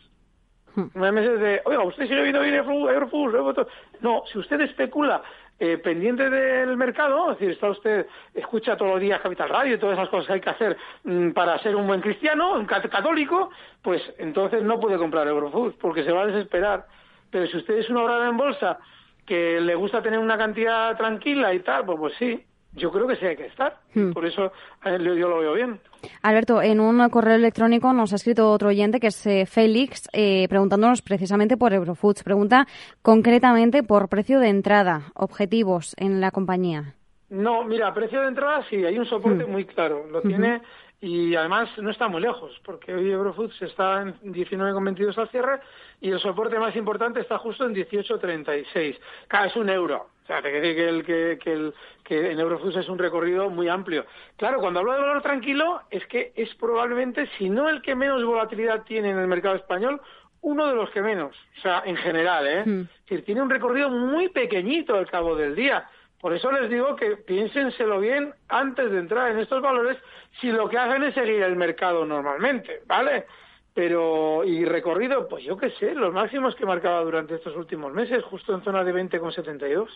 Hmm. 0.76 0.88
Nueve 0.96 1.22
meses 1.22 1.40
de, 1.40 1.62
oiga, 1.64 1.84
¿usted 1.84 2.04
sigue 2.04 2.22
viendo 2.22 2.42
bien 2.42 2.56
Eurofoods? 2.56 3.66
No, 4.02 4.24
si 4.30 4.40
usted 4.40 4.60
especula 4.60 5.24
eh, 5.60 5.78
pendiente 5.78 6.30
del 6.30 6.78
mercado, 6.78 7.32
es 7.32 7.40
decir, 7.40 7.54
está 7.54 7.70
usted, 7.70 8.08
escucha 8.34 8.78
todos 8.78 8.94
los 8.94 9.02
días 9.02 9.20
Capital 9.20 9.50
Radio 9.50 9.76
y 9.76 9.78
todas 9.78 9.98
esas 9.98 10.10
cosas 10.10 10.28
que 10.28 10.34
hay 10.34 10.42
que 10.42 10.50
hacer 10.50 10.78
mm, 11.04 11.32
para 11.32 11.60
ser 11.60 11.76
un 11.76 11.86
buen 11.86 12.00
cristiano, 12.00 12.54
un 12.54 12.66
católico, 12.66 13.50
pues 13.82 14.02
entonces 14.18 14.64
no 14.64 14.80
puede 14.80 14.98
comprar 14.98 15.28
Eurofoods 15.28 15.76
porque 15.76 16.04
se 16.04 16.12
va 16.12 16.24
a 16.24 16.28
desesperar. 16.28 16.86
Pero 17.30 17.46
si 17.48 17.58
usted 17.58 17.78
es 17.78 17.90
una 17.90 18.04
obrada 18.04 18.30
en 18.30 18.38
bolsa 18.38 18.80
que 19.26 19.60
le 19.60 19.76
gusta 19.76 20.02
tener 20.02 20.20
una 20.20 20.38
cantidad 20.38 20.96
tranquila 20.98 21.54
y 21.54 21.60
tal, 21.60 21.86
pues, 21.86 22.00
pues 22.00 22.14
sí, 22.18 22.46
yo 22.74 22.92
creo 22.92 23.08
que 23.08 23.16
sí 23.16 23.26
hay 23.26 23.36
que 23.36 23.48
estar. 23.48 23.78
Hmm. 23.94 24.12
Por 24.12 24.26
eso 24.26 24.52
eh, 24.86 24.98
yo 25.00 25.28
lo 25.28 25.40
veo 25.40 25.54
bien. 25.54 25.80
Alberto, 26.22 26.62
en 26.62 26.80
un 26.80 27.08
correo 27.10 27.36
electrónico 27.36 27.92
nos 27.94 28.14
ha 28.14 28.16
escrito 28.16 28.52
otro 28.52 28.70
oyente 28.70 29.00
que 29.00 29.08
es 29.08 29.26
eh, 29.26 29.46
Félix, 29.46 30.08
eh, 30.14 30.48
preguntándonos 30.48 31.02
precisamente 31.02 31.58
por 31.58 31.74
Eurofoods. 31.74 32.24
Pregunta 32.24 32.68
concretamente 33.02 33.84
por 33.84 34.10
precio 34.10 34.40
de 34.40 34.50
entrada, 34.50 35.12
objetivos 35.16 35.96
en 35.98 36.22
la 36.22 36.32
compañía. 36.32 36.96
No, 37.30 37.64
mira, 37.64 37.94
precio 37.94 38.22
de 38.22 38.28
entrada 38.28 38.66
sí, 38.70 38.84
hay 38.84 38.98
un 38.98 39.06
soporte 39.06 39.46
hmm. 39.46 39.52
muy 39.52 39.66
claro. 39.66 40.08
Lo 40.10 40.22
tiene 40.22 40.62
y 41.02 41.36
además 41.36 41.70
no 41.78 41.92
está 41.92 42.08
muy 42.08 42.22
lejos, 42.22 42.60
porque 42.66 42.94
hoy 42.94 43.10
Eurofoods 43.10 43.62
está 43.62 44.02
en 44.02 44.20
19,22 44.22 45.18
al 45.18 45.30
cierre 45.30 45.60
y 46.02 46.12
el 46.12 46.20
soporte 46.20 46.60
más 46.60 46.76
importante 46.76 47.22
está 47.22 47.38
justo 47.38 47.66
en 47.66 47.74
18,36. 47.74 48.98
Claro, 49.28 49.48
es 49.48 49.56
un 49.56 49.70
euro. 49.70 50.08
O 50.30 50.32
sea, 50.32 50.44
te 50.44 50.52
decir 50.52 50.76
que, 50.76 50.88
el, 50.88 51.04
que, 51.04 51.40
que, 51.44 51.54
el, 51.54 51.74
que 52.04 52.32
en 52.32 52.40
Eurofoods 52.40 52.76
es 52.76 52.88
un 52.88 53.00
recorrido 53.00 53.50
muy 53.50 53.68
amplio. 53.68 54.06
Claro, 54.38 54.60
cuando 54.60 54.80
hablo 54.80 54.94
de 54.94 55.00
valor 55.00 55.24
tranquilo, 55.24 55.82
es 55.90 56.06
que 56.06 56.34
es 56.36 56.54
probablemente, 56.54 57.28
si 57.40 57.50
no 57.50 57.68
el 57.68 57.82
que 57.82 57.96
menos 57.96 58.24
volatilidad 58.24 58.84
tiene 58.84 59.10
en 59.10 59.18
el 59.18 59.26
mercado 59.26 59.56
español, 59.56 60.00
uno 60.42 60.68
de 60.68 60.76
los 60.76 60.92
que 60.92 61.02
menos. 61.02 61.36
O 61.58 61.62
sea, 61.62 61.82
en 61.84 61.98
general, 61.98 62.48
¿eh? 62.48 62.64
Hmm. 62.64 62.82
Es 62.82 63.10
decir, 63.10 63.26
tiene 63.26 63.42
un 63.42 63.50
recorrido 63.50 63.90
muy 63.90 64.30
pequeñito 64.30 64.96
al 64.96 65.10
cabo 65.10 65.36
del 65.36 65.56
día. 65.56 65.90
Por 66.22 66.36
eso 66.36 66.52
les 66.52 66.70
digo 66.70 66.96
que 66.96 67.18
piénsenselo 67.18 68.00
bien 68.00 68.32
antes 68.50 68.92
de 68.92 69.00
entrar 69.00 69.32
en 69.32 69.40
estos 69.40 69.64
valores 69.64 69.98
si 70.40 70.52
lo 70.52 70.70
que 70.70 70.78
hacen 70.78 71.02
es 71.06 71.16
seguir 71.16 71.42
el 71.42 71.56
mercado 71.56 72.06
normalmente, 72.06 72.84
¿vale? 72.86 73.26
Pero, 73.74 74.44
y 74.44 74.66
recorrido, 74.66 75.28
pues 75.28 75.44
yo 75.46 75.58
qué 75.58 75.72
sé, 75.80 75.94
los 75.94 76.14
máximos 76.14 76.56
que 76.56 76.66
marcaba 76.66 77.04
durante 77.04 77.36
estos 77.36 77.56
últimos 77.56 77.94
meses, 77.94 78.24
justo 78.24 78.54
en 78.54 78.64
zona 78.64 78.84
de 78.84 78.94
20,72. 78.94 79.88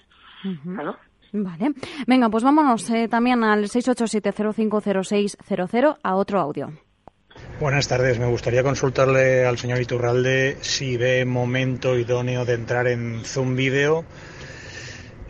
¿no? 0.65 0.95
Vale. 1.33 1.73
Venga, 2.05 2.29
pues 2.29 2.43
vámonos 2.43 2.87
eh, 2.91 3.07
también 3.09 3.43
al 3.43 3.63
687050600 3.63 5.97
a 6.03 6.15
otro 6.15 6.39
audio. 6.39 6.71
Buenas 7.59 7.87
tardes. 7.87 8.19
Me 8.19 8.27
gustaría 8.27 8.61
consultarle 8.61 9.43
al 9.45 9.57
señor 9.57 9.81
Iturralde 9.81 10.57
si 10.61 10.95
ve 10.97 11.25
momento 11.25 11.97
idóneo 11.97 12.45
de 12.45 12.53
entrar 12.53 12.85
en 12.87 13.25
Zoom 13.25 13.55
Video 13.55 14.05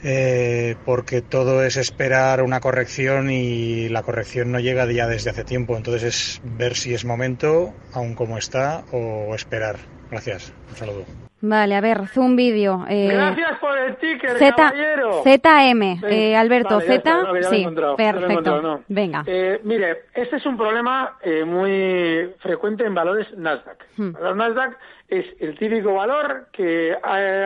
eh, 0.04 0.76
porque 0.86 1.22
todo 1.22 1.64
es 1.64 1.78
esperar 1.78 2.42
una 2.42 2.60
corrección 2.60 3.30
y 3.32 3.90
la 3.90 4.04
corrección 4.04 4.52
no 4.52 4.60
llega 4.60 4.92
ya 4.92 5.08
desde 5.08 5.30
hace 5.30 5.44
tiempo. 5.44 5.78
Entonces 5.78 6.04
es 6.04 6.42
ver 6.44 6.76
si 6.76 6.94
es 6.94 7.06
momento, 7.06 7.74
aún 7.94 8.16
como 8.16 8.38
está, 8.38 8.84
o 8.92 9.34
esperar. 9.36 9.78
Gracias. 10.12 10.54
Un 10.70 10.76
saludo. 10.76 11.06
Vale, 11.46 11.76
a 11.76 11.82
ver, 11.82 12.08
Zoom 12.08 12.38
vídeo. 12.38 12.86
Eh, 12.88 13.10
Gracias 13.12 13.60
por 13.60 13.78
el 13.78 13.98
ticket, 13.98 14.38
Z, 14.38 14.56
caballero. 14.56 15.24
ZM, 15.24 16.00
eh, 16.10 16.38
Alberto, 16.38 16.80
Z, 16.80 17.26
sí, 17.50 17.68
perfecto. 17.98 18.80
Venga. 18.88 19.26
Eh, 19.28 19.60
mire, 19.66 20.06
este 20.14 20.38
es 20.38 20.46
un 20.46 20.56
problema 20.56 21.18
eh, 21.22 21.44
muy 21.44 22.34
frecuente 22.40 22.86
en 22.86 22.96
valores 22.96 23.28
Nasdaq. 23.38 23.86
Hmm. 23.98 24.14
El 24.26 24.38
Nasdaq 24.38 24.78
es 25.10 25.26
el 25.42 25.58
típico 25.58 25.94
valor 25.96 26.48
que 26.54 26.92
eh, 26.92 26.96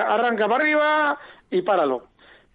arranca 0.08 0.48
para 0.48 0.64
arriba 0.64 1.18
y 1.50 1.64
páralo. 1.64 2.04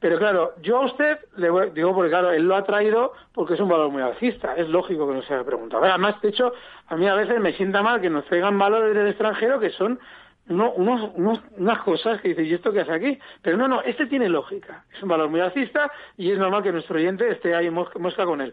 Pero 0.02 0.18
claro, 0.18 0.54
yo 0.60 0.78
a 0.78 0.86
usted 0.86 1.16
le 1.36 1.48
digo 1.70 1.94
porque 1.94 2.10
claro, 2.10 2.32
él 2.32 2.42
lo 2.42 2.56
ha 2.56 2.64
traído 2.64 3.12
porque 3.32 3.54
es 3.54 3.60
un 3.60 3.68
valor 3.68 3.88
muy 3.88 4.02
alcista. 4.02 4.56
Es 4.56 4.68
lógico 4.68 5.06
que 5.06 5.14
no 5.14 5.22
se 5.22 5.32
haya 5.32 5.44
preguntado. 5.44 5.84
Además, 5.84 6.20
de 6.20 6.30
hecho, 6.30 6.52
a 6.88 6.96
mí 6.96 7.06
a 7.06 7.14
veces 7.14 7.38
me 7.40 7.52
sienta 7.52 7.82
mal 7.82 8.00
que 8.00 8.10
nos 8.10 8.24
traigan 8.24 8.58
valores 8.58 8.96
del 8.96 9.06
extranjero 9.06 9.60
que 9.60 9.70
son 9.70 10.00
unos, 10.48 11.10
unas 11.56 11.78
cosas 11.82 12.20
que 12.20 12.30
dice, 12.30 12.42
¿y 12.42 12.52
esto 12.52 12.72
qué 12.72 12.80
hace 12.80 12.92
aquí? 12.92 13.18
Pero 13.42 13.56
no, 13.56 13.68
no, 13.68 13.80
este 13.82 14.06
tiene 14.06 14.28
lógica. 14.28 14.84
Es 14.92 15.00
un 15.04 15.08
valor 15.08 15.28
muy 15.28 15.38
alcista 15.38 15.88
y 16.16 16.32
es 16.32 16.38
normal 16.38 16.64
que 16.64 16.72
nuestro 16.72 16.96
oyente 16.96 17.30
esté 17.30 17.54
ahí 17.54 17.70
mosca, 17.70 18.26
con 18.26 18.40
él. 18.40 18.52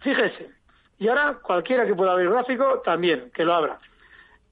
fíjese, 0.00 0.50
y 0.98 1.08
ahora 1.08 1.38
cualquiera 1.42 1.86
que 1.86 1.94
pueda 1.94 2.14
ver 2.14 2.26
el 2.26 2.32
gráfico 2.32 2.82
también, 2.84 3.30
que 3.34 3.46
lo 3.46 3.54
abra. 3.54 3.78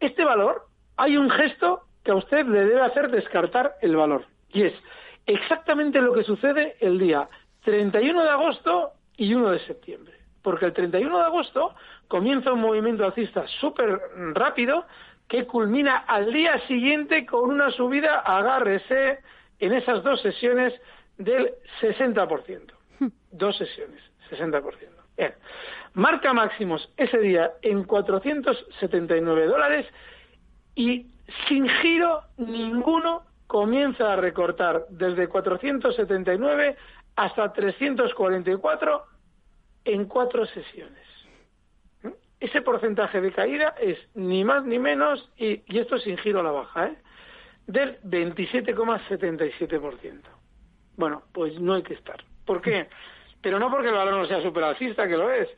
Este 0.00 0.24
valor, 0.24 0.66
hay 0.96 1.18
un 1.18 1.28
gesto 1.28 1.82
que 2.02 2.12
a 2.12 2.14
usted 2.14 2.46
le 2.46 2.64
debe 2.64 2.80
hacer 2.80 3.10
descartar 3.10 3.74
el 3.82 3.96
valor. 3.96 4.24
Y 4.48 4.62
es, 4.62 4.72
exactamente 5.34 6.00
lo 6.00 6.12
que 6.12 6.24
sucede 6.24 6.76
el 6.80 6.98
día 6.98 7.28
31 7.64 8.22
de 8.22 8.30
agosto 8.30 8.92
y 9.16 9.34
1 9.34 9.50
de 9.50 9.58
septiembre. 9.60 10.14
Porque 10.42 10.66
el 10.66 10.72
31 10.72 11.18
de 11.18 11.24
agosto 11.24 11.74
comienza 12.08 12.52
un 12.52 12.60
movimiento 12.60 13.04
alcista 13.04 13.46
súper 13.60 14.00
rápido 14.32 14.86
que 15.28 15.46
culmina 15.46 15.98
al 15.98 16.32
día 16.32 16.58
siguiente 16.66 17.24
con 17.26 17.50
una 17.50 17.70
subida, 17.70 18.20
agárrese, 18.20 19.20
en 19.60 19.74
esas 19.74 20.02
dos 20.02 20.20
sesiones 20.22 20.74
del 21.18 21.52
60%. 21.80 22.72
Dos 23.30 23.56
sesiones, 23.56 24.02
60%. 24.30 24.62
Bien. 25.16 25.34
Marca 25.94 26.32
máximos 26.32 26.90
ese 26.96 27.18
día 27.18 27.52
en 27.62 27.84
479 27.84 29.46
dólares 29.46 29.86
y 30.74 31.06
sin 31.46 31.68
giro 31.68 32.22
ninguno 32.38 33.22
comienza 33.50 34.12
a 34.12 34.16
recortar 34.16 34.86
desde 34.90 35.26
479 35.26 36.76
hasta 37.16 37.52
344 37.52 39.02
en 39.86 40.04
cuatro 40.04 40.46
sesiones. 40.46 41.04
Ese 42.38 42.62
porcentaje 42.62 43.20
de 43.20 43.32
caída 43.32 43.74
es 43.80 43.98
ni 44.14 44.44
más 44.44 44.64
ni 44.64 44.78
menos, 44.78 45.28
y, 45.36 45.64
esto 45.66 45.98
sin 45.98 46.16
giro 46.18 46.38
a 46.38 46.44
la 46.44 46.52
baja, 46.52 46.86
¿eh? 46.86 46.96
del 47.66 48.00
27,77%. 48.02 50.20
Bueno, 50.96 51.24
pues 51.32 51.58
no 51.58 51.74
hay 51.74 51.82
que 51.82 51.94
estar. 51.94 52.22
¿Por 52.46 52.62
qué? 52.62 52.86
Pero 53.42 53.58
no 53.58 53.68
porque 53.68 53.88
el 53.88 53.94
valor 53.94 54.14
no 54.14 54.26
sea 54.26 54.40
superalcista, 54.42 55.08
que 55.08 55.16
lo 55.16 55.28
es, 55.28 55.48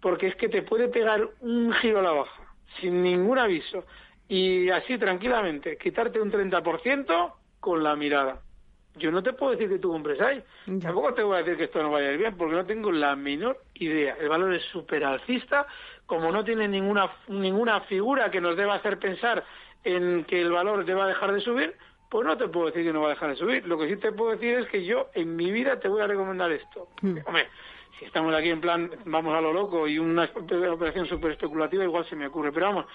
porque 0.00 0.28
es 0.28 0.36
que 0.36 0.48
te 0.48 0.62
puede 0.62 0.88
pegar 0.88 1.28
un 1.40 1.70
giro 1.74 1.98
a 1.98 2.02
la 2.02 2.12
baja, 2.12 2.54
sin 2.80 3.02
ningún 3.02 3.38
aviso, 3.38 3.84
y 4.26 4.70
así 4.70 4.96
tranquilamente, 4.96 5.76
quitarte 5.76 6.18
un 6.18 6.32
30%, 6.32 7.41
con 7.62 7.84
la 7.84 7.94
mirada. 7.94 8.40
Yo 8.96 9.10
no 9.12 9.22
te 9.22 9.32
puedo 9.32 9.52
decir 9.52 9.68
que 9.68 9.78
tú 9.78 9.90
compres 9.90 10.20
ahí. 10.20 10.42
Tampoco 10.82 11.14
te 11.14 11.22
voy 11.22 11.36
a 11.36 11.38
decir 11.38 11.56
que 11.56 11.64
esto 11.64 11.80
no 11.80 11.92
vaya 11.92 12.08
a 12.08 12.12
ir 12.12 12.18
bien, 12.18 12.36
porque 12.36 12.56
no 12.56 12.66
tengo 12.66 12.90
la 12.90 13.14
menor 13.14 13.62
idea. 13.74 14.16
El 14.20 14.28
valor 14.28 14.52
es 14.52 14.64
súper 14.64 15.04
alcista, 15.04 15.66
como 16.04 16.30
no 16.32 16.44
tiene 16.44 16.66
ninguna, 16.66 17.10
ninguna 17.28 17.80
figura 17.82 18.30
que 18.32 18.40
nos 18.40 18.56
deba 18.56 18.74
hacer 18.74 18.98
pensar 18.98 19.44
en 19.84 20.24
que 20.24 20.42
el 20.42 20.50
valor 20.50 20.84
deba 20.84 21.06
dejar 21.06 21.32
de 21.32 21.40
subir, 21.40 21.74
pues 22.10 22.26
no 22.26 22.36
te 22.36 22.48
puedo 22.48 22.66
decir 22.66 22.84
que 22.84 22.92
no 22.92 23.00
va 23.00 23.06
a 23.06 23.10
dejar 23.10 23.30
de 23.30 23.36
subir. 23.36 23.66
Lo 23.66 23.78
que 23.78 23.88
sí 23.88 23.96
te 23.96 24.12
puedo 24.12 24.32
decir 24.32 24.58
es 24.58 24.66
que 24.66 24.84
yo 24.84 25.08
en 25.14 25.36
mi 25.36 25.52
vida 25.52 25.78
te 25.78 25.88
voy 25.88 26.02
a 26.02 26.08
recomendar 26.08 26.50
esto. 26.50 26.88
Hmm. 27.00 27.18
Hombre, 27.24 27.48
si 27.98 28.04
estamos 28.04 28.34
aquí 28.34 28.50
en 28.50 28.60
plan, 28.60 28.90
vamos 29.06 29.34
a 29.34 29.40
lo 29.40 29.52
loco 29.52 29.86
y 29.86 29.98
una 29.98 30.28
operación 30.34 31.06
súper 31.06 31.30
especulativa, 31.30 31.84
igual 31.84 32.04
se 32.08 32.16
me 32.16 32.26
ocurre. 32.26 32.52
Pero 32.52 32.66
vamos, 32.66 32.86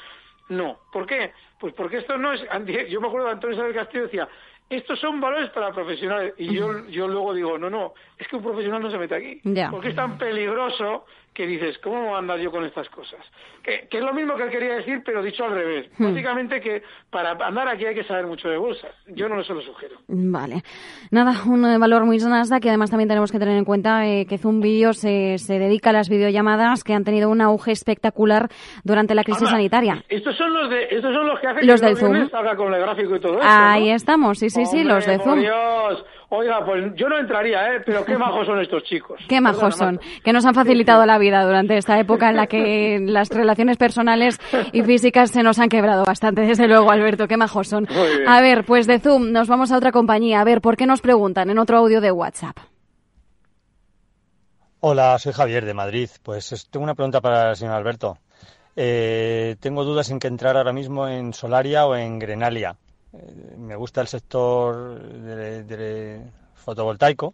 no. 0.49 0.79
¿Por 0.91 1.05
qué? 1.05 1.33
Pues 1.59 1.73
porque 1.73 1.97
esto 1.97 2.17
no 2.17 2.33
es... 2.33 2.41
Yo 2.89 3.01
me 3.01 3.07
acuerdo 3.07 3.27
de 3.27 3.33
Antonio 3.33 3.55
Isabel 3.55 3.73
Castillo 3.73 4.03
decía, 4.03 4.29
estos 4.69 4.99
son 4.99 5.21
valores 5.21 5.49
para 5.51 5.71
profesionales. 5.71 6.33
Y 6.37 6.53
yo, 6.53 6.85
yo 6.87 7.07
luego 7.07 7.33
digo, 7.33 7.57
no, 7.57 7.69
no, 7.69 7.93
es 8.17 8.27
que 8.27 8.35
un 8.35 8.43
profesional 8.43 8.81
no 8.81 8.91
se 8.91 8.97
mete 8.97 9.15
aquí. 9.15 9.41
Porque 9.71 9.89
es 9.89 9.95
tan 9.95 10.17
peligroso 10.17 11.05
que 11.37 11.45
dices, 11.45 11.77
¿cómo 11.83 12.01
voy 12.03 12.15
a 12.15 12.17
andar 12.17 12.39
yo 12.39 12.49
con 12.49 12.65
estas 12.65 12.89
cosas? 12.89 13.19
Que, 13.61 13.87
que 13.91 13.99
es 13.99 14.03
lo 14.03 14.11
mismo 14.11 14.35
que 14.35 14.41
él 14.41 14.49
quería 14.49 14.73
decir, 14.73 15.03
pero 15.05 15.21
dicho 15.21 15.43
al 15.43 15.51
revés. 15.51 15.87
Hmm. 15.99 16.05
Básicamente 16.05 16.59
que 16.59 16.81
para 17.11 17.33
andar 17.45 17.67
aquí 17.67 17.85
hay 17.85 17.93
que 17.93 18.03
saber 18.05 18.25
mucho 18.25 18.49
de 18.49 18.57
bolsa. 18.57 18.87
Yo 19.09 19.29
no 19.29 19.43
se 19.43 19.53
lo 19.53 19.61
sugiero. 19.61 19.97
Vale. 20.07 20.63
Nada, 21.11 21.33
un 21.45 21.63
eh, 21.63 21.77
valor 21.77 22.05
muy 22.05 22.17
Nasdaq 22.17 22.63
que 22.63 22.69
además 22.69 22.89
también 22.89 23.07
tenemos 23.07 23.31
que 23.31 23.37
tener 23.37 23.55
en 23.55 23.65
cuenta 23.65 24.07
eh, 24.07 24.25
que 24.25 24.39
Zoom 24.39 24.61
Video 24.61 24.93
se, 24.93 25.37
se 25.37 25.59
dedica 25.59 25.91
a 25.91 25.93
las 25.93 26.09
videollamadas 26.09 26.83
que 26.83 26.95
han 26.95 27.03
tenido 27.03 27.29
un 27.29 27.39
auge 27.41 27.71
espectacular 27.71 28.49
durante 28.83 29.13
la 29.13 29.23
crisis 29.23 29.43
Anda, 29.43 29.51
sanitaria. 29.51 30.03
Estos 30.09 30.35
son 30.35 30.51
los 30.55 30.71
de, 30.71 30.85
estos 30.89 31.13
son 31.13 31.27
los 31.27 31.39
que 31.39 31.47
hacen 31.47 31.67
Los 31.67 31.81
que 31.81 31.85
del 31.85 31.97
Zoom. 31.97 32.29
salga 32.31 32.55
con 32.55 32.73
el 32.73 32.81
gráfico 32.81 33.15
y 33.15 33.19
todo 33.19 33.37
eso. 33.37 33.47
Ahí 33.47 33.89
¿no? 33.89 33.95
estamos, 33.95 34.39
sí, 34.39 34.49
sí, 34.49 34.65
sí, 34.65 34.79
Hombre, 34.79 34.93
los 34.95 35.05
de 35.05 35.19
Zoom. 35.19 35.39
Dios. 35.39 36.03
Oiga, 36.29 36.65
pues 36.65 36.93
yo 36.95 37.07
no 37.07 37.17
entraría, 37.17 37.73
¿eh? 37.75 37.81
Pero 37.85 38.03
qué 38.03 38.17
majos 38.17 38.45
son 38.45 38.59
estos 38.59 38.83
chicos. 38.83 39.17
Qué 39.29 39.39
majos 39.39 39.75
son, 39.77 39.97
que 40.25 40.33
nos 40.33 40.45
han 40.45 40.53
facilitado 40.53 41.05
la 41.05 41.17
vida 41.17 41.45
durante 41.45 41.77
esta 41.77 41.97
época 41.99 42.29
en 42.29 42.35
la 42.35 42.47
que 42.47 42.99
las 43.01 43.29
relaciones 43.29 43.77
personales 43.77 44.37
y 44.73 44.83
físicas 44.83 45.31
se 45.31 45.41
nos 45.41 45.57
han 45.59 45.69
quebrado 45.69 46.03
bastante, 46.03 46.41
desde 46.41 46.67
luego, 46.67 46.91
Alberto, 46.91 47.29
qué 47.29 47.37
majos 47.37 47.69
son. 47.69 47.87
A 48.27 48.41
ver, 48.41 48.65
pues 48.65 48.87
de 48.87 48.99
Zoom 48.99 49.31
nos 49.31 49.47
vamos 49.47 49.71
a 49.71 49.77
otra 49.77 49.93
compañía. 49.93 50.41
A 50.41 50.43
ver, 50.43 50.59
¿por 50.59 50.75
qué 50.75 50.85
nos 50.85 50.99
preguntan 50.99 51.49
en 51.49 51.59
otro 51.59 51.77
audio 51.77 52.01
de 52.01 52.11
WhatsApp? 52.11 52.57
Hola, 54.81 55.17
soy 55.19 55.31
Javier 55.33 55.65
de 55.65 55.73
Madrid. 55.73 56.09
Pues 56.23 56.51
es- 56.51 56.69
tengo 56.69 56.83
una 56.83 56.93
pregunta 56.95 57.21
para 57.21 57.51
el 57.51 57.55
señor 57.55 57.75
Alberto. 57.75 58.17
Eh, 58.75 59.55
tengo 59.59 59.83
dudas 59.85 60.11
en 60.11 60.19
que 60.19 60.27
entrar 60.27 60.55
ahora 60.57 60.73
mismo 60.73 61.07
en 61.07 61.33
Solaria 61.33 61.85
o 61.85 61.95
en 61.95 62.19
Grenalia. 62.19 62.75
Eh, 63.17 63.55
me 63.57 63.75
gusta 63.75 64.01
el 64.01 64.07
sector 64.07 65.01
de, 65.01 65.63
de 65.63 66.21
fotovoltaico, 66.53 67.33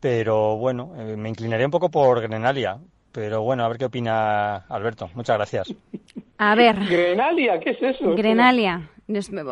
pero 0.00 0.56
bueno, 0.56 0.92
eh, 0.96 1.16
me 1.16 1.28
inclinaría 1.28 1.66
un 1.66 1.72
poco 1.72 1.90
por 1.90 2.20
Grenalia. 2.20 2.78
Pero 3.12 3.42
bueno, 3.42 3.64
a 3.64 3.68
ver 3.68 3.78
qué 3.78 3.84
opina 3.84 4.56
Alberto. 4.68 5.08
Muchas 5.14 5.36
gracias. 5.36 5.74
A 6.38 6.54
ver, 6.56 6.76
Grenalia, 6.88 7.60
¿qué 7.60 7.70
es 7.70 7.82
eso? 7.82 8.14
Grenalia. 8.16 8.90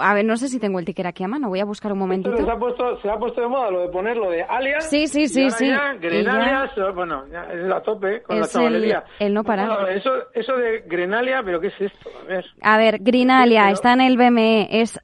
A 0.01 0.15
ver, 0.15 0.25
no 0.25 0.37
sé 0.39 0.49
si 0.49 0.59
tengo 0.59 0.79
el 0.79 0.85
ticker 0.87 1.07
aquí 1.07 1.23
a 1.25 1.29
mano, 1.29 1.49
voy 1.51 1.61
a 1.61 1.65
buscar 1.67 1.93
un 1.93 1.99
Esto 1.99 2.07
momentito. 2.07 2.35
les 2.37 2.49
ha 2.49 2.57
puesto, 2.59 3.01
se 3.03 3.11
ha 3.11 3.17
puesto 3.19 3.41
de 3.43 3.49
moda 3.49 3.71
lo 3.71 3.81
de 3.81 3.89
poner 3.89 4.17
lo 4.17 4.31
de 4.31 4.43
alias. 4.43 4.89
Sí, 4.89 5.07
sí, 5.07 5.29
sí, 5.29 5.51
sí. 5.51 5.69
ya 5.69 5.93
Grenalia, 6.01 6.71
so- 6.75 6.93
bueno, 6.95 7.27
ya 7.31 7.43
es 7.53 7.61
la 7.67 7.83
tope 7.83 8.23
con 8.23 8.37
la 8.39 8.47
Es 8.47 8.55
el, 8.55 8.61
chavalería. 8.63 9.05
el 9.19 9.35
no 9.35 9.45
parar. 9.45 9.91
Eso, 9.91 10.11
eso 10.33 10.57
de 10.57 10.85
Grenalia, 10.87 11.43
pero 11.45 11.61
¿qué 11.61 11.67
es 11.67 11.81
esto? 11.81 12.09
A 12.23 12.25
ver. 12.27 12.45
A 12.63 12.79
ver, 12.79 12.99
Grinalia, 13.01 13.71
está 13.71 13.93
en 13.93 14.01
el 14.01 14.17
BME, 14.17 14.69
es 14.81 14.99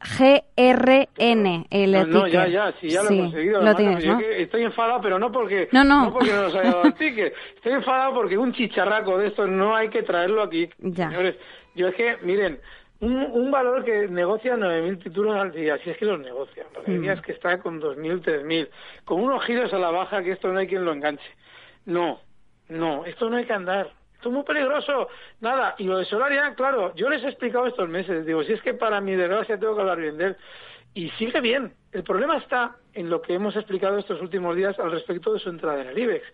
GRN 0.57 1.67
el 1.71 1.93
No, 1.93 2.05
no, 2.07 2.27
ya, 2.27 2.45
ticker. 2.45 2.51
ya, 2.51 2.73
sí, 2.81 2.89
ya 2.89 3.03
lo 3.03 3.09
Sí, 3.09 3.19
he 3.19 3.23
conseguido. 3.23 3.63
Lo 3.63 3.75
tienes, 3.75 4.05
¿no? 4.07 4.19
estoy 4.21 4.63
enfadado, 4.63 5.01
pero 5.03 5.19
no 5.19 5.31
porque 5.31 5.69
No, 5.73 5.85
no. 5.85 6.11
porque 6.13 6.33
no 6.33 6.43
nos 6.43 6.55
haya 6.55 6.71
dado 6.71 6.83
el 6.85 6.95
ticket. 6.99 7.35
Estoy 7.57 7.73
enfadado 7.73 8.15
porque 8.15 8.39
un 8.39 8.53
chicharraco 8.53 9.19
de 9.19 9.29
estos 9.29 9.49
no 9.49 9.77
hay 9.77 9.89
que 9.91 10.03
traerlo 10.03 10.43
aquí. 10.43 10.69
Ya. 10.79 11.09
Señores, 11.11 11.37
yo 11.75 11.89
es 11.89 11.95
que, 11.95 12.17
miren, 12.23 12.59
un, 13.01 13.15
un 13.33 13.51
valor 13.51 13.85
que 13.85 14.09
negocia 14.09 14.57
9.000 14.57 15.03
títulos 15.03 15.37
al 15.37 15.53
día, 15.53 15.79
si 15.79 15.91
es 15.91 15.97
que 15.97 16.05
los 16.05 16.19
negocia. 16.21 16.65
Porque 16.75 16.91
hay 16.91 16.99
Mm. 16.99 17.03
días 17.03 17.21
que 17.23 17.33
está 17.33 17.59
con 17.59 17.81
2.000, 17.81 18.23
3.000, 18.23 18.69
con 19.05 19.21
unos 19.23 19.45
giros 19.45 19.73
a 19.73 19.79
la 19.79 19.91
baja 19.91 20.23
que 20.23 20.33
esto 20.33 20.53
no 20.53 20.59
hay 20.59 20.67
quien 20.67 20.85
lo 20.85 20.93
enganche. 20.93 21.31
No, 21.87 22.21
no, 22.69 23.05
esto 23.05 23.31
no 23.31 23.37
hay 23.37 23.45
que 23.45 23.53
andar. 23.53 23.91
Esto 24.15 24.31
es 24.31 24.35
muy 24.35 24.43
peligroso. 24.43 25.09
Nada, 25.41 25.77
y 25.79 25.85
lo 25.85 25.99
de 25.99 26.05
Solaria, 26.05 26.55
claro, 26.57 26.93
yo 26.97 27.09
les 27.09 27.23
he 27.23 27.29
explicado 27.29 27.67
estos 27.67 27.89
meses. 27.89 28.27
Digo, 28.27 28.43
si 28.43 28.53
es 28.53 28.63
que 28.63 28.75
para 28.75 29.01
mi 29.01 29.15
desgracia 29.15 29.59
tengo 29.59 29.77
que 29.77 29.81
hablar 29.83 30.01
bien 30.01 30.19
de 30.19 30.25
él. 30.27 30.37
Y 30.95 31.11
sigue 31.11 31.41
bien. 31.41 31.73
El 31.93 32.03
problema 32.03 32.39
está 32.39 32.77
en 32.95 33.09
lo 33.11 33.23
que 33.23 33.35
hemos 33.35 33.55
explicado 33.55 33.99
estos 33.99 34.21
últimos 34.21 34.57
días 34.57 34.77
al 34.81 34.91
respecto 34.91 35.33
de 35.33 35.39
su 35.39 35.49
entrada 35.51 35.83
en 35.83 35.89
el 35.91 35.99
IBEX. 35.99 36.25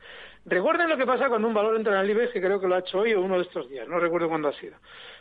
Recuerden 0.46 0.88
lo 0.88 0.96
que 0.96 1.04
pasa 1.04 1.28
cuando 1.28 1.46
un 1.48 1.52
valor 1.54 1.76
entra 1.76 1.94
en 1.94 2.00
el 2.04 2.10
IBEX, 2.10 2.32
que 2.32 2.40
creo 2.40 2.58
que 2.58 2.66
lo 2.68 2.74
ha 2.76 2.78
hecho 2.78 3.00
hoy 3.00 3.12
o 3.12 3.20
uno 3.20 3.36
de 3.36 3.42
estos 3.42 3.68
días, 3.68 3.86
no 3.86 3.98
recuerdo 3.98 4.28
cuándo 4.28 4.48
ha 4.48 4.52
sido. 4.54 4.76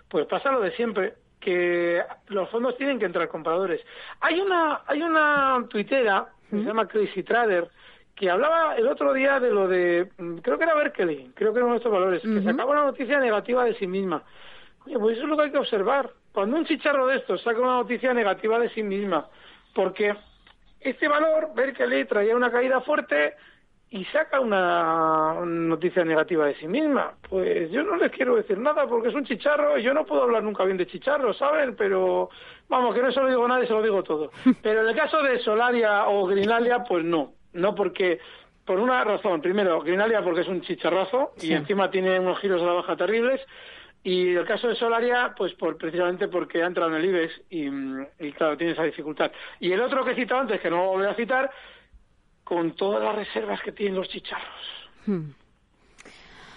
Pues 0.07 0.25
pasa 0.27 0.51
lo 0.51 0.61
de 0.61 0.71
siempre, 0.71 1.15
que 1.43 2.01
los 2.27 2.49
fondos 2.49 2.77
tienen 2.77 2.99
que 2.99 3.05
entrar 3.05 3.27
compradores. 3.27 3.81
Hay 4.21 4.39
una, 4.39 4.81
hay 4.87 5.01
una 5.01 5.65
tuitera, 5.69 6.27
que 6.49 6.57
se 6.57 6.63
llama 6.63 6.87
Crazy 6.87 7.23
Trader, 7.23 7.69
que 8.15 8.29
hablaba 8.29 8.75
el 8.75 8.87
otro 8.87 9.11
día 9.13 9.39
de 9.39 9.51
lo 9.51 9.67
de, 9.67 10.09
mm, 10.17 10.37
creo 10.37 10.57
que 10.57 10.63
era 10.63 10.75
Berkeley, 10.75 11.31
creo 11.35 11.51
que 11.51 11.59
era 11.59 11.65
uno 11.65 11.73
de 11.73 11.79
estos 11.79 11.91
valores, 11.91 12.21
que 12.21 12.43
sacaba 12.43 12.71
una 12.71 12.85
noticia 12.85 13.19
negativa 13.19 13.65
de 13.65 13.75
sí 13.75 13.87
misma. 13.87 14.23
Oye, 14.85 14.97
pues 14.99 15.17
eso 15.17 15.23
es 15.23 15.29
lo 15.29 15.37
que 15.37 15.43
hay 15.43 15.51
que 15.51 15.57
observar. 15.57 16.11
Cuando 16.31 16.57
un 16.57 16.65
chicharro 16.65 17.07
de 17.07 17.17
estos 17.17 17.41
saca 17.41 17.59
una 17.59 17.77
noticia 17.77 18.13
negativa 18.13 18.59
de 18.59 18.69
sí 18.69 18.83
misma, 18.83 19.27
porque 19.73 20.15
este 20.79 21.07
valor, 21.07 21.51
Berkeley, 21.55 22.05
traía 22.05 22.35
una 22.35 22.51
caída 22.51 22.81
fuerte 22.81 23.35
y 23.93 24.05
saca 24.05 24.39
una 24.39 25.35
noticia 25.45 26.03
negativa 26.03 26.47
de 26.47 26.55
sí 26.55 26.67
misma. 26.67 27.13
Pues 27.29 27.69
yo 27.69 27.83
no 27.83 27.95
les 27.95 28.11
quiero 28.11 28.35
decir 28.35 28.57
nada 28.57 28.87
porque 28.87 29.09
es 29.09 29.13
un 29.13 29.23
chicharro 29.23 29.77
y 29.77 29.83
yo 29.83 29.93
no 29.93 30.03
puedo 30.03 30.23
hablar 30.23 30.41
nunca 30.41 30.63
bien 30.63 30.77
de 30.77 30.87
chicharro, 30.87 31.31
¿saben? 31.35 31.75
Pero 31.75 32.31
vamos, 32.67 32.95
que 32.95 33.03
no 33.03 33.11
se 33.11 33.21
lo 33.21 33.27
digo 33.27 33.45
a 33.45 33.49
nadie, 33.49 33.67
se 33.67 33.73
lo 33.73 33.83
digo 33.83 34.01
todo. 34.01 34.31
Pero 34.63 34.81
en 34.81 34.87
el 34.87 34.95
caso 34.95 35.21
de 35.21 35.37
Solaria 35.37 36.07
o 36.07 36.25
Grinalia, 36.25 36.83
pues 36.83 37.05
no. 37.05 37.33
No 37.53 37.75
porque, 37.75 38.19
por 38.65 38.79
una 38.79 39.03
razón. 39.03 39.41
Primero, 39.41 39.79
Grinalia 39.81 40.23
porque 40.23 40.41
es 40.41 40.47
un 40.47 40.61
chicharrazo 40.61 41.33
y 41.39 41.53
encima 41.53 41.91
tiene 41.91 42.19
unos 42.19 42.39
giros 42.39 42.63
a 42.63 42.65
la 42.65 42.73
baja 42.73 42.95
terribles. 42.95 43.41
Y 44.03 44.33
el 44.33 44.45
caso 44.45 44.69
de 44.69 44.75
Solaria, 44.75 45.35
pues 45.37 45.53
por, 45.53 45.77
precisamente 45.77 46.29
porque 46.29 46.63
ha 46.63 46.65
entrado 46.65 46.89
en 46.89 46.97
el 46.97 47.05
IBEX 47.05 47.41
y, 47.51 47.69
mm, 47.69 48.07
y, 48.21 48.31
claro, 48.31 48.57
tiene 48.57 48.73
esa 48.73 48.83
dificultad. 48.83 49.31
Y 49.59 49.71
el 49.71 49.81
otro 49.81 50.03
que 50.03 50.13
he 50.13 50.15
citado 50.15 50.41
antes, 50.41 50.59
que 50.59 50.71
no 50.71 50.77
lo 50.77 50.91
voy 50.93 51.05
a 51.05 51.13
citar, 51.13 51.51
con 52.43 52.71
todas 52.75 53.03
las 53.03 53.15
reservas 53.15 53.61
que 53.61 53.71
tienen 53.71 53.95
los 53.95 54.09
chicharros. 54.09 54.89
Hmm. 55.05 55.31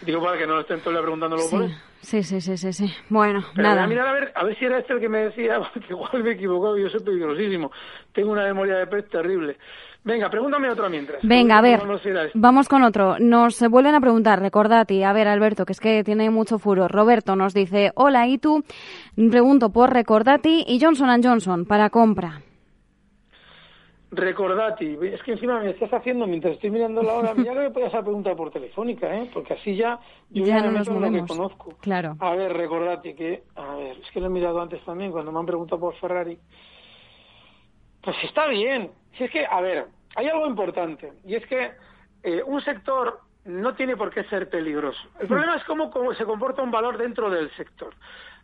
Digo 0.02 0.22
para 0.22 0.38
que 0.38 0.46
no 0.46 0.60
estén 0.60 0.80
día 0.84 1.00
preguntándolo 1.00 1.42
Sí, 1.42 1.56
por 1.56 1.70
sí, 2.00 2.22
sí, 2.22 2.40
sí, 2.40 2.56
sí, 2.56 2.72
sí. 2.72 2.92
Bueno, 3.08 3.40
Pero 3.54 3.68
voy 3.68 3.74
nada. 3.74 3.84
a 3.84 3.86
mirar 3.86 4.08
a 4.08 4.12
ver, 4.12 4.32
a 4.34 4.44
ver 4.44 4.58
si 4.58 4.64
era 4.64 4.78
este 4.78 4.92
el 4.92 5.00
que 5.00 5.08
me 5.08 5.18
decía, 5.24 5.58
porque 5.72 5.86
igual 5.90 6.22
me 6.22 6.30
he 6.30 6.34
equivocado, 6.34 6.76
yo 6.76 6.88
soy 6.88 7.00
peligrosísimo. 7.00 7.70
Tengo 8.12 8.32
una 8.32 8.44
memoria 8.44 8.76
de 8.76 8.86
pez 8.86 9.08
terrible. 9.08 9.56
Venga, 10.04 10.30
pregúntame 10.30 10.70
otra 10.70 10.88
mientras. 10.88 11.20
Venga, 11.24 11.58
a 11.58 11.62
ver, 11.62 11.80
vamos 12.34 12.68
con 12.68 12.84
otro. 12.84 13.16
Nos 13.18 13.60
vuelven 13.68 13.96
a 13.96 14.00
preguntar, 14.00 14.38
recordati, 14.38 15.02
a 15.02 15.12
ver, 15.12 15.26
Alberto, 15.26 15.66
que 15.66 15.72
es 15.72 15.80
que 15.80 16.04
tiene 16.04 16.30
mucho 16.30 16.60
furor. 16.60 16.92
Roberto 16.92 17.34
nos 17.34 17.54
dice, 17.54 17.90
hola, 17.96 18.28
¿y 18.28 18.38
tú? 18.38 18.62
Pregunto 19.16 19.70
por 19.70 19.92
Recordati 19.92 20.64
y 20.64 20.78
Johnson 20.80 21.20
Johnson 21.24 21.64
para 21.64 21.90
compra. 21.90 22.42
Recordati, 24.10 24.96
es 25.02 25.20
que 25.24 25.32
encima 25.32 25.58
me 25.58 25.70
estás 25.70 25.92
haciendo 25.92 26.28
mientras 26.28 26.54
estoy 26.54 26.70
mirando 26.70 27.02
la 27.02 27.14
hora, 27.14 27.34
mira 27.34 27.54
que 27.54 27.58
me 27.58 27.70
puedes 27.70 27.88
hacer 27.88 28.04
preguntar 28.04 28.36
por 28.36 28.52
telefónica, 28.52 29.12
¿eh? 29.12 29.28
Porque 29.32 29.54
así 29.54 29.74
ya 29.74 29.98
yo 30.30 30.44
Ya 30.44 30.60
no 30.60 30.70
nos 30.70 30.86
lo 30.86 31.10
que 31.10 31.26
conozco. 31.26 31.76
Claro. 31.80 32.16
A 32.20 32.36
ver, 32.36 32.52
recordati 32.52 33.14
que, 33.14 33.42
a 33.56 33.74
ver, 33.74 33.96
es 33.96 34.10
que 34.12 34.20
lo 34.20 34.26
he 34.26 34.30
mirado 34.30 34.60
antes 34.60 34.84
también 34.84 35.10
cuando 35.10 35.32
me 35.32 35.40
han 35.40 35.46
preguntado 35.46 35.80
por 35.80 35.94
Ferrari. 35.96 36.38
Pues 38.00 38.16
está 38.22 38.46
bien. 38.46 38.92
Si 39.18 39.24
es 39.24 39.30
que, 39.30 39.44
a 39.44 39.60
ver, 39.60 39.86
hay 40.14 40.28
algo 40.28 40.46
importante 40.46 41.12
y 41.24 41.34
es 41.34 41.44
que 41.46 41.72
eh, 42.22 42.42
un 42.46 42.60
sector 42.60 43.20
no 43.44 43.74
tiene 43.74 43.96
por 43.96 44.12
qué 44.12 44.22
ser 44.24 44.48
peligroso. 44.48 45.00
El 45.18 45.26
problema 45.26 45.56
es 45.56 45.64
cómo, 45.64 45.90
cómo 45.90 46.14
se 46.14 46.24
comporta 46.24 46.62
un 46.62 46.70
valor 46.70 46.96
dentro 46.96 47.28
del 47.28 47.50
sector. 47.56 47.94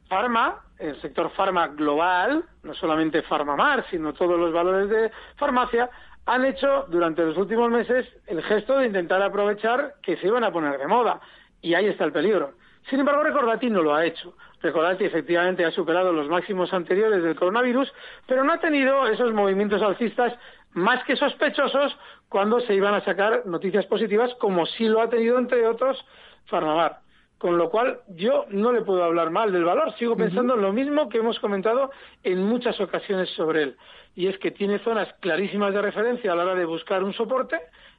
Farma, 0.08 0.60
el 0.78 1.00
sector 1.00 1.30
farma 1.30 1.68
global, 1.68 2.44
no 2.62 2.74
solamente 2.74 3.22
Farmamar, 3.22 3.84
sino 3.90 4.12
todos 4.12 4.38
los 4.38 4.52
valores 4.52 4.88
de 4.88 5.10
farmacia, 5.36 5.88
han 6.26 6.44
hecho 6.44 6.86
durante 6.88 7.24
los 7.24 7.36
últimos 7.36 7.70
meses 7.70 8.06
el 8.26 8.42
gesto 8.42 8.78
de 8.78 8.86
intentar 8.86 9.22
aprovechar 9.22 9.94
que 10.02 10.16
se 10.16 10.26
iban 10.26 10.44
a 10.44 10.52
poner 10.52 10.78
de 10.78 10.86
moda. 10.86 11.20
Y 11.60 11.74
ahí 11.74 11.86
está 11.86 12.04
el 12.04 12.12
peligro. 12.12 12.52
Sin 12.90 13.00
embargo, 13.00 13.22
Recordati 13.22 13.70
no 13.70 13.82
lo 13.82 13.94
ha 13.94 14.04
hecho. 14.04 14.34
Recordati 14.60 15.04
efectivamente 15.04 15.64
ha 15.64 15.70
superado 15.70 16.12
los 16.12 16.28
máximos 16.28 16.72
anteriores 16.72 17.22
del 17.22 17.36
coronavirus, 17.36 17.92
pero 18.26 18.44
no 18.44 18.52
ha 18.52 18.58
tenido 18.58 19.06
esos 19.06 19.32
movimientos 19.32 19.82
alcistas 19.82 20.32
más 20.72 21.02
que 21.04 21.16
sospechosos 21.16 21.96
cuando 22.28 22.60
se 22.60 22.74
iban 22.74 22.94
a 22.94 23.04
sacar 23.04 23.46
noticias 23.46 23.86
positivas, 23.86 24.34
como 24.36 24.66
sí 24.66 24.86
lo 24.86 25.00
ha 25.00 25.08
tenido, 25.08 25.38
entre 25.38 25.66
otros, 25.66 26.04
Farmamar. 26.46 27.00
Con 27.42 27.58
lo 27.58 27.70
cual, 27.70 27.98
yo 28.06 28.46
no 28.50 28.70
le 28.70 28.82
puedo 28.82 29.02
hablar 29.02 29.30
mal 29.30 29.50
del 29.50 29.64
valor. 29.64 29.92
Sigo 29.98 30.16
pensando 30.16 30.54
en 30.54 30.62
lo 30.62 30.72
mismo 30.72 31.08
que 31.08 31.18
hemos 31.18 31.40
comentado 31.40 31.90
en 32.22 32.40
muchas 32.40 32.80
ocasiones 32.80 33.30
sobre 33.30 33.64
él. 33.64 33.76
Y 34.14 34.28
es 34.28 34.38
que 34.38 34.52
tiene 34.52 34.78
zonas 34.78 35.12
clarísimas 35.18 35.74
de 35.74 35.82
referencia 35.82 36.30
a 36.30 36.36
la 36.36 36.44
hora 36.44 36.54
de 36.54 36.64
buscar 36.64 37.02
un 37.02 37.12
soporte. 37.12 37.58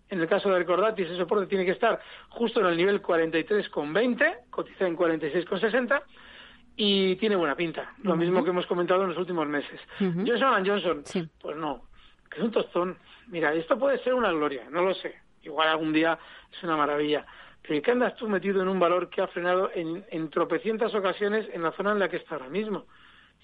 En 0.09 0.21
el 0.21 0.29
caso 0.29 0.49
de 0.49 0.59
Recordati, 0.59 1.01
ese 1.01 1.17
soporte 1.17 1.47
tiene 1.47 1.65
que 1.65 1.71
estar 1.71 1.99
justo 2.29 2.61
en 2.61 2.67
el 2.67 2.77
nivel 2.77 3.01
43,20, 3.01 4.49
cotiza 4.49 4.87
en 4.87 4.95
46,60 4.95 6.01
y 6.77 7.17
tiene 7.17 7.35
buena 7.35 7.57
pinta. 7.57 7.95
Lo 8.01 8.15
mismo 8.15 8.45
que 8.45 8.51
hemos 8.51 8.65
comentado 8.65 9.03
en 9.03 9.09
los 9.09 9.17
últimos 9.17 9.45
meses. 9.45 9.77
Ujú. 9.99 10.23
Johnson 10.25 10.65
Johnson, 10.65 11.03
pues 11.41 11.57
no. 11.57 11.81
que 12.31 12.37
es 12.37 12.45
un 12.45 12.51
tostón. 12.51 12.97
Mira, 13.27 13.53
esto 13.53 13.77
puede 13.77 14.01
ser 14.05 14.13
una 14.13 14.31
gloria, 14.31 14.63
no 14.71 14.83
lo 14.83 14.93
sé. 14.93 15.13
Igual 15.41 15.67
algún 15.67 15.91
día 15.91 16.17
es 16.49 16.63
una 16.63 16.77
maravilla. 16.77 17.25
¿Qué 17.63 17.91
andas 17.91 18.15
tú 18.15 18.27
metido 18.27 18.61
en 18.61 18.67
un 18.67 18.79
valor 18.79 19.09
que 19.09 19.21
ha 19.21 19.27
frenado 19.27 19.71
en, 19.73 20.05
en 20.11 20.29
tropecientas 20.29 20.93
ocasiones 20.93 21.47
en 21.53 21.63
la 21.63 21.71
zona 21.71 21.93
en 21.93 21.99
la 21.99 22.09
que 22.09 22.17
está 22.17 22.35
ahora 22.35 22.49
mismo? 22.49 22.85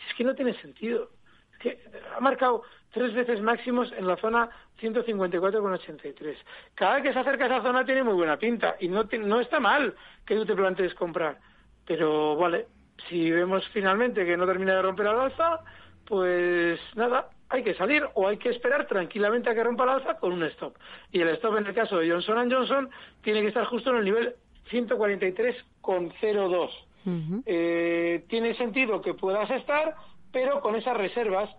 Es 0.07 0.13
que 0.15 0.23
no 0.23 0.35
tiene 0.35 0.53
sentido. 0.61 1.09
Es 1.53 1.59
que 1.59 1.79
ha 2.15 2.19
marcado 2.19 2.63
tres 2.91 3.13
veces 3.13 3.41
máximos 3.41 3.91
en 3.93 4.07
la 4.07 4.17
zona 4.17 4.49
154,83. 4.81 6.35
Cada 6.75 6.95
vez 6.95 7.03
que 7.03 7.13
se 7.13 7.19
acerca 7.19 7.45
a 7.45 7.47
esa 7.47 7.61
zona 7.61 7.85
tiene 7.85 8.03
muy 8.03 8.13
buena 8.13 8.37
pinta 8.37 8.75
y 8.79 8.87
no, 8.87 9.03
no 9.03 9.39
está 9.39 9.59
mal 9.59 9.95
que 10.25 10.35
tú 10.35 10.45
te 10.45 10.55
plantees 10.55 10.93
comprar. 10.95 11.37
Pero 11.85 12.35
vale, 12.35 12.67
si 13.07 13.31
vemos 13.31 13.67
finalmente 13.69 14.25
que 14.25 14.37
no 14.37 14.45
termina 14.45 14.75
de 14.75 14.81
romper 14.81 15.07
al 15.07 15.19
alza, 15.19 15.61
pues 16.05 16.79
nada, 16.95 17.29
hay 17.49 17.63
que 17.63 17.73
salir 17.73 18.05
o 18.13 18.27
hay 18.27 18.37
que 18.37 18.49
esperar 18.49 18.85
tranquilamente 18.87 19.49
a 19.49 19.55
que 19.55 19.63
rompa 19.63 19.83
el 19.83 19.89
alza 19.89 20.17
con 20.17 20.33
un 20.33 20.43
stop. 20.43 20.75
Y 21.11 21.21
el 21.21 21.29
stop 21.29 21.57
en 21.57 21.65
el 21.67 21.73
caso 21.73 21.97
de 21.97 22.09
Johnson 22.09 22.51
Johnson 22.51 22.89
tiene 23.21 23.41
que 23.41 23.47
estar 23.47 23.65
justo 23.65 23.89
en 23.89 23.97
el 23.97 24.05
nivel 24.05 24.35
143,02. 24.71 26.69
eh, 27.45 28.23
tiene 28.27 28.53
sentido 28.55 29.01
que 29.01 29.15
puedas 29.15 29.49
estar, 29.49 29.95
pero 30.31 30.61
con 30.61 30.75
esas 30.75 30.95
reservas, 30.95 31.49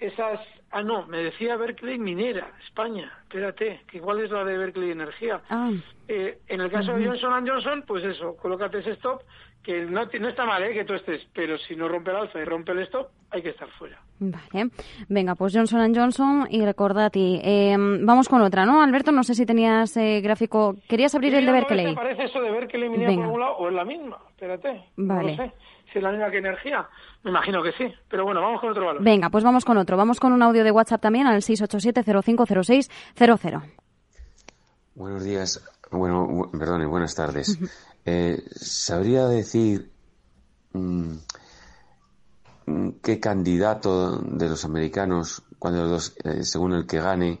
esas... 0.00 0.40
Ah, 0.72 0.82
no, 0.82 1.06
me 1.06 1.18
decía 1.18 1.56
Berkeley 1.56 1.96
Minera, 1.96 2.50
España. 2.64 3.12
Espérate, 3.22 3.82
que 3.86 3.98
igual 3.98 4.18
es 4.20 4.32
la 4.32 4.44
de 4.44 4.58
Berkeley 4.58 4.90
Energía. 4.90 5.40
Ah. 5.48 5.70
Eh, 6.08 6.40
en 6.48 6.60
el 6.60 6.70
caso 6.72 6.92
de 6.94 7.06
Johnson 7.06 7.46
Johnson, 7.46 7.84
pues 7.86 8.02
eso, 8.04 8.36
colócate 8.36 8.78
ese 8.78 8.90
stop 8.92 9.22
que 9.66 9.84
no, 9.84 10.04
no 10.06 10.28
está 10.28 10.44
mal 10.46 10.62
¿eh? 10.62 10.72
que 10.72 10.84
tú 10.84 10.94
estés, 10.94 11.26
pero 11.34 11.58
si 11.58 11.74
no 11.74 11.88
rompe 11.88 12.12
el 12.12 12.18
alza 12.18 12.38
y 12.38 12.44
rompe 12.44 12.70
el 12.70 12.78
stop, 12.84 13.08
hay 13.30 13.42
que 13.42 13.48
estar 13.50 13.68
fuera. 13.78 14.00
Vale. 14.20 14.70
Venga, 15.08 15.34
pues 15.34 15.52
Johnson 15.52 15.92
Johnson 15.92 16.46
y 16.48 16.64
recordati. 16.64 17.40
Eh, 17.42 17.74
vamos 17.76 18.28
con 18.28 18.40
otra, 18.42 18.64
¿no? 18.64 18.80
Alberto, 18.80 19.10
no 19.10 19.24
sé 19.24 19.34
si 19.34 19.44
tenías 19.44 19.96
eh, 19.96 20.20
gráfico. 20.22 20.76
¿Querías 20.88 21.12
abrir 21.16 21.34
el 21.34 21.44
de 21.44 21.50
Berkeley? 21.52 21.86
¿Te 21.86 21.94
parece 21.94 22.22
eso 22.24 22.40
de 22.40 22.50
Berkeley 22.52 22.88
minera 22.88 23.12
por 23.16 23.26
un 23.26 23.40
lado 23.40 23.56
o 23.56 23.68
es 23.68 23.74
la 23.74 23.84
misma? 23.84 24.18
Espérate. 24.30 24.84
Vale. 24.96 25.36
No 25.36 25.42
lo 25.44 25.48
sé. 25.48 25.52
Si 25.92 25.98
es 25.98 26.04
la 26.04 26.10
misma 26.12 26.30
que 26.30 26.38
energía. 26.38 26.86
Me 27.24 27.30
imagino 27.30 27.60
que 27.62 27.72
sí. 27.72 27.92
Pero 28.08 28.24
bueno, 28.24 28.40
vamos 28.40 28.60
con 28.60 28.70
otro 28.70 28.86
valor. 28.86 29.02
Venga, 29.02 29.30
pues 29.30 29.42
vamos 29.44 29.64
con 29.64 29.76
otro. 29.78 29.96
Vamos 29.96 30.20
con 30.20 30.32
un 30.32 30.42
audio 30.42 30.62
de 30.64 30.70
WhatsApp 30.70 31.00
también 31.00 31.26
al 31.26 31.42
687-050600. 31.42 33.62
Buenos 34.94 35.24
días. 35.24 35.62
Bueno, 35.90 36.26
bu- 36.26 36.50
perdone, 36.58 36.86
buenas 36.86 37.14
tardes. 37.14 37.58
Eh, 38.06 38.40
¿Sabría 38.54 39.26
decir 39.26 39.90
mm, 40.72 41.12
mm, 42.66 42.88
qué 43.02 43.18
candidato 43.20 44.18
de 44.20 44.48
los 44.48 44.64
americanos, 44.64 45.42
cuando 45.58 45.84
los, 45.86 46.16
eh, 46.24 46.44
según 46.44 46.72
el 46.74 46.86
que 46.86 47.00
gane, 47.00 47.40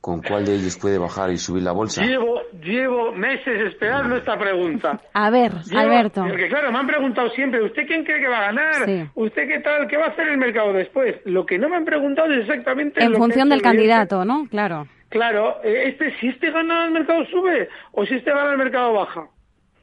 con 0.00 0.20
cuál 0.20 0.44
de 0.44 0.56
ellos 0.56 0.76
puede 0.78 0.98
bajar 0.98 1.30
y 1.30 1.38
subir 1.38 1.62
la 1.62 1.70
bolsa? 1.70 2.02
Llevo, 2.04 2.40
llevo 2.60 3.12
meses 3.12 3.72
esperando 3.72 4.16
esta 4.16 4.36
pregunta. 4.36 5.00
A 5.12 5.30
ver, 5.30 5.52
Llevo- 5.62 5.78
Alberto. 5.78 6.24
Porque 6.28 6.48
claro, 6.48 6.72
me 6.72 6.78
han 6.78 6.86
preguntado 6.88 7.30
siempre, 7.30 7.62
¿usted 7.62 7.86
quién 7.86 8.02
cree 8.04 8.20
que 8.20 8.26
va 8.28 8.38
a 8.38 8.52
ganar? 8.52 8.84
Sí. 8.84 9.04
¿Usted 9.14 9.46
qué 9.46 9.60
tal? 9.60 9.86
¿Qué 9.86 9.96
va 9.96 10.06
a 10.06 10.08
hacer 10.08 10.26
el 10.26 10.38
mercado 10.38 10.72
después? 10.72 11.20
Lo 11.24 11.46
que 11.46 11.56
no 11.56 11.68
me 11.68 11.76
han 11.76 11.84
preguntado 11.84 12.32
es 12.32 12.40
exactamente 12.40 13.00
En 13.00 13.12
lo 13.12 13.18
función 13.18 13.48
del 13.48 13.62
candidato, 13.62 14.24
¿no? 14.24 14.48
Claro. 14.50 14.88
Claro, 15.12 15.60
eh, 15.62 15.88
este, 15.88 16.10
si 16.18 16.28
este 16.28 16.50
gana 16.50 16.86
el 16.86 16.90
mercado 16.90 17.26
sube 17.26 17.68
o 17.92 18.06
si 18.06 18.14
este 18.14 18.30
gana 18.30 18.52
el 18.52 18.56
mercado 18.56 18.94
baja. 18.94 19.28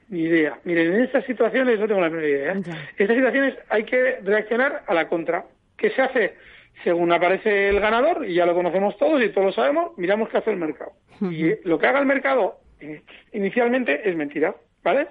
Ni 0.07 0.21
idea. 0.21 0.59
Miren, 0.63 0.95
en 0.95 1.03
estas 1.03 1.23
situaciones 1.25 1.79
no 1.79 1.87
tengo 1.87 2.01
la 2.01 2.09
menor 2.09 2.25
idea. 2.25 2.53
¿eh? 2.53 2.55
En 2.55 2.61
estas 2.97 3.15
situaciones 3.15 3.55
hay 3.69 3.83
que 3.83 4.21
reaccionar 4.23 4.81
a 4.87 4.93
la 4.95 5.07
contra. 5.07 5.45
¿Qué 5.77 5.91
se 5.91 6.01
hace? 6.01 6.33
Según 6.83 7.11
aparece 7.11 7.69
el 7.69 7.79
ganador, 7.79 8.27
y 8.27 8.33
ya 8.33 8.47
lo 8.47 8.55
conocemos 8.55 8.97
todos 8.97 9.21
y 9.21 9.29
todos 9.29 9.45
lo 9.45 9.53
sabemos, 9.53 9.95
miramos 9.97 10.29
qué 10.29 10.37
hace 10.37 10.49
el 10.49 10.57
mercado. 10.57 10.93
Y 11.21 11.49
eh, 11.49 11.59
lo 11.63 11.77
que 11.77 11.85
haga 11.85 11.99
el 11.99 12.07
mercado 12.07 12.61
eh, 12.79 13.03
inicialmente 13.31 14.09
es 14.09 14.15
mentira, 14.15 14.55
¿vale? 14.83 15.09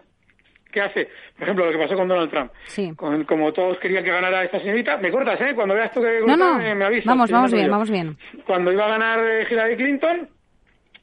¿Qué 0.79 0.83
hace? 0.83 1.09
Por 1.35 1.43
ejemplo, 1.43 1.66
lo 1.66 1.72
que 1.72 1.79
pasó 1.79 1.97
con 1.97 2.07
Donald 2.07 2.31
Trump. 2.31 2.53
Sí. 2.66 2.93
Con- 2.95 3.24
como 3.24 3.53
todos 3.53 3.79
querían 3.79 4.05
que 4.05 4.12
ganara 4.12 4.45
esta 4.45 4.61
señorita, 4.61 4.97
me 4.99 5.11
cortas, 5.11 5.41
¿eh? 5.41 5.53
Cuando 5.57 5.74
veas 5.74 5.91
tú 5.93 6.01
que 6.01 6.20
No, 6.24 6.37
no. 6.37 6.55
me, 6.57 6.72
me 6.76 6.85
avisas. 6.85 7.07
Vamos, 7.07 7.31
vamos 7.33 7.53
bien, 7.53 7.66
yo 7.66 7.72
vamos 7.72 7.91
bien. 7.91 8.16
cuando 8.47 8.70
iba 8.72 8.85
a 8.87 8.89
ganar 8.91 9.18
eh, 9.18 9.45
Hillary 9.51 9.76
Clinton, 9.76 10.29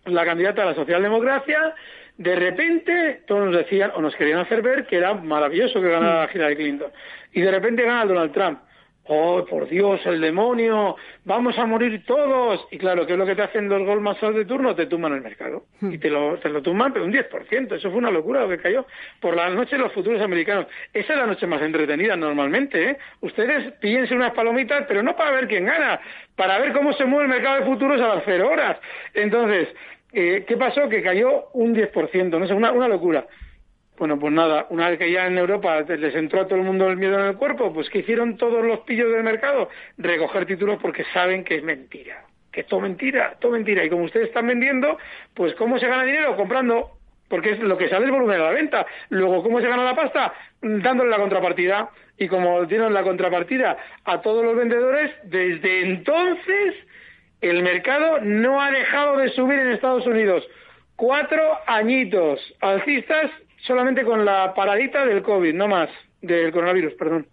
la 0.05 0.23
candidata 0.23 0.61
a 0.63 0.65
la 0.67 0.75
socialdemocracia, 0.75 1.75
de 2.17 2.35
repente 2.37 3.23
todos 3.27 3.47
nos 3.47 3.55
decían 3.57 3.91
o 3.95 4.01
nos 4.01 4.15
querían 4.15 4.39
hacer 4.39 4.61
ver 4.61 4.85
que 4.85 4.95
era 4.95 5.13
maravilloso 5.13 5.81
que 5.81 5.89
ganara 5.89 6.29
Hillary 6.33 6.55
Clinton. 6.55 6.91
Y 7.33 7.41
de 7.41 7.51
repente 7.51 7.83
gana 7.83 8.05
Donald 8.05 8.31
Trump. 8.31 8.59
Oh, 9.07 9.45
por 9.45 9.69
Dios, 9.69 10.03
el 10.07 10.19
demonio, 10.19 10.95
vamos 11.25 11.59
a 11.59 11.65
morir 11.67 12.03
todos. 12.07 12.65
Y 12.71 12.79
claro, 12.79 13.05
¿qué 13.05 13.13
es 13.13 13.19
lo 13.19 13.25
que 13.25 13.35
te 13.35 13.43
hacen 13.43 13.69
los 13.69 13.83
Goldman 13.83 14.19
Sachs 14.19 14.35
de 14.35 14.45
turno? 14.45 14.73
Te 14.73 14.87
tumban 14.87 15.13
el 15.13 15.21
mercado. 15.21 15.65
Y 15.79 15.99
te 15.99 16.09
lo, 16.09 16.39
te 16.39 16.49
lo 16.49 16.63
tumban, 16.63 16.91
pero 16.91 17.05
un 17.05 17.13
10%. 17.13 17.75
Eso 17.75 17.89
fue 17.91 17.99
una 17.99 18.09
locura 18.09 18.41
lo 18.41 18.49
que 18.49 18.57
cayó. 18.57 18.87
Por 19.19 19.35
la 19.35 19.47
noche 19.49 19.77
los 19.77 19.93
futuros 19.93 20.19
americanos. 20.21 20.65
Esa 20.91 21.13
es 21.13 21.19
la 21.19 21.27
noche 21.27 21.45
más 21.45 21.61
entretenida 21.61 22.15
normalmente, 22.15 22.89
¿eh? 22.89 22.97
Ustedes 23.21 23.73
píllense 23.73 24.15
unas 24.15 24.33
palomitas, 24.33 24.85
pero 24.87 25.03
no 25.03 25.15
para 25.15 25.31
ver 25.31 25.47
quién 25.47 25.65
gana, 25.65 25.99
para 26.35 26.57
ver 26.57 26.73
cómo 26.73 26.91
se 26.93 27.05
mueve 27.05 27.25
el 27.25 27.31
mercado 27.31 27.59
de 27.59 27.65
futuros 27.67 28.01
a 28.01 28.15
las 28.15 28.23
cero 28.25 28.49
horas. 28.51 28.77
Entonces, 29.13 29.67
eh, 30.13 30.45
¿qué 30.47 30.57
pasó? 30.57 30.89
Que 30.89 31.03
cayó 31.03 31.49
un 31.53 31.75
10%, 31.75 32.39
no 32.39 32.47
sé, 32.47 32.55
una, 32.55 32.71
una 32.71 32.87
locura. 32.87 33.27
Bueno, 33.97 34.19
pues 34.19 34.33
nada, 34.33 34.67
una 34.69 34.89
vez 34.89 34.99
que 34.99 35.09
ya 35.09 35.25
en 35.25 35.37
Europa 35.37 35.81
les 35.81 36.15
entró 36.15 36.41
a 36.41 36.47
todo 36.47 36.59
el 36.59 36.65
mundo 36.65 36.89
el 36.89 36.97
miedo 36.97 37.17
en 37.17 37.27
el 37.27 37.37
cuerpo, 37.37 37.73
pues 37.73 37.89
que 37.89 37.99
hicieron 37.99 38.35
todos 38.35 38.63
los 38.63 38.81
pillos 38.81 39.09
del 39.11 39.23
mercado? 39.23 39.69
Recoger 39.97 40.45
títulos 40.45 40.79
porque 40.81 41.05
saben 41.13 41.45
que 41.45 41.55
es 41.55 41.63
mentira. 41.63 42.25
Que 42.51 42.61
es 42.61 42.67
todo 42.67 42.81
mentira, 42.81 43.37
todo 43.39 43.53
mentira. 43.53 43.85
Y 43.85 43.89
como 43.89 44.03
ustedes 44.03 44.27
están 44.27 44.47
vendiendo, 44.47 44.97
pues 45.33 45.53
¿cómo 45.55 45.79
se 45.79 45.87
gana 45.87 46.03
dinero? 46.03 46.35
Comprando. 46.35 46.91
Porque 47.29 47.51
es 47.51 47.59
lo 47.59 47.77
que 47.77 47.89
sale 47.89 48.05
el 48.05 48.11
volumen 48.11 48.37
de 48.37 48.43
la 48.43 48.51
venta. 48.51 48.85
Luego, 49.09 49.41
¿cómo 49.41 49.59
se 49.59 49.67
gana 49.67 49.83
la 49.83 49.95
pasta? 49.95 50.33
Dándole 50.61 51.09
la 51.09 51.17
contrapartida. 51.17 51.89
Y 52.17 52.27
como 52.27 52.67
tienen 52.67 52.93
la 52.93 53.03
contrapartida 53.03 53.77
a 54.03 54.21
todos 54.21 54.43
los 54.43 54.55
vendedores, 54.55 55.11
desde 55.23 55.81
entonces 55.81 56.75
el 57.41 57.63
mercado 57.63 58.19
no 58.21 58.61
ha 58.61 58.71
dejado 58.71 59.17
de 59.17 59.29
subir 59.29 59.57
en 59.57 59.71
Estados 59.71 60.05
Unidos. 60.05 60.47
Cuatro 60.95 61.41
añitos 61.65 62.39
alcistas 62.61 63.31
solamente 63.65 64.03
con 64.03 64.25
la 64.25 64.53
paradita 64.53 65.05
del 65.05 65.21
COVID, 65.21 65.53
no 65.53 65.67
más, 65.67 65.89
del 66.21 66.51
coronavirus, 66.51 66.93
perdón. 66.93 67.27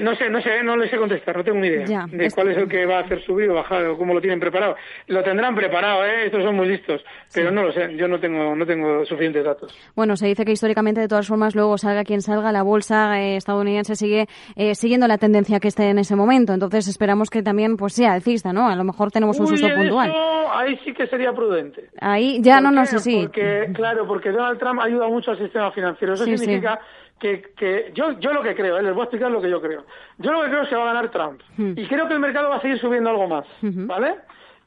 No 0.00 0.14
sé, 0.14 0.30
no 0.30 0.40
sé, 0.40 0.62
no 0.62 0.76
le 0.76 0.88
sé 0.88 0.96
contestar, 0.96 1.36
no 1.36 1.44
tengo 1.44 1.58
ni 1.58 1.66
idea 1.66 1.84
Ya, 1.86 2.06
de 2.08 2.30
cuál 2.30 2.48
es 2.48 2.56
el 2.56 2.68
que 2.68 2.86
va 2.86 2.98
a 2.98 3.00
hacer 3.00 3.20
subir 3.24 3.50
o 3.50 3.54
bajar 3.54 3.84
o 3.86 3.98
cómo 3.98 4.14
lo 4.14 4.20
tienen 4.20 4.38
preparado. 4.40 4.76
Lo 5.08 5.22
tendrán 5.24 5.54
preparado, 5.56 6.04
¿eh? 6.06 6.26
Estos 6.26 6.44
son 6.44 6.54
muy 6.54 6.68
listos, 6.68 7.04
pero 7.34 7.50
no 7.50 7.64
lo 7.64 7.72
sé, 7.72 7.94
yo 7.96 8.06
no 8.08 8.18
tengo, 8.20 8.54
no 8.54 8.64
tengo 8.64 9.04
suficientes 9.04 9.44
datos. 9.44 9.76
Bueno, 9.96 10.16
se 10.16 10.28
dice 10.28 10.44
que 10.44 10.52
históricamente, 10.52 11.00
de 11.00 11.08
todas 11.08 11.26
formas, 11.26 11.54
luego 11.56 11.76
salga 11.78 12.04
quien 12.04 12.22
salga, 12.22 12.52
la 12.52 12.62
bolsa 12.62 13.20
eh, 13.20 13.36
estadounidense 13.36 13.96
sigue 13.96 14.26
eh, 14.54 14.74
siguiendo 14.76 15.08
la 15.08 15.18
tendencia 15.18 15.58
que 15.60 15.68
esté 15.68 15.90
en 15.90 15.98
ese 15.98 16.14
momento. 16.16 16.54
Entonces 16.54 16.86
esperamos 16.88 17.28
que 17.28 17.42
también 17.42 17.76
pues 17.76 17.92
sea 17.92 18.12
alcista, 18.12 18.52
¿no? 18.52 18.68
A 18.68 18.76
lo 18.76 18.84
mejor 18.84 19.10
tenemos 19.10 19.38
un 19.40 19.46
Uy, 19.46 19.58
susto 19.58 19.74
puntual. 19.74 20.12
ahí 20.54 20.78
sí 20.84 20.94
que 20.94 21.06
sería 21.08 21.32
prudente. 21.32 21.90
Ahí 22.00 22.38
ya 22.40 22.60
no, 22.60 22.68
¿Por 22.68 22.74
no 22.76 22.86
sé 22.86 22.98
si. 23.00 23.22
Porque, 23.24 23.68
claro, 23.74 24.06
porque 24.06 24.30
Donald 24.30 24.58
Trump 24.60 24.80
ayuda 24.80 25.08
mucho 25.08 25.32
al 25.32 25.38
sistema 25.38 25.72
financiero. 25.72 26.14
Eso 26.14 26.24
Sí, 26.24 26.38
significa 26.38 26.78
que, 27.18 27.52
que 27.56 27.90
yo, 27.94 28.18
yo 28.18 28.32
lo 28.32 28.42
que 28.42 28.54
creo, 28.54 28.78
¿eh? 28.78 28.82
les 28.82 28.92
voy 28.92 29.02
a 29.02 29.04
explicar 29.04 29.30
lo 29.30 29.40
que 29.40 29.50
yo 29.50 29.60
creo. 29.60 29.84
Yo 30.18 30.32
lo 30.32 30.42
que 30.42 30.48
creo 30.48 30.62
es 30.62 30.68
que 30.68 30.76
va 30.76 30.82
a 30.82 30.94
ganar 30.94 31.10
Trump. 31.10 31.40
Hmm. 31.56 31.72
Y 31.76 31.86
creo 31.86 32.06
que 32.08 32.14
el 32.14 32.20
mercado 32.20 32.50
va 32.50 32.56
a 32.56 32.60
seguir 32.60 32.78
subiendo 32.78 33.10
algo 33.10 33.26
más, 33.26 33.46
¿vale? 33.62 34.16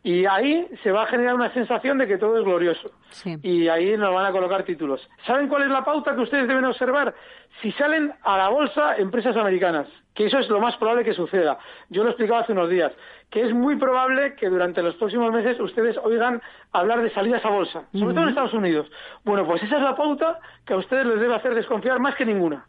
Y 0.01 0.25
ahí 0.25 0.65
se 0.81 0.91
va 0.91 1.03
a 1.03 1.07
generar 1.07 1.35
una 1.35 1.53
sensación 1.53 1.97
de 1.97 2.07
que 2.07 2.17
todo 2.17 2.37
es 2.37 2.45
glorioso. 2.45 2.91
Sí. 3.09 3.35
Y 3.43 3.67
ahí 3.67 3.97
nos 3.97 4.13
van 4.13 4.25
a 4.25 4.31
colocar 4.31 4.63
títulos. 4.63 5.07
¿Saben 5.25 5.49
cuál 5.49 5.63
es 5.63 5.69
la 5.69 5.83
pauta 5.83 6.15
que 6.15 6.21
ustedes 6.21 6.47
deben 6.47 6.63
observar? 6.63 7.13
Si 7.61 7.71
salen 7.73 8.13
a 8.23 8.37
la 8.37 8.47
bolsa 8.47 8.95
empresas 8.95 9.35
americanas, 9.35 9.87
que 10.13 10.27
eso 10.27 10.39
es 10.39 10.47
lo 10.47 10.61
más 10.61 10.77
probable 10.77 11.03
que 11.03 11.13
suceda. 11.13 11.59
Yo 11.89 12.03
lo 12.03 12.11
explicaba 12.11 12.41
hace 12.41 12.53
unos 12.53 12.69
días, 12.69 12.93
que 13.29 13.41
es 13.45 13.53
muy 13.53 13.75
probable 13.77 14.35
que 14.35 14.49
durante 14.49 14.81
los 14.81 14.95
próximos 14.95 15.31
meses 15.31 15.59
ustedes 15.59 15.97
oigan 16.03 16.41
hablar 16.71 17.01
de 17.01 17.11
salidas 17.11 17.43
a 17.45 17.49
bolsa, 17.49 17.83
sobre 17.93 18.13
todo 18.13 18.23
en 18.23 18.29
Estados 18.29 18.53
Unidos. 18.53 18.89
Bueno, 19.23 19.45
pues 19.45 19.61
esa 19.63 19.77
es 19.77 19.83
la 19.83 19.95
pauta 19.95 20.39
que 20.65 20.73
a 20.73 20.77
ustedes 20.77 21.05
les 21.05 21.19
debe 21.19 21.35
hacer 21.35 21.53
desconfiar 21.53 21.99
más 21.99 22.15
que 22.15 22.25
ninguna. 22.25 22.65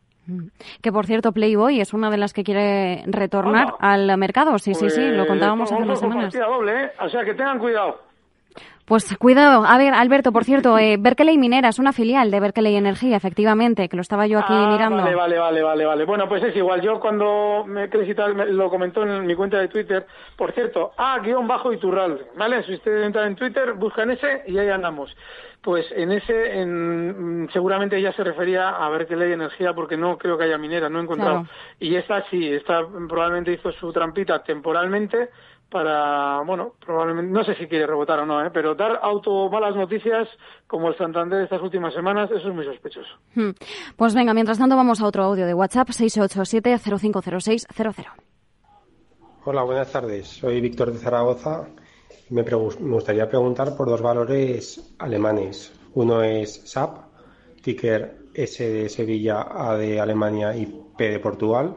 Que 0.83 0.93
por 0.93 1.07
cierto, 1.07 1.33
Playboy 1.33 1.81
es 1.81 1.93
una 1.95 2.11
de 2.11 2.19
las 2.19 2.33
que 2.33 2.45
quiere 2.45 3.03
retornar 3.07 3.75
al 3.81 4.17
mercado. 4.19 4.59
Sí, 4.59 4.75
sí, 4.75 4.91
sí, 4.91 5.09
lo 5.11 5.17
Pues, 5.19 5.29
contábamos 5.29 5.73
hace 5.73 5.83
unas 5.83 5.99
semanas. 5.99 6.33
doble, 6.35 6.85
¿eh? 6.85 6.91
O 7.01 7.09
sea, 7.09 7.25
que 7.25 7.35
tengan 7.35 7.59
cuidado. 7.59 8.03
Pues 8.91 9.17
cuidado. 9.19 9.65
A 9.65 9.79
ver, 9.79 9.95
Alberto, 9.95 10.33
por 10.33 10.43
cierto, 10.43 10.77
eh, 10.77 10.97
Berkeley 10.99 11.39
Minera 11.39 11.69
es 11.69 11.79
una 11.79 11.93
filial 11.93 12.29
de 12.33 12.41
Berkeley 12.41 12.75
Energía, 12.75 13.17
efectivamente, 13.17 13.89
que 13.89 13.95
lo 13.95 14.03
estaba 14.03 14.27
yo 14.27 14.41
aquí 14.41 14.53
Ah, 14.53 14.69
mirando. 14.73 14.97
Vale, 14.97 15.15
vale, 15.15 15.39
vale, 15.39 15.63
vale, 15.63 15.85
vale. 15.87 16.05
Bueno, 16.05 16.29
pues 16.29 16.43
es 16.43 16.57
igual. 16.57 16.81
Yo 16.81 16.99
cuando 16.99 17.65
me 17.69 17.89
crecí 17.89 18.17
tal, 18.17 18.35
me- 18.35 18.47
lo 18.47 18.69
comentó 18.69 19.05
en 19.05 19.25
mi 19.27 19.37
cuenta 19.37 19.59
de 19.59 19.69
Twitter. 19.69 20.05
Por 20.37 20.51
cierto, 20.51 20.91
A 20.97 21.21
guion 21.21 21.47
bajo 21.47 21.73
Iturralde, 21.73 22.27
¿vale? 22.37 22.65
Si 22.65 22.75
ustedes 22.75 23.07
entran 23.07 23.29
en 23.29 23.37
Twitter, 23.37 23.75
buscan 23.75 24.11
ese 24.11 24.43
y 24.49 24.59
ahí 24.59 24.71
andamos. 24.71 25.17
Pues 25.63 25.87
en 25.95 26.11
ese, 26.11 26.61
en, 26.61 27.45
mm, 27.45 27.51
seguramente 27.53 27.97
ella 27.97 28.13
se 28.13 28.25
refería 28.25 28.71
a 28.71 28.89
Berkeley 28.89 29.33
Energía 29.33 29.73
porque 29.73 29.97
no 29.97 30.19
creo 30.19 30.37
que 30.37 30.45
haya 30.47 30.59
minera, 30.59 30.89
no 30.89 30.99
he 30.99 31.03
encontrado. 31.05 31.43
Claro. 31.45 31.49
Y 31.79 31.95
esta 31.95 32.25
sí, 32.29 32.45
esta 32.53 32.81
probablemente 33.09 33.53
hizo 33.53 33.71
su 33.71 33.93
trampita 33.93 34.43
temporalmente 34.43 35.29
para, 35.71 36.41
bueno, 36.45 36.75
probablemente, 36.85 37.33
no 37.33 37.45
sé 37.45 37.55
si 37.55 37.67
quiere 37.67 37.87
rebotar 37.87 38.19
o 38.19 38.27
no, 38.27 38.45
¿eh? 38.45 38.51
pero 38.53 38.75
dar 38.75 38.99
auto 39.03 39.49
malas 39.49 39.75
noticias 39.77 40.29
como 40.67 40.89
el 40.89 40.97
Santander 40.99 41.43
estas 41.43 41.63
últimas 41.63 41.95
semanas, 41.95 42.31
eso 42.31 42.49
es 42.49 42.55
muy 42.55 42.65
sospechoso. 42.65 43.11
Hmm. 43.35 43.51
Pues 43.97 44.15
venga, 44.15 44.35
mientras 44.35 44.59
tanto 44.59 44.77
vamos 44.77 45.01
a 45.01 45.07
otro 45.07 45.23
audio 45.25 45.47
de 45.47 45.55
WhatsApp 45.55 45.89
687-050600. 45.91 48.07
Hola, 49.45 49.63
buenas 49.63 49.91
tardes. 49.91 50.29
Soy 50.29 50.61
Víctor 50.61 50.93
de 50.93 50.99
Zaragoza 50.99 51.67
y 52.29 52.35
me, 52.35 52.45
pregu- 52.45 52.79
me 52.79 52.93
gustaría 52.95 53.29
preguntar 53.29 53.77
por 53.77 53.89
dos 53.89 54.03
valores 54.03 54.95
alemanes. 54.99 55.73
Uno 55.95 56.23
es 56.23 56.71
SAP, 56.71 56.99
ticker 57.63 58.19
S 58.35 58.69
de 58.69 58.89
Sevilla, 58.89 59.47
A 59.51 59.77
de 59.77 60.01
Alemania 60.01 60.55
y 60.55 60.67
P 60.97 61.11
de 61.11 61.19
Portugal. 61.21 61.75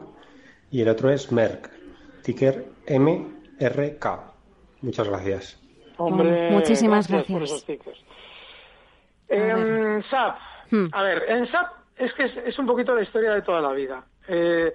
Y 0.70 0.82
el 0.82 0.88
otro 0.88 1.10
es 1.10 1.32
Merck, 1.32 1.70
ticker 2.22 2.66
MRK. 3.60 4.06
Muchas 4.82 5.08
gracias. 5.08 5.60
Hombre, 5.96 6.50
Muchísimas 6.50 7.06
por 7.08 7.24
gracias. 7.26 7.68
esos. 7.68 8.04
En 9.28 10.02
SAP, 10.10 10.36
Hmm. 10.70 10.86
a 10.92 11.02
ver, 11.02 11.24
en 11.28 11.46
SAP 11.46 11.72
es 11.96 12.12
que 12.14 12.24
es, 12.24 12.36
es 12.38 12.58
un 12.58 12.66
poquito 12.66 12.94
la 12.94 13.02
historia 13.02 13.32
de 13.32 13.42
toda 13.42 13.60
la 13.60 13.72
vida. 13.72 14.04
Eh, 14.28 14.72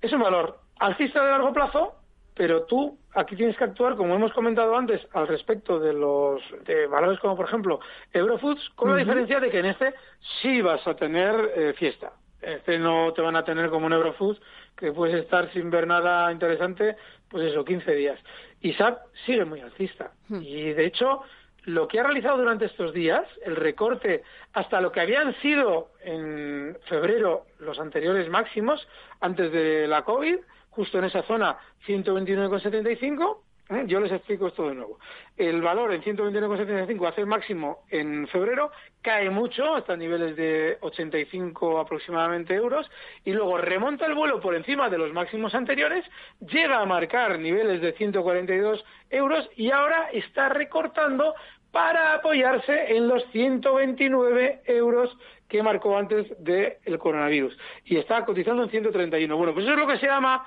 es 0.00 0.12
un 0.12 0.20
valor 0.20 0.58
alcista 0.78 1.22
de 1.24 1.30
largo 1.30 1.52
plazo, 1.52 1.94
pero 2.34 2.64
tú 2.64 2.98
aquí 3.14 3.36
tienes 3.36 3.56
que 3.56 3.64
actuar, 3.64 3.96
como 3.96 4.14
hemos 4.14 4.32
comentado 4.32 4.76
antes, 4.76 5.00
al 5.12 5.26
respecto 5.28 5.78
de 5.78 5.92
los 5.92 6.40
de 6.64 6.86
valores 6.86 7.18
como, 7.20 7.36
por 7.36 7.46
ejemplo, 7.46 7.80
Eurofoods, 8.12 8.70
con 8.76 8.88
la 8.90 8.96
Ujú. 8.96 9.04
diferencia 9.04 9.40
de 9.40 9.50
que 9.50 9.58
en 9.58 9.66
este 9.66 9.94
sí 10.40 10.60
vas 10.62 10.86
a 10.86 10.94
tener 10.94 11.52
eh, 11.56 11.72
fiesta. 11.74 12.12
Este 12.42 12.78
no 12.78 13.12
te 13.12 13.22
van 13.22 13.36
a 13.36 13.44
tener 13.44 13.70
como 13.70 13.86
un 13.86 13.92
Eurofoods, 13.92 14.40
que 14.76 14.92
puedes 14.92 15.14
estar 15.16 15.50
sin 15.52 15.70
ver 15.70 15.86
nada 15.86 16.30
interesante, 16.32 16.96
pues 17.28 17.44
eso, 17.44 17.64
15 17.64 17.94
días. 17.94 18.18
Y 18.60 18.72
SAP 18.74 18.98
sigue 19.24 19.44
muy 19.44 19.60
alcista. 19.60 20.12
Y 20.28 20.72
de 20.72 20.86
hecho, 20.86 21.22
lo 21.64 21.86
que 21.86 22.00
ha 22.00 22.02
realizado 22.02 22.38
durante 22.38 22.64
estos 22.64 22.92
días, 22.92 23.24
el 23.44 23.56
recorte 23.56 24.22
hasta 24.52 24.80
lo 24.80 24.90
que 24.90 25.00
habían 25.00 25.34
sido 25.40 25.90
en 26.02 26.76
febrero 26.88 27.46
los 27.60 27.78
anteriores 27.78 28.28
máximos, 28.28 28.86
antes 29.20 29.52
de 29.52 29.86
la 29.86 30.02
COVID, 30.02 30.38
justo 30.70 30.98
en 30.98 31.04
esa 31.04 31.22
zona 31.22 31.56
129,75, 31.86 33.38
yo 33.86 34.00
les 34.00 34.12
explico 34.12 34.48
esto 34.48 34.68
de 34.68 34.74
nuevo. 34.74 34.98
El 35.36 35.60
valor 35.62 35.92
en 35.92 36.02
129,75 36.02 37.08
hace 37.08 37.20
el 37.22 37.26
máximo 37.26 37.84
en 37.90 38.26
febrero, 38.28 38.70
cae 39.00 39.30
mucho 39.30 39.74
hasta 39.74 39.96
niveles 39.96 40.36
de 40.36 40.78
85 40.80 41.80
aproximadamente 41.80 42.54
euros 42.54 42.90
y 43.24 43.32
luego 43.32 43.58
remonta 43.58 44.06
el 44.06 44.14
vuelo 44.14 44.40
por 44.40 44.54
encima 44.54 44.88
de 44.88 44.98
los 44.98 45.12
máximos 45.12 45.54
anteriores, 45.54 46.04
llega 46.40 46.80
a 46.80 46.86
marcar 46.86 47.38
niveles 47.38 47.80
de 47.80 47.92
142 47.92 48.84
euros 49.10 49.48
y 49.56 49.70
ahora 49.70 50.08
está 50.12 50.48
recortando 50.48 51.34
para 51.72 52.14
apoyarse 52.14 52.94
en 52.96 53.08
los 53.08 53.24
129 53.32 54.60
euros 54.66 55.16
que 55.48 55.62
marcó 55.62 55.96
antes 55.96 56.26
del 56.38 56.98
coronavirus. 56.98 57.56
Y 57.84 57.96
está 57.96 58.24
cotizando 58.24 58.62
en 58.62 58.70
131. 58.70 59.36
Bueno, 59.36 59.54
pues 59.54 59.64
eso 59.64 59.74
es 59.74 59.80
lo 59.80 59.86
que 59.86 59.98
se 59.98 60.06
llama 60.06 60.46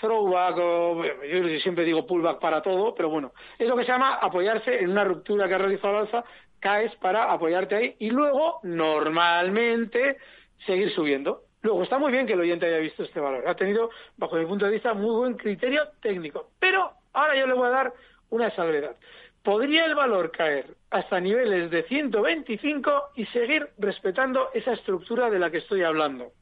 throwback, 0.00 0.56
o 0.58 1.04
yo 1.04 1.60
siempre 1.60 1.84
digo 1.84 2.06
pullback 2.06 2.38
para 2.40 2.62
todo, 2.62 2.94
pero 2.94 3.10
bueno, 3.10 3.32
es 3.58 3.68
lo 3.68 3.76
que 3.76 3.84
se 3.84 3.92
llama 3.92 4.14
apoyarse 4.14 4.80
en 4.80 4.90
una 4.90 5.04
ruptura 5.04 5.48
que 5.48 5.54
ha 5.54 5.58
realizado 5.58 5.96
al 5.96 6.02
alza, 6.02 6.24
caes 6.60 6.94
para 6.96 7.32
apoyarte 7.32 7.74
ahí 7.74 7.96
y 7.98 8.10
luego, 8.10 8.60
normalmente, 8.62 10.18
seguir 10.66 10.90
subiendo. 10.94 11.42
Luego, 11.62 11.82
está 11.82 11.98
muy 11.98 12.10
bien 12.10 12.26
que 12.26 12.32
el 12.32 12.40
oyente 12.40 12.66
haya 12.66 12.78
visto 12.78 13.02
este 13.04 13.20
valor. 13.20 13.46
Ha 13.46 13.54
tenido, 13.54 13.90
bajo 14.16 14.36
mi 14.36 14.46
punto 14.46 14.64
de 14.64 14.72
vista, 14.72 14.94
muy 14.94 15.14
buen 15.14 15.34
criterio 15.34 15.82
técnico. 16.00 16.50
Pero 16.58 16.92
ahora 17.12 17.36
yo 17.36 17.46
le 17.46 17.54
voy 17.54 17.66
a 17.68 17.70
dar 17.70 17.92
una 18.30 18.50
salvedad. 18.50 18.96
Podría 19.44 19.86
el 19.86 19.94
valor 19.94 20.30
caer 20.30 20.66
hasta 20.90 21.20
niveles 21.20 21.70
de 21.70 21.82
125 21.84 23.10
y 23.16 23.26
seguir 23.26 23.68
respetando 23.78 24.50
esa 24.54 24.72
estructura 24.72 25.30
de 25.30 25.38
la 25.38 25.50
que 25.50 25.58
estoy 25.58 25.82
hablando. 25.82 26.32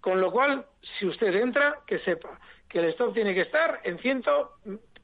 Con 0.00 0.20
lo 0.20 0.30
cual, 0.30 0.66
si 0.98 1.06
usted 1.06 1.34
entra, 1.34 1.80
que 1.86 1.98
sepa 2.00 2.38
que 2.68 2.80
el 2.80 2.86
stop 2.86 3.14
tiene 3.14 3.34
que 3.34 3.42
estar 3.42 3.80
en 3.84 3.98
100 3.98 4.24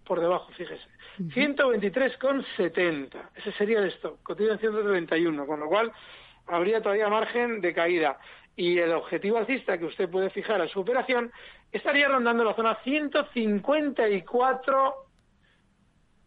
por 0.04 0.20
debajo, 0.20 0.50
fíjese. 0.52 0.84
123,70. 1.18 3.30
Ese 3.36 3.52
sería 3.52 3.78
el 3.78 3.84
stop. 3.86 4.20
Cotiza 4.22 4.52
en 4.52 4.58
131, 4.58 5.46
con 5.46 5.60
lo 5.60 5.68
cual 5.68 5.92
habría 6.46 6.82
todavía 6.82 7.08
margen 7.08 7.60
de 7.60 7.72
caída. 7.72 8.18
Y 8.56 8.78
el 8.78 8.92
objetivo 8.92 9.38
alcista 9.38 9.78
que 9.78 9.86
usted 9.86 10.08
puede 10.08 10.30
fijar 10.30 10.60
a 10.60 10.68
su 10.68 10.78
operación 10.80 11.32
estaría 11.72 12.06
rondando 12.08 12.44
la 12.44 12.54
zona 12.54 12.76
154 12.84 14.94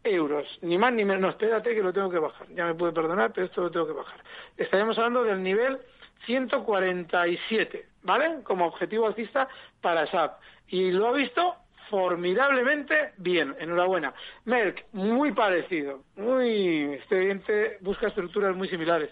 euros. 0.03 0.59
Ni 0.61 0.77
más 0.77 0.91
ni 0.93 1.05
menos. 1.05 1.21
No, 1.21 1.29
espérate 1.29 1.73
que 1.73 1.83
lo 1.83 1.93
tengo 1.93 2.09
que 2.09 2.19
bajar. 2.19 2.47
Ya 2.49 2.65
me 2.65 2.75
puede 2.75 2.91
perdonar, 2.93 3.31
pero 3.33 3.47
esto 3.47 3.61
lo 3.61 3.71
tengo 3.71 3.87
que 3.87 3.93
bajar. 3.93 4.21
Estaríamos 4.57 4.97
hablando 4.97 5.23
del 5.23 5.41
nivel 5.43 5.79
147, 6.25 7.85
¿vale? 8.03 8.43
Como 8.43 8.65
objetivo 8.65 9.07
alcista 9.07 9.47
para 9.81 10.07
SAP. 10.07 10.39
Y 10.67 10.91
lo 10.91 11.07
ha 11.07 11.11
visto 11.13 11.55
formidablemente 11.89 13.13
bien. 13.17 13.55
Enhorabuena. 13.59 14.13
Merck, 14.45 14.85
muy 14.93 15.31
parecido. 15.31 16.03
Muy, 16.15 16.95
este 16.95 17.19
oyente 17.19 17.77
busca 17.81 18.07
estructuras 18.07 18.55
muy 18.55 18.67
similares. 18.67 19.11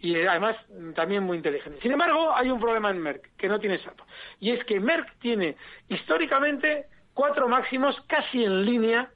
Y 0.00 0.16
eh, 0.16 0.28
además 0.28 0.56
también 0.94 1.22
muy 1.22 1.36
inteligente. 1.36 1.80
Sin 1.80 1.92
embargo, 1.92 2.34
hay 2.34 2.50
un 2.50 2.60
problema 2.60 2.90
en 2.90 2.98
Merck, 2.98 3.36
que 3.36 3.48
no 3.48 3.60
tiene 3.60 3.78
SAP. 3.78 4.00
Y 4.40 4.50
es 4.50 4.64
que 4.64 4.80
Merck 4.80 5.18
tiene 5.18 5.56
históricamente 5.88 6.86
cuatro 7.14 7.48
máximos 7.48 8.00
casi 8.08 8.44
en 8.44 8.64
línea 8.64 9.10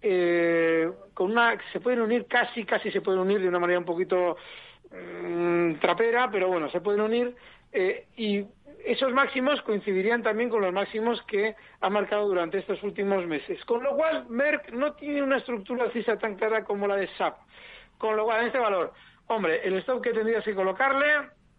eh, 0.00 0.90
con 1.12 1.32
una 1.32 1.58
se 1.72 1.80
pueden 1.80 2.00
unir 2.00 2.26
casi 2.26 2.64
casi 2.64 2.92
se 2.92 3.00
pueden 3.00 3.20
unir 3.20 3.40
de 3.40 3.48
una 3.48 3.58
manera 3.58 3.80
un 3.80 3.84
poquito 3.84 4.36
mm, 5.70 5.80
trapera 5.80 6.30
pero 6.30 6.48
bueno 6.48 6.70
se 6.70 6.80
pueden 6.80 7.00
unir 7.00 7.34
eh, 7.72 8.06
y 8.16 8.44
esos 8.84 9.12
máximos 9.12 9.60
coincidirían 9.62 10.22
también 10.22 10.48
con 10.48 10.62
los 10.62 10.72
máximos 10.72 11.20
que 11.22 11.56
ha 11.80 11.90
marcado 11.90 12.26
durante 12.26 12.58
estos 12.58 12.82
últimos 12.82 13.26
meses 13.26 13.64
con 13.64 13.82
lo 13.82 13.96
cual 13.96 14.26
Merck 14.28 14.70
no 14.72 14.92
tiene 14.94 15.22
una 15.22 15.38
estructura 15.38 15.84
alcista 15.84 16.18
tan 16.18 16.36
clara 16.36 16.64
como 16.64 16.86
la 16.86 16.96
de 16.96 17.08
SAP 17.16 17.36
con 17.98 18.16
lo 18.16 18.24
cual 18.24 18.40
en 18.40 18.46
este 18.46 18.58
valor 18.58 18.92
hombre 19.26 19.60
el 19.64 19.74
stop 19.78 20.02
que 20.02 20.12
tendrías 20.12 20.44
que 20.44 20.54
colocarle 20.54 21.06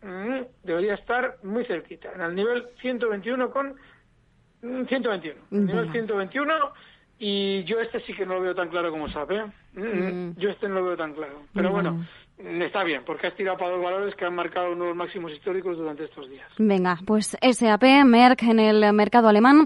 mm, 0.02 0.42
debería 0.64 0.96
estar 0.96 1.38
muy 1.44 1.66
cerquita 1.66 2.12
en 2.14 2.22
el 2.22 2.36
nivel 2.36 2.68
121 2.82 3.52
con 3.52 3.76
mm, 4.62 4.86
121 4.86 5.42
el 5.52 5.66
nivel 5.66 5.86
Bueno. 5.86 5.92
121 5.92 6.74
y 7.20 7.66
yo 7.66 7.82
este 7.82 8.00
sí 8.02 8.14
que 8.14 8.26
no 8.26 8.36
lo 8.36 8.42
veo 8.42 8.56
tan 8.56 8.70
claro 8.70 8.90
como 8.92 9.10
sabe. 9.10 9.46
Mm. 9.74 10.32
Yo 10.38 10.50
este 10.50 10.70
no 10.70 10.76
lo 10.76 10.86
veo 10.86 10.98
tan 10.98 11.14
claro. 11.14 11.44
Pero 11.54 11.72
Bueno. 11.72 12.06
Mm, 12.44 12.62
está 12.62 12.84
bien, 12.84 13.02
porque 13.06 13.28
has 13.28 13.36
tirado 13.36 13.58
para 13.58 13.72
dos 13.72 13.84
valores 13.84 14.16
que 14.16 14.26
han 14.26 14.36
marcado 14.36 14.74
nuevos 14.76 14.96
máximos 14.96 15.32
históricos 15.32 15.78
durante 15.78 16.06
estos 16.06 16.30
días. 16.30 16.48
Venga, 16.58 16.98
pues 17.06 17.38
SAP, 17.42 17.84
Merck 18.06 18.44
en 18.44 18.60
el 18.60 18.94
mercado 18.94 19.28
alemán. 19.28 19.66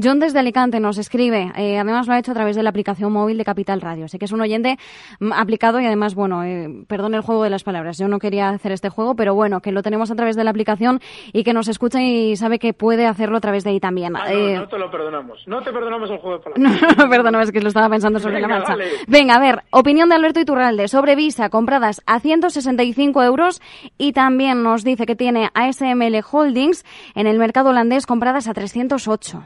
John 0.00 0.18
desde 0.20 0.38
Alicante 0.38 0.80
nos 0.80 0.98
escribe, 0.98 1.52
eh, 1.56 1.78
además 1.78 2.06
lo 2.06 2.14
ha 2.14 2.18
hecho 2.18 2.32
a 2.32 2.34
través 2.34 2.56
de 2.56 2.62
la 2.62 2.70
aplicación 2.70 3.12
móvil 3.12 3.38
de 3.38 3.44
Capital 3.44 3.80
Radio. 3.80 4.08
Sé 4.08 4.18
que 4.18 4.24
es 4.24 4.32
un 4.32 4.40
oyente 4.40 4.76
mm, 5.20 5.32
aplicado 5.32 5.80
y 5.80 5.86
además, 5.86 6.14
bueno, 6.14 6.44
eh, 6.44 6.68
perdón 6.88 7.14
el 7.14 7.20
juego 7.22 7.42
de 7.44 7.50
las 7.50 7.62
palabras, 7.64 7.98
yo 7.98 8.08
no 8.08 8.18
quería 8.18 8.50
hacer 8.50 8.72
este 8.72 8.88
juego, 8.88 9.14
pero 9.16 9.34
bueno, 9.34 9.60
que 9.60 9.72
lo 9.72 9.82
tenemos 9.82 10.10
a 10.10 10.14
través 10.14 10.36
de 10.36 10.44
la 10.44 10.50
aplicación 10.50 11.00
y 11.32 11.44
que 11.44 11.52
nos 11.52 11.68
escucha 11.68 12.00
y 12.02 12.36
sabe 12.36 12.58
que 12.58 12.72
puede 12.72 13.06
hacerlo 13.06 13.36
a 13.38 13.40
través 13.40 13.64
de 13.64 13.70
ahí 13.70 13.80
también. 13.80 14.16
Ah, 14.16 14.24
no, 14.28 14.30
Eh, 14.34 14.56
no 14.56 14.68
te 14.68 14.78
lo 14.78 14.90
perdonamos. 14.90 15.42
No 15.46 15.62
te 15.62 15.72
perdonamos 15.72 16.10
el 16.10 16.18
juego 16.18 16.38
de 16.38 16.44
palabras. 16.54 16.96
No, 16.98 17.08
perdón, 17.10 17.34
es 17.40 17.52
que 17.52 17.60
lo 17.60 17.68
estaba 17.68 17.88
pensando 17.88 18.18
sobre 18.18 18.40
la 18.40 18.46
Venga, 18.48 18.58
marcha. 18.60 18.72
vale. 18.76 18.90
Venga, 19.08 19.34
a 19.36 19.40
ver, 19.40 19.62
opinión 19.70 20.08
de 20.08 20.14
Alberto 20.14 20.40
Iturralde 20.40 20.88
sobre 20.88 21.16
Visa, 21.16 21.48
compradas 21.50 22.02
a 22.06 22.13
165 22.20 23.22
euros 23.22 23.60
y 23.98 24.12
también 24.12 24.62
nos 24.62 24.84
dice 24.84 25.06
que 25.06 25.16
tiene 25.16 25.50
ASML 25.54 26.20
Holdings 26.30 26.84
en 27.14 27.26
el 27.26 27.38
mercado 27.38 27.70
holandés 27.70 28.06
compradas 28.06 28.48
a 28.48 28.54
308. 28.54 29.42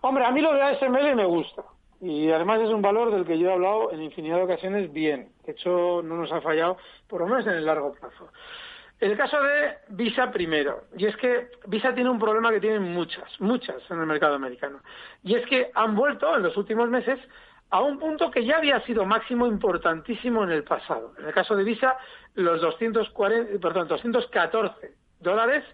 Hombre, 0.00 0.24
a 0.24 0.30
mí 0.30 0.40
lo 0.40 0.52
de 0.52 0.62
ASML 0.62 1.16
me 1.16 1.24
gusta. 1.24 1.62
Y 2.00 2.30
además 2.30 2.60
es 2.60 2.68
un 2.68 2.82
valor 2.82 3.10
del 3.10 3.24
que 3.24 3.38
yo 3.38 3.48
he 3.48 3.52
hablado 3.52 3.90
en 3.92 4.02
infinidad 4.02 4.36
de 4.36 4.42
ocasiones 4.42 4.92
bien. 4.92 5.30
De 5.46 5.52
hecho, 5.52 6.02
no 6.02 6.16
nos 6.16 6.30
ha 6.32 6.42
fallado, 6.42 6.76
por 7.08 7.22
lo 7.22 7.26
menos 7.26 7.46
en 7.46 7.54
el 7.54 7.64
largo 7.64 7.94
plazo. 7.94 8.28
El 9.00 9.16
caso 9.16 9.42
de 9.42 9.74
Visa 9.88 10.30
primero, 10.30 10.84
y 10.96 11.06
es 11.06 11.16
que 11.16 11.48
Visa 11.66 11.94
tiene 11.94 12.10
un 12.10 12.18
problema 12.18 12.50
que 12.50 12.60
tienen 12.60 12.82
muchas, 12.82 13.28
muchas 13.40 13.76
en 13.90 13.98
el 13.98 14.06
mercado 14.06 14.34
americano, 14.34 14.80
y 15.22 15.34
es 15.34 15.44
que 15.46 15.70
han 15.74 15.96
vuelto 15.96 16.36
en 16.36 16.42
los 16.42 16.56
últimos 16.56 16.88
meses 16.88 17.18
a 17.70 17.80
un 17.80 17.98
punto 17.98 18.30
que 18.30 18.44
ya 18.44 18.58
había 18.58 18.80
sido 18.80 19.04
máximo 19.04 19.46
importantísimo 19.46 20.44
en 20.44 20.50
el 20.50 20.64
pasado. 20.64 21.12
En 21.18 21.26
el 21.26 21.34
caso 21.34 21.56
de 21.56 21.64
Visa, 21.64 21.96
los 22.34 22.60
240, 22.60 23.58
perdón, 23.60 23.88
214 23.88 24.94
dólares 25.20 25.64